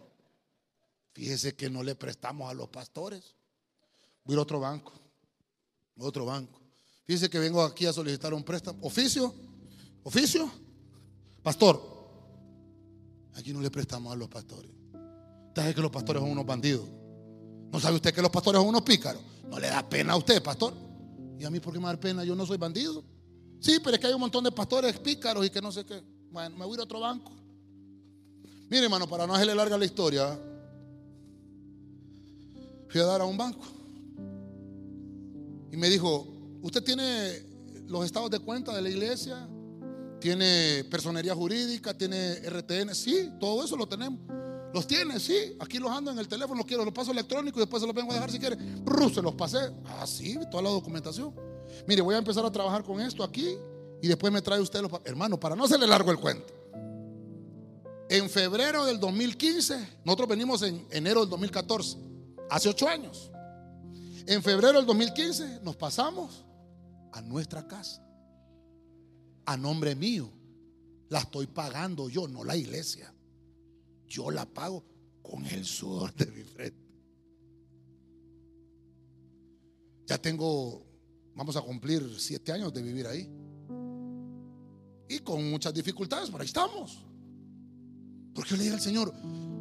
Fíjese 1.13 1.55
que 1.55 1.69
no 1.69 1.83
le 1.83 1.95
prestamos 1.95 2.49
a 2.49 2.53
los 2.53 2.69
pastores. 2.69 3.35
Voy 4.23 4.35
a 4.35 4.41
otro 4.41 4.59
banco. 4.59 4.93
Otro 5.97 6.25
banco. 6.25 6.59
Dice 7.07 7.29
que 7.29 7.39
vengo 7.39 7.63
aquí 7.63 7.85
a 7.85 7.93
solicitar 7.93 8.33
un 8.33 8.43
préstamo. 8.43 8.79
¿Oficio? 8.85 9.33
¿Oficio? 10.03 10.51
Pastor, 11.43 11.81
aquí 13.33 13.51
no 13.51 13.61
le 13.61 13.71
prestamos 13.71 14.13
a 14.13 14.15
los 14.15 14.29
pastores. 14.29 14.71
Usted 15.47 15.61
sabe 15.61 15.75
que 15.75 15.81
los 15.81 15.91
pastores 15.91 16.21
son 16.21 16.31
unos 16.31 16.45
bandidos. 16.45 16.87
¿No 17.71 17.79
sabe 17.79 17.95
usted 17.95 18.13
que 18.13 18.21
los 18.21 18.31
pastores 18.31 18.59
son 18.59 18.69
unos 18.69 18.81
pícaros? 18.81 19.21
¿No 19.49 19.59
le 19.59 19.67
da 19.67 19.87
pena 19.87 20.13
a 20.13 20.17
usted, 20.17 20.41
pastor? 20.41 20.73
¿Y 21.39 21.45
a 21.45 21.49
mí 21.49 21.59
por 21.59 21.73
qué 21.73 21.79
me 21.79 21.85
da 21.85 21.99
pena? 21.99 22.23
Yo 22.23 22.35
no 22.35 22.45
soy 22.45 22.57
bandido. 22.57 23.03
Sí, 23.59 23.79
pero 23.83 23.95
es 23.95 23.99
que 23.99 24.07
hay 24.07 24.13
un 24.13 24.21
montón 24.21 24.43
de 24.43 24.51
pastores 24.51 24.99
pícaros 24.99 25.45
y 25.45 25.49
que 25.49 25.61
no 25.61 25.71
sé 25.71 25.85
qué. 25.85 26.03
Bueno, 26.31 26.57
me 26.57 26.65
voy 26.65 26.73
a 26.73 26.75
ir 26.75 26.79
a 26.81 26.83
otro 26.83 26.99
banco. 26.99 27.31
Mire, 28.69 28.85
hermano, 28.85 29.07
para 29.07 29.27
no 29.27 29.33
hacerle 29.33 29.55
larga 29.55 29.77
la 29.77 29.85
historia, 29.85 30.39
fui 32.89 33.01
a 33.01 33.05
dar 33.05 33.21
a 33.21 33.25
un 33.25 33.37
banco. 33.37 33.65
Y 35.71 35.77
me 35.77 35.89
dijo, 35.89 36.31
¿Usted 36.61 36.83
tiene 36.83 37.43
los 37.87 38.05
estados 38.05 38.29
de 38.29 38.39
cuenta 38.39 38.73
de 38.73 38.81
la 38.83 38.89
iglesia? 38.89 39.47
¿Tiene 40.19 40.83
personería 40.91 41.33
jurídica? 41.33 41.97
¿Tiene 41.97 42.35
RTN? 42.35 42.93
Sí, 42.93 43.31
todo 43.39 43.65
eso 43.65 43.75
lo 43.75 43.87
tenemos. 43.87 44.19
Los 44.73 44.87
tiene, 44.87 45.19
sí. 45.19 45.55
Aquí 45.59 45.77
los 45.79 45.91
ando 45.91 46.11
en 46.11 46.19
el 46.19 46.27
teléfono, 46.27 46.57
los 46.57 46.65
quiero, 46.65 46.85
los 46.85 46.93
paso 46.93 47.11
electrónico 47.11 47.59
y 47.59 47.61
después 47.61 47.81
se 47.81 47.87
los 47.87 47.95
vengo 47.95 48.11
a 48.11 48.15
dejar 48.15 48.31
si 48.31 48.39
quiere. 48.39 48.57
se 49.13 49.21
los 49.21 49.35
pasé. 49.35 49.59
Ah, 49.85 50.05
sí, 50.07 50.37
toda 50.49 50.63
la 50.63 50.69
documentación. 50.69 51.33
Mire, 51.87 52.01
voy 52.01 52.15
a 52.15 52.17
empezar 52.17 52.45
a 52.45 52.51
trabajar 52.51 52.83
con 52.83 52.99
esto 53.01 53.23
aquí 53.23 53.55
y 54.01 54.07
después 54.07 54.31
me 54.31 54.41
trae 54.41 54.59
usted 54.59 54.81
los 54.81 54.91
Hermano, 55.05 55.39
para 55.39 55.55
no 55.55 55.65
hacerle 55.65 55.87
largo 55.87 56.11
el 56.11 56.19
cuento. 56.19 56.53
En 58.09 58.29
febrero 58.29 58.85
del 58.85 58.99
2015, 58.99 59.99
nosotros 60.03 60.27
venimos 60.27 60.61
en 60.63 60.85
enero 60.89 61.21
del 61.21 61.29
2014, 61.29 61.97
hace 62.49 62.69
ocho 62.69 62.87
años. 62.87 63.31
En 64.25 64.43
febrero 64.43 64.77
del 64.77 64.85
2015 64.85 65.61
nos 65.63 65.75
pasamos 65.75 66.45
a 67.11 67.21
nuestra 67.21 67.67
casa. 67.67 68.05
A 69.45 69.57
nombre 69.57 69.95
mío. 69.95 70.29
La 71.09 71.19
estoy 71.19 71.47
pagando 71.47 72.09
yo, 72.09 72.27
no 72.27 72.43
la 72.43 72.55
iglesia. 72.55 73.13
Yo 74.11 74.29
la 74.29 74.45
pago 74.45 74.83
con 75.21 75.45
el 75.45 75.63
sudor 75.63 76.13
de 76.13 76.25
mi 76.25 76.43
frente. 76.43 76.77
Ya 80.05 80.17
tengo, 80.17 80.85
vamos 81.33 81.55
a 81.55 81.61
cumplir 81.61 82.03
siete 82.17 82.51
años 82.51 82.73
de 82.73 82.81
vivir 82.81 83.07
ahí. 83.07 83.29
Y 85.07 85.19
con 85.19 85.49
muchas 85.49 85.73
dificultades, 85.73 86.29
pero 86.29 86.41
ahí 86.41 86.47
estamos. 86.47 87.05
Porque 88.35 88.51
yo 88.51 88.57
le 88.57 88.63
dije 88.63 88.75
al 88.75 88.81
Señor, 88.81 89.13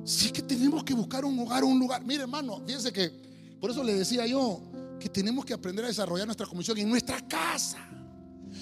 sí 0.05 0.33
que 0.33 0.43
tenemos 0.43 0.83
que 0.83 0.95
buscar 0.95 1.25
un 1.25 1.39
hogar, 1.39 1.63
un 1.63 1.79
lugar. 1.79 2.05
Mire, 2.05 2.23
hermano, 2.23 2.61
fíjense 2.67 2.93
que, 2.93 3.09
por 3.61 3.71
eso 3.71 3.85
le 3.85 3.95
decía 3.95 4.27
yo, 4.27 4.61
que 4.99 5.09
tenemos 5.09 5.45
que 5.45 5.55
aprender 5.55 5.85
a 5.85 5.89
desarrollar 5.89 6.27
nuestra 6.27 6.47
comisión 6.47 6.77
en 6.79 6.89
nuestra 6.89 7.25
casa. 7.29 7.79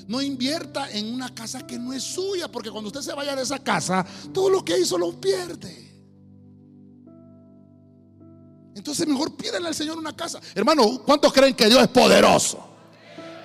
No 0.07 0.20
invierta 0.22 0.91
en 0.91 1.12
una 1.12 1.34
casa 1.34 1.66
que 1.66 1.78
no 1.78 1.93
es 1.93 2.03
suya, 2.03 2.49
porque 2.49 2.70
cuando 2.70 2.89
usted 2.89 3.01
se 3.01 3.12
vaya 3.14 3.36
de 3.36 3.43
esa 3.43 3.59
casa, 3.59 4.05
todo 4.32 4.51
lo 4.51 4.64
que 4.64 4.78
hizo 4.78 4.97
lo 4.99 5.20
pierde. 5.20 5.89
Entonces 8.74 9.09
mejor 9.09 9.34
pídele 9.36 9.66
al 9.66 9.74
Señor 9.74 9.99
una 9.99 10.14
casa. 10.14 10.41
Hermano, 10.55 11.03
¿cuántos 11.05 11.32
creen 11.32 11.55
que 11.55 11.66
Dios 11.66 11.82
es 11.82 11.89
poderoso? 11.89 12.64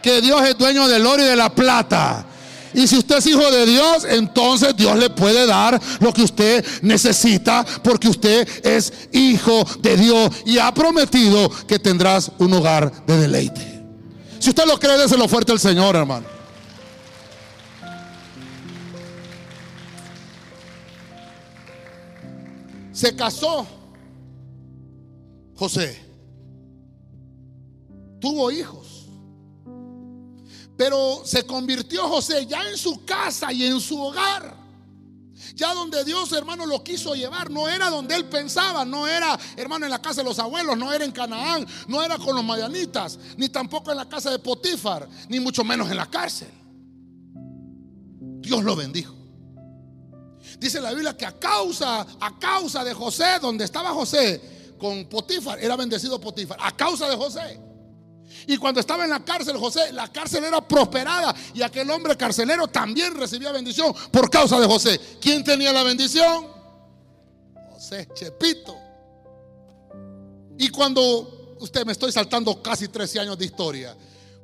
Que 0.02 0.22
Dios 0.22 0.41
es 0.48 0.58
dueño 0.58 0.88
del 0.88 1.06
oro 1.06 1.24
y 1.24 1.26
de 1.26 1.36
la 1.36 1.54
plata. 1.54 2.28
Y 2.74 2.88
si 2.88 2.98
usted 2.98 3.18
es 3.18 3.28
hijo 3.28 3.52
de 3.52 3.66
Dios, 3.66 4.06
entonces 4.08 4.76
Dios 4.76 4.96
le 4.98 5.10
puede 5.10 5.46
dar 5.46 5.80
lo 6.00 6.14
que 6.14 6.24
usted 6.24 6.66
necesita 6.82 7.66
porque 7.84 8.10
usted 8.10 8.48
es 8.64 8.94
hijo 9.12 9.66
de 9.80 9.98
Dios 9.98 10.30
y 10.46 10.58
ha 10.58 10.74
prometido 10.74 11.50
que 11.68 11.80
tendrás 11.80 12.32
un 12.39 12.54
hogar 12.54 13.06
de 13.06 13.18
deleite. 13.18 13.73
Si 14.44 14.50
usted 14.50 14.66
lo 14.66 14.78
cree, 14.78 14.98
déselo 14.98 15.26
fuerte 15.30 15.54
al 15.54 15.60
Señor, 15.62 15.96
hermano. 15.96 16.26
Se 22.91 23.16
casó 23.16 23.66
José. 25.56 25.98
Tuvo 28.20 28.52
hijos. 28.52 29.08
Pero 30.76 31.22
se 31.24 31.46
convirtió 31.46 32.06
José 32.10 32.46
ya 32.46 32.70
en 32.70 32.78
su 32.78 33.06
casa 33.06 33.54
y 33.54 33.64
en 33.64 33.80
su 33.80 33.98
hogar 33.98 34.62
Ya 35.56 35.74
donde 35.74 36.04
Dios, 36.04 36.32
hermano, 36.32 36.66
lo 36.66 36.84
quiso 36.84 37.14
llevar, 37.14 37.51
no 37.51 37.68
era 37.68 37.89
donde 37.89 38.16
él 38.16 38.26
pensaba, 38.26 38.86
no 38.86 39.08
era, 39.08 39.38
hermano, 39.56 39.86
en 39.86 39.91
la 39.91 40.01
casa 40.01 40.22
de 40.22 40.30
los 40.30 40.39
abuelos, 40.39 40.76
no 40.78 40.91
era 40.91 41.06
en 41.06 41.12
Canaán, 41.12 41.68
no 41.88 42.01
era 42.01 42.18
con 42.18 42.36
los 42.36 42.43
mayanitas, 42.43 43.20
ni 43.38 43.49
tampoco 43.49 43.91
en 43.91 43.97
la 43.97 44.10
casa 44.10 44.32
de 44.32 44.39
Potifar, 44.39 45.08
ni 45.30 45.39
mucho 45.39 45.64
menos 45.64 45.89
en 45.91 45.97
la 45.97 46.08
cárcel. 46.08 46.49
Dios 48.41 48.64
lo 48.64 48.76
bendijo. 48.76 49.16
Dice 50.60 50.82
la 50.82 50.91
Biblia 50.91 51.16
que 51.16 51.26
a 51.26 51.38
causa, 51.38 52.01
a 52.20 52.39
causa 52.39 52.84
de 52.84 52.93
José, 52.93 53.39
donde 53.39 53.66
estaba 53.66 53.91
José 53.91 54.76
con 54.80 55.06
Potifar, 55.06 55.60
era 55.60 55.76
bendecido 55.76 56.20
Potifar, 56.20 56.58
a 56.62 56.72
causa 56.76 57.10
de 57.10 57.16
José. 57.16 57.73
Y 58.48 58.58
cuando 58.58 58.80
estaba 58.80 59.04
en 59.04 59.10
la 59.10 59.24
cárcel, 59.24 59.58
José, 59.58 59.91
la 59.94 60.12
cárcel 60.12 60.44
era 60.44 60.66
prosperada 60.66 61.34
y 61.54 61.62
aquel 61.62 61.89
hombre 61.89 62.18
carcelero 62.18 62.68
también 62.68 63.16
recibía 63.16 63.52
bendición 63.52 63.94
por 64.12 64.30
causa 64.30 64.60
de 64.60 64.68
José. 64.68 65.00
¿Quién 65.22 65.44
tenía 65.44 65.72
la 65.72 65.84
bendición? 65.84 66.48
José 67.72 68.08
Chepito. 68.14 68.78
Y 70.58 70.70
cuando, 70.70 71.56
usted 71.60 71.86
me 71.86 71.91
estoy 71.91 72.12
saltando 72.12 72.62
casi 72.62 72.88
13 72.88 73.20
años 73.20 73.38
de 73.38 73.46
historia, 73.46 73.96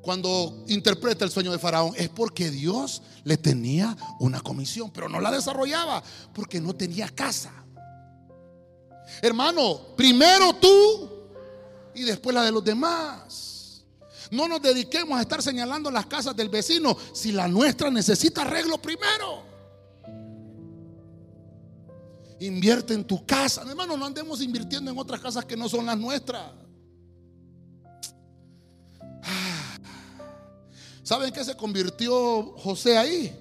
cuando 0.02 0.64
interpreta 0.68 1.26
el 1.26 1.32
sueño 1.32 1.52
de 1.52 1.60
Faraón, 1.60 1.93
es 1.95 2.10
porque 2.10 2.50
Dios 2.50 3.02
le 3.24 3.38
tenía 3.38 3.95
una 4.20 4.41
comisión, 4.41 4.91
pero 4.91 5.10
no 5.10 5.20
la 5.20 5.32
desarrollaba 5.32 6.02
porque 6.34 6.60
no 6.62 6.74
tenía 6.74 7.10
casa. 7.10 7.54
Hermano, 9.22 9.95
primero 9.97 10.54
tú 10.54 11.10
y 11.93 12.04
después 12.04 12.34
la 12.34 12.43
de 12.43 12.52
los 12.52 12.64
demás. 12.64 13.49
No 14.32 14.48
nos 14.48 14.62
dediquemos 14.62 15.18
a 15.18 15.22
estar 15.22 15.42
señalando 15.42 15.90
las 15.90 16.06
casas 16.06 16.36
del 16.36 16.50
vecino 16.50 16.96
si 17.14 17.32
la 17.32 17.48
nuestra 17.48 17.90
necesita 17.90 18.42
arreglo 18.42 18.80
primero. 18.80 19.44
Invierte 22.40 22.94
en 22.94 23.04
tu 23.06 23.26
casa. 23.26 23.64
Hermano, 23.68 23.98
no 23.98 24.06
andemos 24.06 24.42
invirtiendo 24.42 24.92
en 24.92 24.98
otras 24.98 25.20
casas 25.20 25.46
que 25.46 25.58
no 25.58 25.68
son 25.68 25.86
las 25.86 25.98
nuestras. 25.98 26.52
Ah. 29.24 29.78
¿Saben 31.04 31.34
qué 31.34 31.44
se 31.44 31.58
convirtió 31.58 32.54
José 32.58 32.98
ahí? 32.98 33.36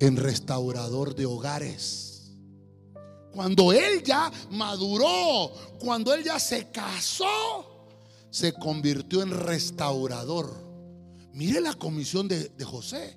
En 0.00 0.16
restaurador 0.16 1.14
de 1.14 1.26
hogares. 1.26 2.32
Cuando 3.30 3.72
él 3.72 4.02
ya 4.02 4.32
maduró, 4.50 5.52
cuando 5.78 6.14
él 6.14 6.24
ya 6.24 6.38
se 6.38 6.70
casó, 6.70 7.73
se 8.34 8.52
convirtió 8.52 9.22
en 9.22 9.30
restaurador. 9.30 10.52
Mire 11.34 11.60
la 11.60 11.72
comisión 11.74 12.26
de, 12.26 12.50
José. 12.64 13.16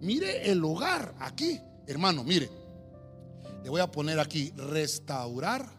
Mire 0.00 0.50
el 0.50 0.64
hogar 0.64 1.14
aquí. 1.20 1.60
Hermano, 1.86 2.24
mire. 2.24 2.50
Le 3.62 3.70
voy 3.70 3.80
a 3.80 3.88
poner 3.88 4.18
aquí 4.18 4.52
restaurar. 4.56 5.70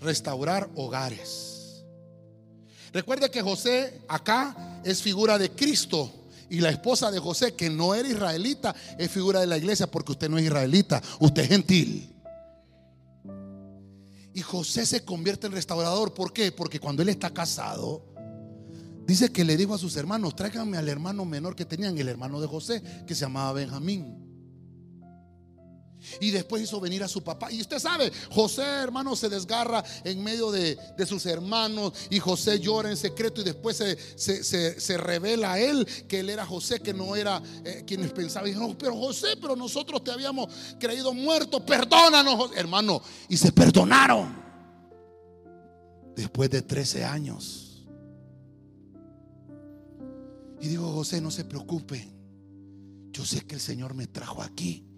Restaurar 0.00 0.68
hogares. 0.74 1.82
Recuerde 2.92 3.30
que 3.30 3.40
José 3.40 4.02
acá 4.06 4.82
es 4.84 5.00
figura 5.00 5.38
de 5.38 5.52
Cristo. 5.52 6.12
Y 6.50 6.60
la 6.60 6.68
esposa 6.68 7.10
de 7.10 7.20
José, 7.20 7.54
que 7.54 7.70
no 7.70 7.94
era 7.94 8.06
israelita, 8.06 8.74
es 8.98 9.10
figura 9.10 9.40
de 9.40 9.46
la 9.46 9.56
iglesia 9.56 9.90
porque 9.90 10.12
usted 10.12 10.28
no 10.28 10.36
es 10.36 10.44
israelita, 10.44 11.02
usted 11.20 11.44
es 11.44 11.48
gentil. 11.48 12.19
Y 14.40 14.42
José 14.42 14.86
se 14.86 15.04
convierte 15.04 15.48
en 15.48 15.52
restaurador. 15.52 16.14
¿Por 16.14 16.32
qué? 16.32 16.50
Porque 16.50 16.80
cuando 16.80 17.02
él 17.02 17.10
está 17.10 17.28
casado, 17.28 18.06
dice 19.06 19.30
que 19.30 19.44
le 19.44 19.54
dijo 19.54 19.74
a 19.74 19.78
sus 19.78 19.96
hermanos, 19.96 20.34
tráiganme 20.34 20.78
al 20.78 20.88
hermano 20.88 21.26
menor 21.26 21.54
que 21.54 21.66
tenían, 21.66 21.98
el 21.98 22.08
hermano 22.08 22.40
de 22.40 22.46
José, 22.46 22.82
que 23.06 23.14
se 23.14 23.20
llamaba 23.20 23.52
Benjamín. 23.52 24.29
Y 26.20 26.30
después 26.30 26.62
hizo 26.62 26.80
venir 26.80 27.02
a 27.02 27.08
su 27.08 27.22
papá. 27.22 27.50
Y 27.52 27.60
usted 27.60 27.78
sabe, 27.78 28.10
José, 28.30 28.62
hermano, 28.62 29.14
se 29.14 29.28
desgarra 29.28 29.84
en 30.04 30.22
medio 30.22 30.50
de, 30.50 30.78
sus 31.06 31.26
hermanos. 31.26 31.92
Y 32.10 32.18
José 32.18 32.58
llora 32.58 32.90
en 32.90 32.96
secreto. 32.96 33.40
Y 33.40 33.44
después 33.44 33.76
se, 33.76 34.98
revela 34.98 35.52
a 35.52 35.60
él 35.60 35.86
que 36.08 36.20
él 36.20 36.30
era 36.30 36.44
José, 36.44 36.80
que 36.80 36.92
no 36.92 37.16
era 37.16 37.42
eh, 37.64 37.84
quienes 37.86 38.12
pensaban. 38.12 38.48
Y 38.48 38.52
dijeron, 38.52 38.76
pero 38.78 38.96
José, 38.96 39.36
pero 39.40 39.56
nosotros 39.56 40.02
te 40.02 40.10
habíamos 40.10 40.48
creído 40.78 41.12
muerto. 41.12 41.64
Perdónanos, 41.64 42.50
hermano. 42.56 43.02
Y 43.28 43.36
se 43.36 43.52
perdonaron. 43.52 44.40
Después 46.16 46.50
de 46.50 46.62
13 46.62 47.04
años. 47.04 47.86
Y 50.60 50.68
digo, 50.68 50.92
José, 50.92 51.20
no 51.20 51.30
se 51.30 51.44
preocupen. 51.44 52.20
Yo 53.12 53.24
sé 53.24 53.40
que 53.46 53.54
el 53.54 53.60
Señor 53.60 53.94
me 53.94 54.06
trajo 54.06 54.42
aquí 54.42 54.89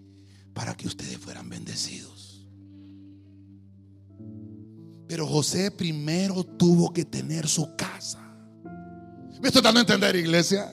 para 0.53 0.75
que 0.75 0.87
ustedes 0.87 1.17
fueran 1.17 1.49
bendecidos. 1.49 2.47
Pero 5.07 5.27
José 5.27 5.71
primero 5.71 6.43
tuvo 6.43 6.91
que 6.93 7.05
tener 7.05 7.47
su 7.47 7.75
casa. 7.75 8.19
¿Me 9.41 9.49
estoy 9.49 9.61
dando 9.61 9.79
a 9.79 9.81
entender, 9.81 10.15
iglesia? 10.15 10.71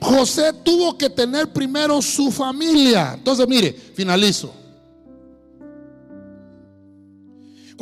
José 0.00 0.52
tuvo 0.64 0.96
que 0.96 1.10
tener 1.10 1.52
primero 1.52 2.00
su 2.00 2.30
familia. 2.30 3.14
Entonces, 3.14 3.46
mire, 3.48 3.72
finalizo. 3.72 4.61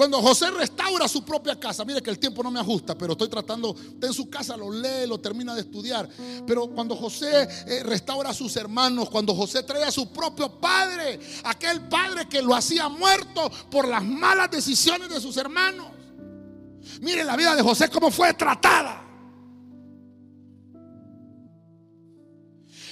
Cuando 0.00 0.22
José 0.22 0.50
restaura 0.50 1.06
su 1.06 1.22
propia 1.22 1.60
casa, 1.60 1.84
mire 1.84 2.00
que 2.00 2.08
el 2.08 2.18
tiempo 2.18 2.42
no 2.42 2.50
me 2.50 2.58
ajusta, 2.58 2.96
pero 2.96 3.12
estoy 3.12 3.28
tratando, 3.28 3.76
está 3.76 4.06
en 4.06 4.14
su 4.14 4.30
casa, 4.30 4.56
lo 4.56 4.72
lee, 4.72 5.06
lo 5.06 5.20
termina 5.20 5.54
de 5.54 5.60
estudiar. 5.60 6.08
Pero 6.46 6.70
cuando 6.70 6.96
José 6.96 7.46
eh, 7.66 7.82
restaura 7.82 8.30
a 8.30 8.32
sus 8.32 8.56
hermanos, 8.56 9.10
cuando 9.10 9.34
José 9.34 9.62
trae 9.62 9.84
a 9.84 9.90
su 9.90 10.10
propio 10.10 10.58
padre, 10.58 11.20
aquel 11.44 11.86
padre 11.86 12.26
que 12.30 12.40
lo 12.40 12.54
hacía 12.54 12.88
muerto 12.88 13.50
por 13.70 13.86
las 13.86 14.02
malas 14.02 14.50
decisiones 14.50 15.10
de 15.10 15.20
sus 15.20 15.36
hermanos. 15.36 15.88
Mire 17.02 17.22
la 17.22 17.36
vida 17.36 17.54
de 17.54 17.60
José 17.60 17.90
cómo 17.90 18.10
fue 18.10 18.32
tratada. 18.32 19.04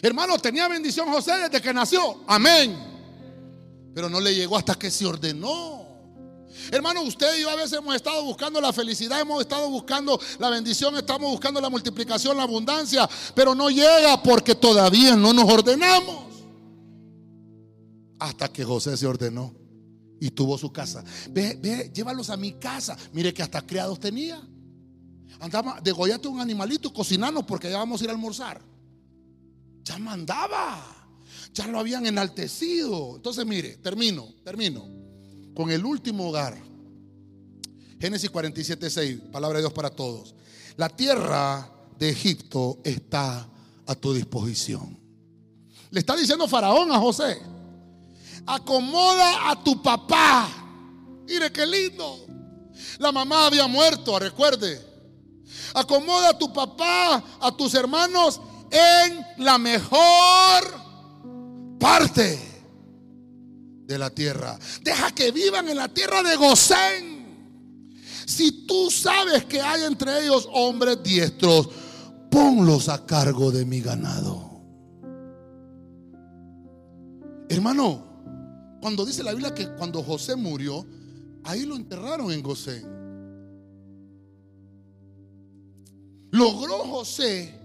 Hermano, 0.03 0.39
tenía 0.39 0.69
bendición 0.69 1.09
José 1.09 1.39
desde 1.39 1.63
que 1.63 1.73
nació. 1.73 2.23
Amén. 2.27 2.77
Pero 3.95 4.11
no 4.11 4.21
le 4.21 4.35
llegó 4.35 4.59
hasta 4.59 4.75
que 4.75 4.91
se 4.91 5.07
ordenó. 5.07 5.88
Hermano, 6.71 7.03
usted 7.03 7.39
y 7.39 7.43
yo 7.43 7.51
a 7.51 7.55
veces 7.55 7.75
hemos 7.75 7.95
estado 7.95 8.23
buscando 8.25 8.61
la 8.61 8.73
felicidad, 8.73 9.21
hemos 9.21 9.41
estado 9.41 9.71
buscando 9.71 10.21
la 10.39 10.51
bendición, 10.51 10.97
estamos 10.97 11.31
buscando 11.31 11.61
la 11.61 11.71
multiplicación, 11.71 12.37
la 12.37 12.43
abundancia, 12.43 13.09
pero 13.35 13.55
no 13.55 13.71
llega 13.71 14.23
porque 14.23 14.55
todavía 14.55 15.17
no 15.17 15.33
nos 15.33 15.51
ordenamos. 15.51 16.27
Hasta 18.19 18.53
que 18.53 18.65
José 18.65 18.97
se 18.97 19.07
ordenó 19.07 19.55
y 20.21 20.31
tuvo 20.31 20.59
su 20.59 20.73
casa. 20.73 21.05
Ve, 21.31 21.59
ve, 21.61 21.91
llévalos 21.95 22.31
a 22.31 22.37
mi 22.37 22.53
casa. 22.55 22.97
Mire 23.13 23.33
que 23.33 23.43
hasta 23.43 23.63
criados 23.63 24.01
tenía. 24.01 24.43
Andaba, 25.41 25.81
degollate 25.81 26.27
un 26.27 26.41
animalito, 26.41 26.93
cocinarnos 26.93 27.45
porque 27.45 27.71
ya 27.71 27.79
vamos 27.79 28.01
a 28.01 28.05
ir 28.05 28.11
a 28.11 28.13
almorzar. 28.13 28.61
Ya 29.85 29.99
mandaba, 29.99 30.85
ya 31.55 31.67
lo 31.69 31.79
habían 31.79 32.05
enaltecido. 32.07 33.17
Entonces, 33.17 33.47
mire, 33.47 33.77
termino, 33.77 34.35
termino 34.45 34.99
con 35.59 35.73
el 35.73 35.85
último 35.85 36.29
hogar. 36.29 36.57
Génesis 38.01 38.31
47, 38.31 38.91
6, 38.91 39.21
palabra 39.33 39.59
de 39.59 39.63
Dios 39.63 39.73
para 39.73 39.91
todos. 39.91 40.35
La 40.77 40.89
tierra 40.89 41.69
de 41.99 42.11
Egipto 42.11 42.79
está 42.85 43.49
a 43.87 43.95
tu 43.97 44.15
disposición. 44.15 44.97
Le 45.91 46.01
está 46.01 46.15
diciendo 46.15 46.47
Faraón 46.47 46.93
a 46.93 46.99
José, 46.99 47.41
acomoda 48.47 49.51
a 49.51 49.65
tu 49.65 49.83
papá. 49.83 50.49
Mire 51.27 51.51
qué 51.51 51.67
lindo. 51.67 52.25
La 52.99 53.11
mamá 53.11 53.47
había 53.47 53.67
muerto, 53.67 54.19
recuerde. 54.19 54.87
Acomoda 55.75 56.31
a 56.31 56.39
tu 56.39 56.53
papá, 56.53 57.23
a 57.41 57.57
tus 57.57 57.75
hermanos 57.75 58.41
en 58.71 59.45
la 59.45 59.59
mejor 59.59 60.65
parte 61.81 62.39
de 63.85 63.99
la 63.99 64.11
tierra. 64.11 64.59
Deja 64.83 65.11
que 65.13 65.33
vivan 65.33 65.69
en 65.69 65.77
la 65.77 65.89
tierra 65.89 66.23
de 66.23 66.37
Gosén. 66.37 67.18
Si 68.29 68.67
tú 68.67 68.91
sabes 68.91 69.47
que 69.47 69.59
hay 69.59 69.85
entre 69.85 70.27
ellos 70.27 70.47
hombres 70.53 71.03
diestros, 71.03 71.71
ponlos 72.31 72.91
a 72.91 73.07
cargo 73.07 73.51
de 73.51 73.65
mi 73.65 73.81
ganado. 73.81 74.61
Hermano, 77.49 78.05
cuando 78.83 79.07
dice 79.07 79.23
la 79.23 79.33
Biblia 79.33 79.55
que 79.55 79.71
cuando 79.71 80.03
José 80.03 80.37
murió, 80.37 80.85
ahí 81.43 81.65
lo 81.65 81.75
enterraron 81.75 82.31
en 82.31 82.43
Gosén. 82.43 82.87
Logró 86.31 86.81
José 86.81 87.59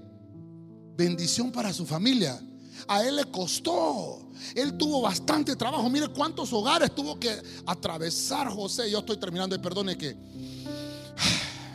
bendición 0.95 1.51
para 1.51 1.73
su 1.73 1.85
familia. 1.85 2.41
A 2.87 3.03
él 3.03 3.17
le 3.17 3.25
costó. 3.25 4.31
Él 4.55 4.77
tuvo 4.77 5.01
bastante 5.01 5.57
trabajo. 5.57 5.89
Mire 5.89 6.07
cuántos 6.07 6.53
hogares 6.53 6.95
tuvo 6.95 7.19
que 7.19 7.35
atravesar 7.65 8.47
José. 8.47 8.89
Yo 8.89 8.99
estoy 8.99 9.17
terminando 9.17 9.61
perdone 9.61 9.97
que, 9.97 10.15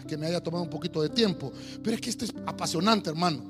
que 0.09 0.16
me 0.16 0.27
haya 0.27 0.43
tomado 0.43 0.65
un 0.65 0.70
poquito 0.70 1.02
de 1.02 1.09
tiempo. 1.09 1.52
Pero 1.82 1.94
es 1.94 2.01
que 2.01 2.10
esto 2.10 2.24
es 2.24 2.35
apasionante, 2.47 3.10
hermano. 3.10 3.43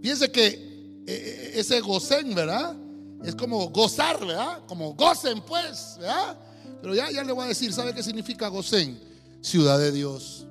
Fíjense 0.00 0.30
que 0.30 0.48
eh, 0.48 1.04
eh, 1.06 1.52
ese 1.54 1.80
Gosén, 1.80 2.34
¿verdad? 2.34 2.76
Es 3.24 3.34
como 3.34 3.68
gozar, 3.70 4.20
¿verdad? 4.20 4.62
Como 4.66 4.94
gocen, 4.94 5.40
pues, 5.42 5.96
¿verdad? 5.98 6.38
Pero 6.80 6.94
ya, 6.94 7.10
ya 7.10 7.24
le 7.24 7.32
voy 7.32 7.44
a 7.44 7.48
decir, 7.48 7.72
¿sabe 7.72 7.94
qué 7.94 8.02
significa 8.02 8.48
gocen? 8.48 9.00
Ciudad 9.40 9.78
de 9.78 9.90
Dios. 9.90 10.46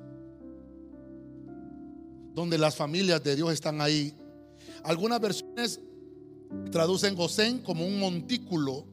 Donde 2.34 2.58
las 2.58 2.74
familias 2.74 3.22
de 3.22 3.36
Dios 3.36 3.52
están 3.52 3.80
ahí. 3.80 4.14
Algunas 4.82 5.20
versiones 5.20 5.80
traducen 6.70 7.14
gocen 7.14 7.60
como 7.60 7.86
un 7.86 7.98
montículo 7.98 8.86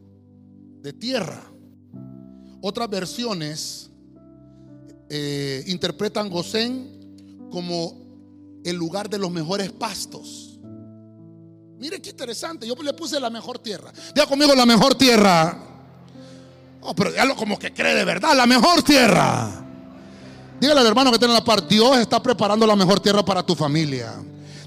de 0.82 0.94
tierra. 0.94 1.44
Otras 2.62 2.90
versiones 2.90 3.90
eh, 5.10 5.64
interpretan 5.68 6.30
Gosén 6.30 7.48
como 7.52 8.04
el 8.64 8.76
lugar 8.76 9.10
de 9.10 9.18
los 9.18 9.32
mejores 9.32 9.72
pastos. 9.72 10.60
Mire 11.80 12.02
qué 12.02 12.12
interesante. 12.12 12.68
Yo 12.68 12.76
le 12.82 12.94
puse 12.94 13.20
la 13.20 13.30
mejor 13.30 13.60
tierra. 13.60 13.92
Diga 14.16 14.26
conmigo 14.26 14.56
la 14.56 14.66
mejor 14.66 14.96
tierra. 14.96 15.58
Oh, 16.82 16.96
pero 16.96 17.12
dígalo 17.12 17.36
como 17.36 17.60
que 17.60 17.74
cree 17.74 17.94
de 17.94 18.06
verdad. 18.06 18.36
La 18.36 18.46
mejor 18.46 18.82
tierra. 18.84 19.66
Dígale 20.60 20.80
al 20.80 20.88
hermano 20.88 21.12
que 21.12 21.20
tiene 21.20 21.34
la 21.34 21.44
par. 21.44 21.68
Dios 21.68 21.98
está 21.98 22.24
preparando 22.24 22.66
la 22.66 22.76
mejor 22.76 23.00
tierra 23.00 23.24
para 23.24 23.44
tu 23.44 23.54
familia. 23.54 24.14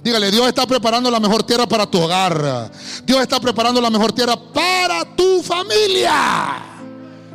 Dígale, 0.02 0.30
Dios 0.30 0.46
está 0.46 0.66
preparando 0.66 1.10
la 1.10 1.18
mejor 1.18 1.42
tierra 1.42 1.66
para 1.66 1.90
tu 1.90 2.00
hogar. 2.00 2.70
Dios 3.04 3.20
está 3.22 3.40
preparando 3.40 3.80
la 3.80 3.90
mejor 3.90 4.12
tierra 4.12 4.36
para 4.36 5.16
tu 5.16 5.42
familia. 5.42 6.62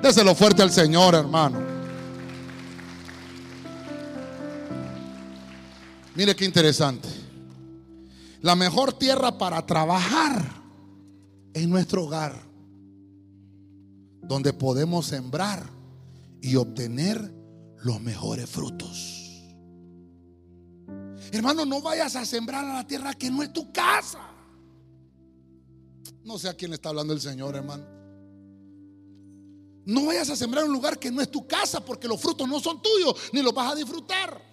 Déselo 0.01 0.33
fuerte 0.35 0.61
al 0.61 0.71
Señor, 0.71 1.15
hermano. 1.15 1.70
Mire 6.15 6.35
qué 6.35 6.45
interesante. 6.45 7.07
La 8.41 8.55
mejor 8.55 8.93
tierra 8.93 9.37
para 9.37 9.65
trabajar 9.65 10.43
es 11.53 11.67
nuestro 11.67 12.05
hogar, 12.05 12.43
donde 14.23 14.51
podemos 14.51 15.05
sembrar 15.05 15.69
y 16.41 16.55
obtener 16.55 17.33
los 17.83 18.01
mejores 18.01 18.49
frutos. 18.49 19.19
Hermano, 21.31 21.65
no 21.65 21.81
vayas 21.81 22.15
a 22.15 22.25
sembrar 22.25 22.65
a 22.65 22.73
la 22.73 22.87
tierra 22.87 23.13
que 23.13 23.29
no 23.31 23.41
es 23.41 23.53
tu 23.53 23.71
casa. 23.71 24.19
No 26.23 26.37
sé 26.37 26.49
a 26.49 26.53
quién 26.53 26.71
le 26.71 26.75
está 26.75 26.89
hablando 26.89 27.13
el 27.13 27.21
Señor, 27.21 27.55
hermano. 27.55 27.85
No 29.85 30.07
vayas 30.07 30.29
a 30.29 30.35
sembrar 30.35 30.65
un 30.65 30.73
lugar 30.73 30.99
que 30.99 31.09
no 31.09 31.21
es 31.21 31.31
tu 31.31 31.47
casa 31.47 31.83
porque 31.83 32.07
los 32.07 32.19
frutos 32.19 32.47
no 32.47 32.59
son 32.59 32.81
tuyos, 32.81 33.15
ni 33.31 33.41
los 33.41 33.53
vas 33.53 33.71
a 33.71 33.75
disfrutar. 33.75 34.50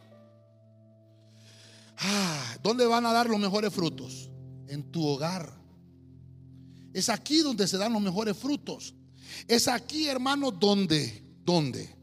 Ah, 2.01 2.57
¿Dónde 2.63 2.87
van 2.87 3.07
a 3.07 3.13
dar 3.13 3.29
los 3.29 3.41
mejores 3.41 3.73
frutos? 3.73 4.31
En 4.69 4.85
tu 4.91 5.05
hogar. 5.07 5.53
Es 6.93 7.09
aquí 7.09 7.41
donde 7.41 7.67
se 7.67 7.77
dan 7.77 7.93
los 7.93 8.03
mejores 8.03 8.37
frutos. 8.37 8.95
Es 9.47 9.69
aquí, 9.69 10.07
hermano, 10.07 10.51
donde, 10.51 11.25
donde 11.45 11.95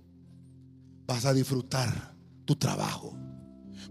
vas 1.07 1.25
a 1.25 1.33
disfrutar 1.33 2.13
tu 2.45 2.55
trabajo. 2.55 3.17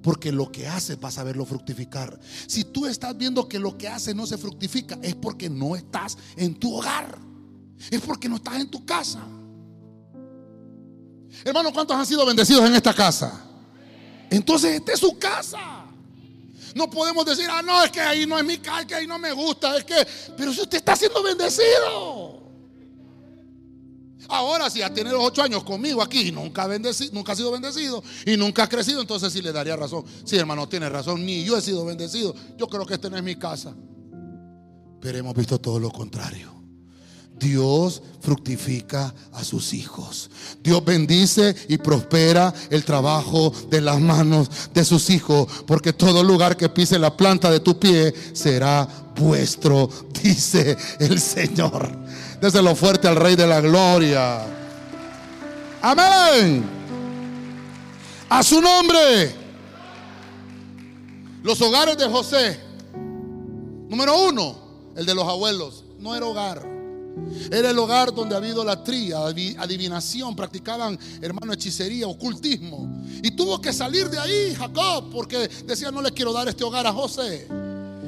Porque 0.02 0.30
lo 0.30 0.52
que 0.52 0.68
haces 0.68 1.00
vas 1.00 1.16
a 1.18 1.24
verlo 1.24 1.46
fructificar. 1.46 2.18
Si 2.46 2.64
tú 2.64 2.86
estás 2.86 3.16
viendo 3.16 3.48
que 3.48 3.58
lo 3.58 3.78
que 3.78 3.88
haces 3.88 4.14
no 4.14 4.26
se 4.26 4.36
fructifica, 4.36 4.98
es 5.02 5.14
porque 5.14 5.48
no 5.48 5.74
estás 5.74 6.18
en 6.36 6.54
tu 6.54 6.76
hogar. 6.76 7.18
Es 7.90 8.00
porque 8.02 8.28
no 8.28 8.36
estás 8.36 8.60
en 8.60 8.70
tu 8.70 8.84
casa. 8.84 9.26
Hermano, 11.44 11.72
¿cuántos 11.72 11.96
han 11.96 12.06
sido 12.06 12.24
bendecidos 12.26 12.66
en 12.66 12.74
esta 12.74 12.94
casa? 12.94 13.44
Entonces, 14.30 14.76
esta 14.76 14.92
es 14.92 15.00
su 15.00 15.18
casa. 15.18 15.83
No 16.74 16.90
podemos 16.90 17.24
decir, 17.24 17.46
ah, 17.50 17.62
no, 17.62 17.82
es 17.84 17.90
que 17.90 18.00
ahí 18.00 18.26
no 18.26 18.38
es 18.38 18.44
mi 18.44 18.58
casa, 18.58 18.86
que 18.86 18.94
ahí 18.94 19.06
no 19.06 19.18
me 19.18 19.32
gusta, 19.32 19.76
es 19.76 19.84
que, 19.84 19.94
pero 20.36 20.52
si 20.52 20.60
usted 20.62 20.78
está 20.78 20.96
siendo 20.96 21.22
bendecido. 21.22 22.42
Ahora, 24.28 24.70
si 24.70 24.82
ha 24.82 24.92
tenido 24.92 25.20
ocho 25.20 25.42
años 25.42 25.64
conmigo 25.64 26.02
aquí 26.02 26.28
y 26.28 26.32
nunca, 26.32 26.66
nunca 27.12 27.32
ha 27.32 27.36
sido 27.36 27.50
bendecido 27.52 28.02
y 28.24 28.36
nunca 28.36 28.64
ha 28.64 28.68
crecido, 28.68 29.00
entonces 29.00 29.32
sí 29.32 29.42
le 29.42 29.52
daría 29.52 29.76
razón. 29.76 30.04
Sí, 30.24 30.36
hermano, 30.36 30.68
tiene 30.68 30.88
razón, 30.88 31.24
ni 31.24 31.44
yo 31.44 31.56
he 31.56 31.60
sido 31.60 31.84
bendecido. 31.84 32.34
Yo 32.56 32.66
creo 32.66 32.86
que 32.86 32.94
este 32.94 33.10
no 33.10 33.16
es 33.16 33.22
mi 33.22 33.36
casa. 33.36 33.74
Pero 35.00 35.18
hemos 35.18 35.34
visto 35.34 35.58
todo 35.60 35.78
lo 35.78 35.90
contrario. 35.90 36.63
Dios 37.38 38.02
fructifica 38.20 39.12
a 39.32 39.44
sus 39.44 39.74
hijos. 39.74 40.30
Dios 40.62 40.84
bendice 40.84 41.54
y 41.68 41.78
prospera 41.78 42.54
el 42.70 42.84
trabajo 42.84 43.52
de 43.68 43.80
las 43.80 44.00
manos 44.00 44.48
de 44.72 44.84
sus 44.84 45.10
hijos. 45.10 45.48
Porque 45.66 45.92
todo 45.92 46.22
lugar 46.22 46.56
que 46.56 46.68
pise 46.68 46.98
la 46.98 47.16
planta 47.16 47.50
de 47.50 47.60
tu 47.60 47.78
pie 47.78 48.14
será 48.32 48.88
vuestro, 49.16 49.88
dice 50.22 50.76
el 51.00 51.20
Señor. 51.20 51.90
Déselo 52.40 52.74
fuerte 52.74 53.08
al 53.08 53.16
Rey 53.16 53.36
de 53.36 53.46
la 53.46 53.60
Gloria. 53.60 54.42
Amén. 55.82 56.64
A 58.28 58.42
su 58.42 58.60
nombre. 58.60 59.34
Los 61.42 61.60
hogares 61.60 61.98
de 61.98 62.08
José. 62.08 62.60
Número 63.88 64.18
uno, 64.28 64.56
el 64.96 65.04
de 65.04 65.14
los 65.14 65.28
abuelos. 65.28 65.84
No 65.98 66.16
era 66.16 66.26
hogar. 66.26 66.73
Era 67.50 67.70
el 67.70 67.78
hogar 67.78 68.14
donde 68.14 68.36
había 68.36 68.50
idolatría, 68.50 69.18
adivinación, 69.26 70.34
practicaban, 70.34 70.98
hermano, 71.20 71.52
hechicería, 71.52 72.06
ocultismo. 72.06 72.88
Y 73.22 73.30
tuvo 73.32 73.60
que 73.60 73.72
salir 73.72 74.08
de 74.08 74.18
ahí 74.18 74.54
Jacob 74.54 75.10
porque 75.10 75.48
decía, 75.66 75.90
no 75.90 76.02
le 76.02 76.12
quiero 76.12 76.32
dar 76.32 76.48
este 76.48 76.64
hogar 76.64 76.86
a 76.86 76.92
José. 76.92 77.46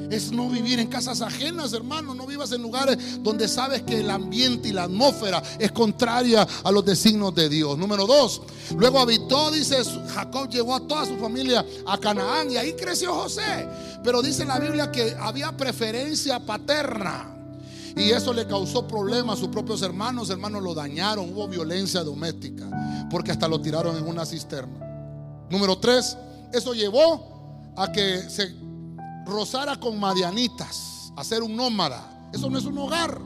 Es 0.09 0.31
no 0.31 0.49
vivir 0.49 0.79
en 0.79 0.87
casas 0.87 1.21
ajenas, 1.21 1.73
hermano. 1.73 2.15
No 2.15 2.25
vivas 2.25 2.51
en 2.53 2.61
lugares 2.61 3.21
donde 3.21 3.47
sabes 3.47 3.81
que 3.81 3.99
el 3.99 4.09
ambiente 4.09 4.69
y 4.69 4.71
la 4.71 4.83
atmósfera 4.83 5.43
es 5.59 5.71
contraria 5.71 6.47
a 6.63 6.71
los 6.71 6.85
designios 6.85 7.35
de 7.35 7.49
Dios. 7.49 7.77
Número 7.77 8.07
dos, 8.07 8.41
luego 8.77 8.99
habitó, 8.99 9.51
dice 9.51 9.77
Jacob, 10.13 10.49
llevó 10.49 10.75
a 10.75 10.87
toda 10.87 11.05
su 11.05 11.17
familia 11.17 11.65
a 11.85 11.97
Canaán 11.97 12.51
y 12.51 12.57
ahí 12.57 12.73
creció 12.73 13.13
José. 13.13 13.67
Pero 14.03 14.21
dice 14.21 14.45
la 14.45 14.59
Biblia 14.59 14.91
que 14.91 15.15
había 15.19 15.55
preferencia 15.55 16.39
paterna. 16.39 17.36
Y 17.97 18.11
eso 18.11 18.31
le 18.31 18.45
causó 18.45 18.87
problemas 18.87 19.37
a 19.37 19.39
sus 19.41 19.49
propios 19.49 19.81
hermanos. 19.81 20.29
Hermanos 20.29 20.61
lo 20.61 20.73
dañaron, 20.73 21.33
hubo 21.33 21.47
violencia 21.47 22.03
doméstica, 22.03 22.69
porque 23.09 23.31
hasta 23.31 23.47
lo 23.47 23.59
tiraron 23.59 23.97
en 23.97 24.07
una 24.07 24.25
cisterna. 24.25 24.85
Número 25.49 25.77
tres, 25.79 26.15
eso 26.53 26.73
llevó 26.73 27.73
a 27.75 27.91
que 27.91 28.29
se 28.29 28.53
rozara 29.25 29.79
con 29.79 29.99
madianitas, 29.99 31.11
a 31.15 31.23
ser 31.23 31.41
un 31.41 31.55
nómada. 31.55 32.29
Eso 32.31 32.49
no 32.49 32.59
es 32.59 32.65
un 32.65 32.77
hogar. 32.77 33.19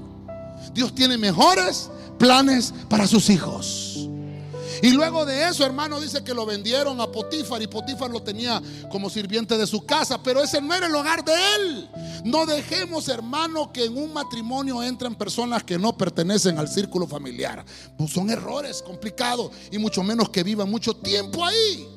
Dios 0.73 0.95
tiene 0.95 1.17
mejores 1.17 1.89
planes 2.17 2.73
para 2.87 3.07
sus 3.07 3.29
hijos. 3.29 4.07
Y 4.81 4.91
luego 4.91 5.25
de 5.25 5.47
eso, 5.47 5.63
hermano, 5.63 6.01
dice 6.01 6.23
que 6.23 6.33
lo 6.33 6.45
vendieron 6.45 6.99
a 7.01 7.11
Potifar 7.11 7.61
y 7.61 7.67
Potifar 7.67 8.09
lo 8.09 8.23
tenía 8.23 8.61
como 8.89 9.09
sirviente 9.09 9.57
de 9.57 9.67
su 9.67 9.85
casa, 9.85 10.21
pero 10.23 10.41
ese 10.41 10.59
no 10.59 10.73
era 10.73 10.87
el 10.87 10.95
hogar 10.95 11.23
de 11.23 11.33
él. 11.55 11.89
No 12.25 12.47
dejemos, 12.47 13.07
hermano, 13.07 13.71
que 13.71 13.85
en 13.85 13.97
un 13.97 14.11
matrimonio 14.11 14.81
entren 14.81 15.13
personas 15.13 15.63
que 15.63 15.77
no 15.77 15.95
pertenecen 15.95 16.57
al 16.57 16.67
círculo 16.67 17.05
familiar. 17.07 17.63
Pues 17.97 18.11
son 18.11 18.29
errores 18.31 18.81
complicados 18.81 19.51
y 19.71 19.77
mucho 19.77 20.01
menos 20.01 20.29
que 20.29 20.43
vivan 20.43 20.69
mucho 20.69 20.95
tiempo 20.95 21.45
ahí. 21.45 21.87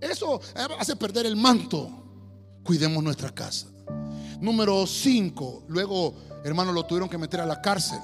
Eso 0.00 0.40
hace 0.78 0.96
perder 0.96 1.24
el 1.24 1.36
manto. 1.36 1.88
Cuidemos 2.62 3.02
nuestra 3.02 3.30
casa. 3.30 3.68
Número 4.38 4.86
5. 4.86 5.64
Luego, 5.68 6.14
hermano, 6.44 6.72
lo 6.72 6.84
tuvieron 6.84 7.08
que 7.08 7.16
meter 7.16 7.40
a 7.40 7.46
la 7.46 7.62
cárcel, 7.62 8.00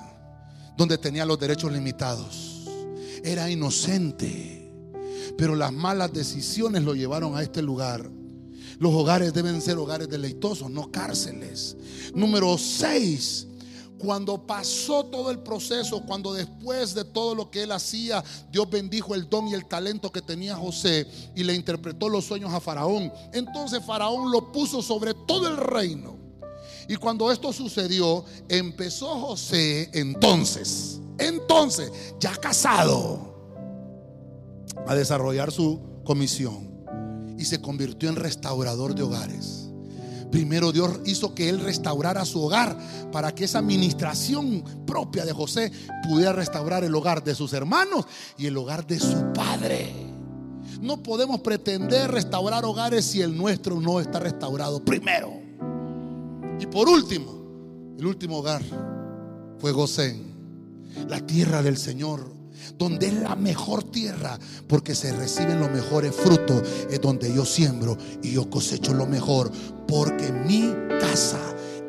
donde 0.78 0.97
tenía 0.97 1.27
los 1.27 1.39
derechos 1.39 1.70
limitados 1.70 2.50
era 3.25 3.51
inocente, 3.51 4.73
pero 5.37 5.55
las 5.55 5.73
malas 5.73 6.13
decisiones 6.13 6.83
lo 6.83 6.95
llevaron 6.95 7.37
a 7.37 7.43
este 7.43 7.63
lugar. 7.63 8.11
Los 8.79 8.95
hogares 8.95 9.35
deben 9.35 9.61
ser 9.61 9.77
hogares 9.77 10.09
deleitosos, 10.09 10.71
no 10.71 10.91
cárceles. 10.91 11.77
Número 12.15 12.57
6. 12.57 13.47
Cuando 13.99 14.47
pasó 14.47 15.05
todo 15.05 15.31
el 15.31 15.41
proceso, 15.41 16.03
cuando 16.07 16.33
después 16.33 16.95
de 16.95 17.05
todo 17.05 17.35
lo 17.35 17.51
que 17.51 17.65
él 17.65 17.73
hacía, 17.73 18.25
Dios 18.51 18.71
bendijo 18.71 19.15
el 19.15 19.29
don 19.29 19.49
y 19.49 19.53
el 19.53 19.67
talento 19.67 20.11
que 20.11 20.23
tenía 20.23 20.57
José 20.57 21.07
y 21.37 21.45
le 21.45 21.55
interpretó 21.55 22.09
los 22.09 22.25
sueños 22.25 22.51
a 22.55 22.61
Faraón. 22.61 23.13
Entonces 23.35 23.85
Faraón 23.85 24.33
lo 24.33 24.51
puso 24.51 24.81
sobre 24.81 25.13
todo 25.13 25.49
el 25.49 25.59
reino. 25.59 26.20
Y 26.91 26.97
cuando 26.97 27.31
esto 27.31 27.53
sucedió, 27.53 28.25
empezó 28.49 29.09
José 29.21 29.91
entonces 29.95 31.01
entonces, 31.21 31.93
ya 32.19 32.35
casado, 32.35 33.35
a 34.87 34.95
desarrollar 34.95 35.53
su 35.53 35.81
comisión 36.03 36.87
y 37.39 37.45
se 37.45 37.61
convirtió 37.61 38.09
en 38.09 38.17
restaurador 38.17 38.95
de 38.95 39.03
hogares. 39.03 39.69
Primero 40.33 40.73
Dios 40.73 41.01
hizo 41.05 41.35
que 41.35 41.49
él 41.49 41.61
restaurara 41.61 42.25
su 42.25 42.41
hogar 42.43 42.77
para 43.12 43.35
que 43.35 43.45
esa 43.45 43.59
administración 43.59 44.65
propia 44.87 45.25
de 45.25 45.33
José 45.33 45.73
pudiera 46.09 46.33
restaurar 46.33 46.85
el 46.85 46.95
hogar 46.95 47.23
de 47.23 47.35
sus 47.35 47.53
hermanos 47.53 48.07
y 48.39 48.47
el 48.47 48.57
hogar 48.57 48.87
de 48.87 48.99
su 48.99 49.33
padre. 49.35 49.93
No 50.81 51.03
podemos 51.03 51.41
pretender 51.41 52.11
restaurar 52.11 52.65
hogares 52.65 53.05
si 53.05 53.21
el 53.21 53.37
nuestro 53.37 53.81
no 53.81 54.01
está 54.01 54.21
restaurado 54.21 54.83
primero. 54.83 55.40
Y 56.61 56.66
por 56.66 56.89
último, 56.89 57.41
El 57.99 58.07
último 58.07 58.39
hogar 58.39 58.62
fue 59.59 59.73
Gosén, 59.73 60.23
la 61.07 61.20
tierra 61.20 61.62
del 61.62 61.77
Señor, 61.77 62.32
donde 62.78 63.09
es 63.09 63.15
la 63.15 63.37
mejor 63.37 63.82
tierra, 63.85 64.39
porque 64.69 64.95
se 64.95 65.12
reciben 65.12 65.61
los 65.61 65.70
mejores 65.70 66.15
frutos, 66.15 66.62
es 66.91 66.99
donde 67.01 67.31
yo 67.35 67.45
siembro 67.45 67.99
y 68.23 68.32
yo 68.32 68.49
cosecho 68.49 68.95
lo 68.95 69.07
mejor, 69.07 69.51
porque 69.87 70.32
mi 70.32 70.73
casa 70.99 71.41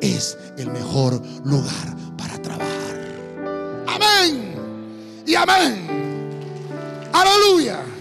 es 0.02 0.36
el 0.58 0.70
mejor 0.70 1.22
lugar 1.46 1.96
para 2.18 2.40
trabajar. 2.42 3.84
Amén 3.86 4.54
y 5.26 5.34
amén. 5.34 5.88
Aleluya. 7.10 7.91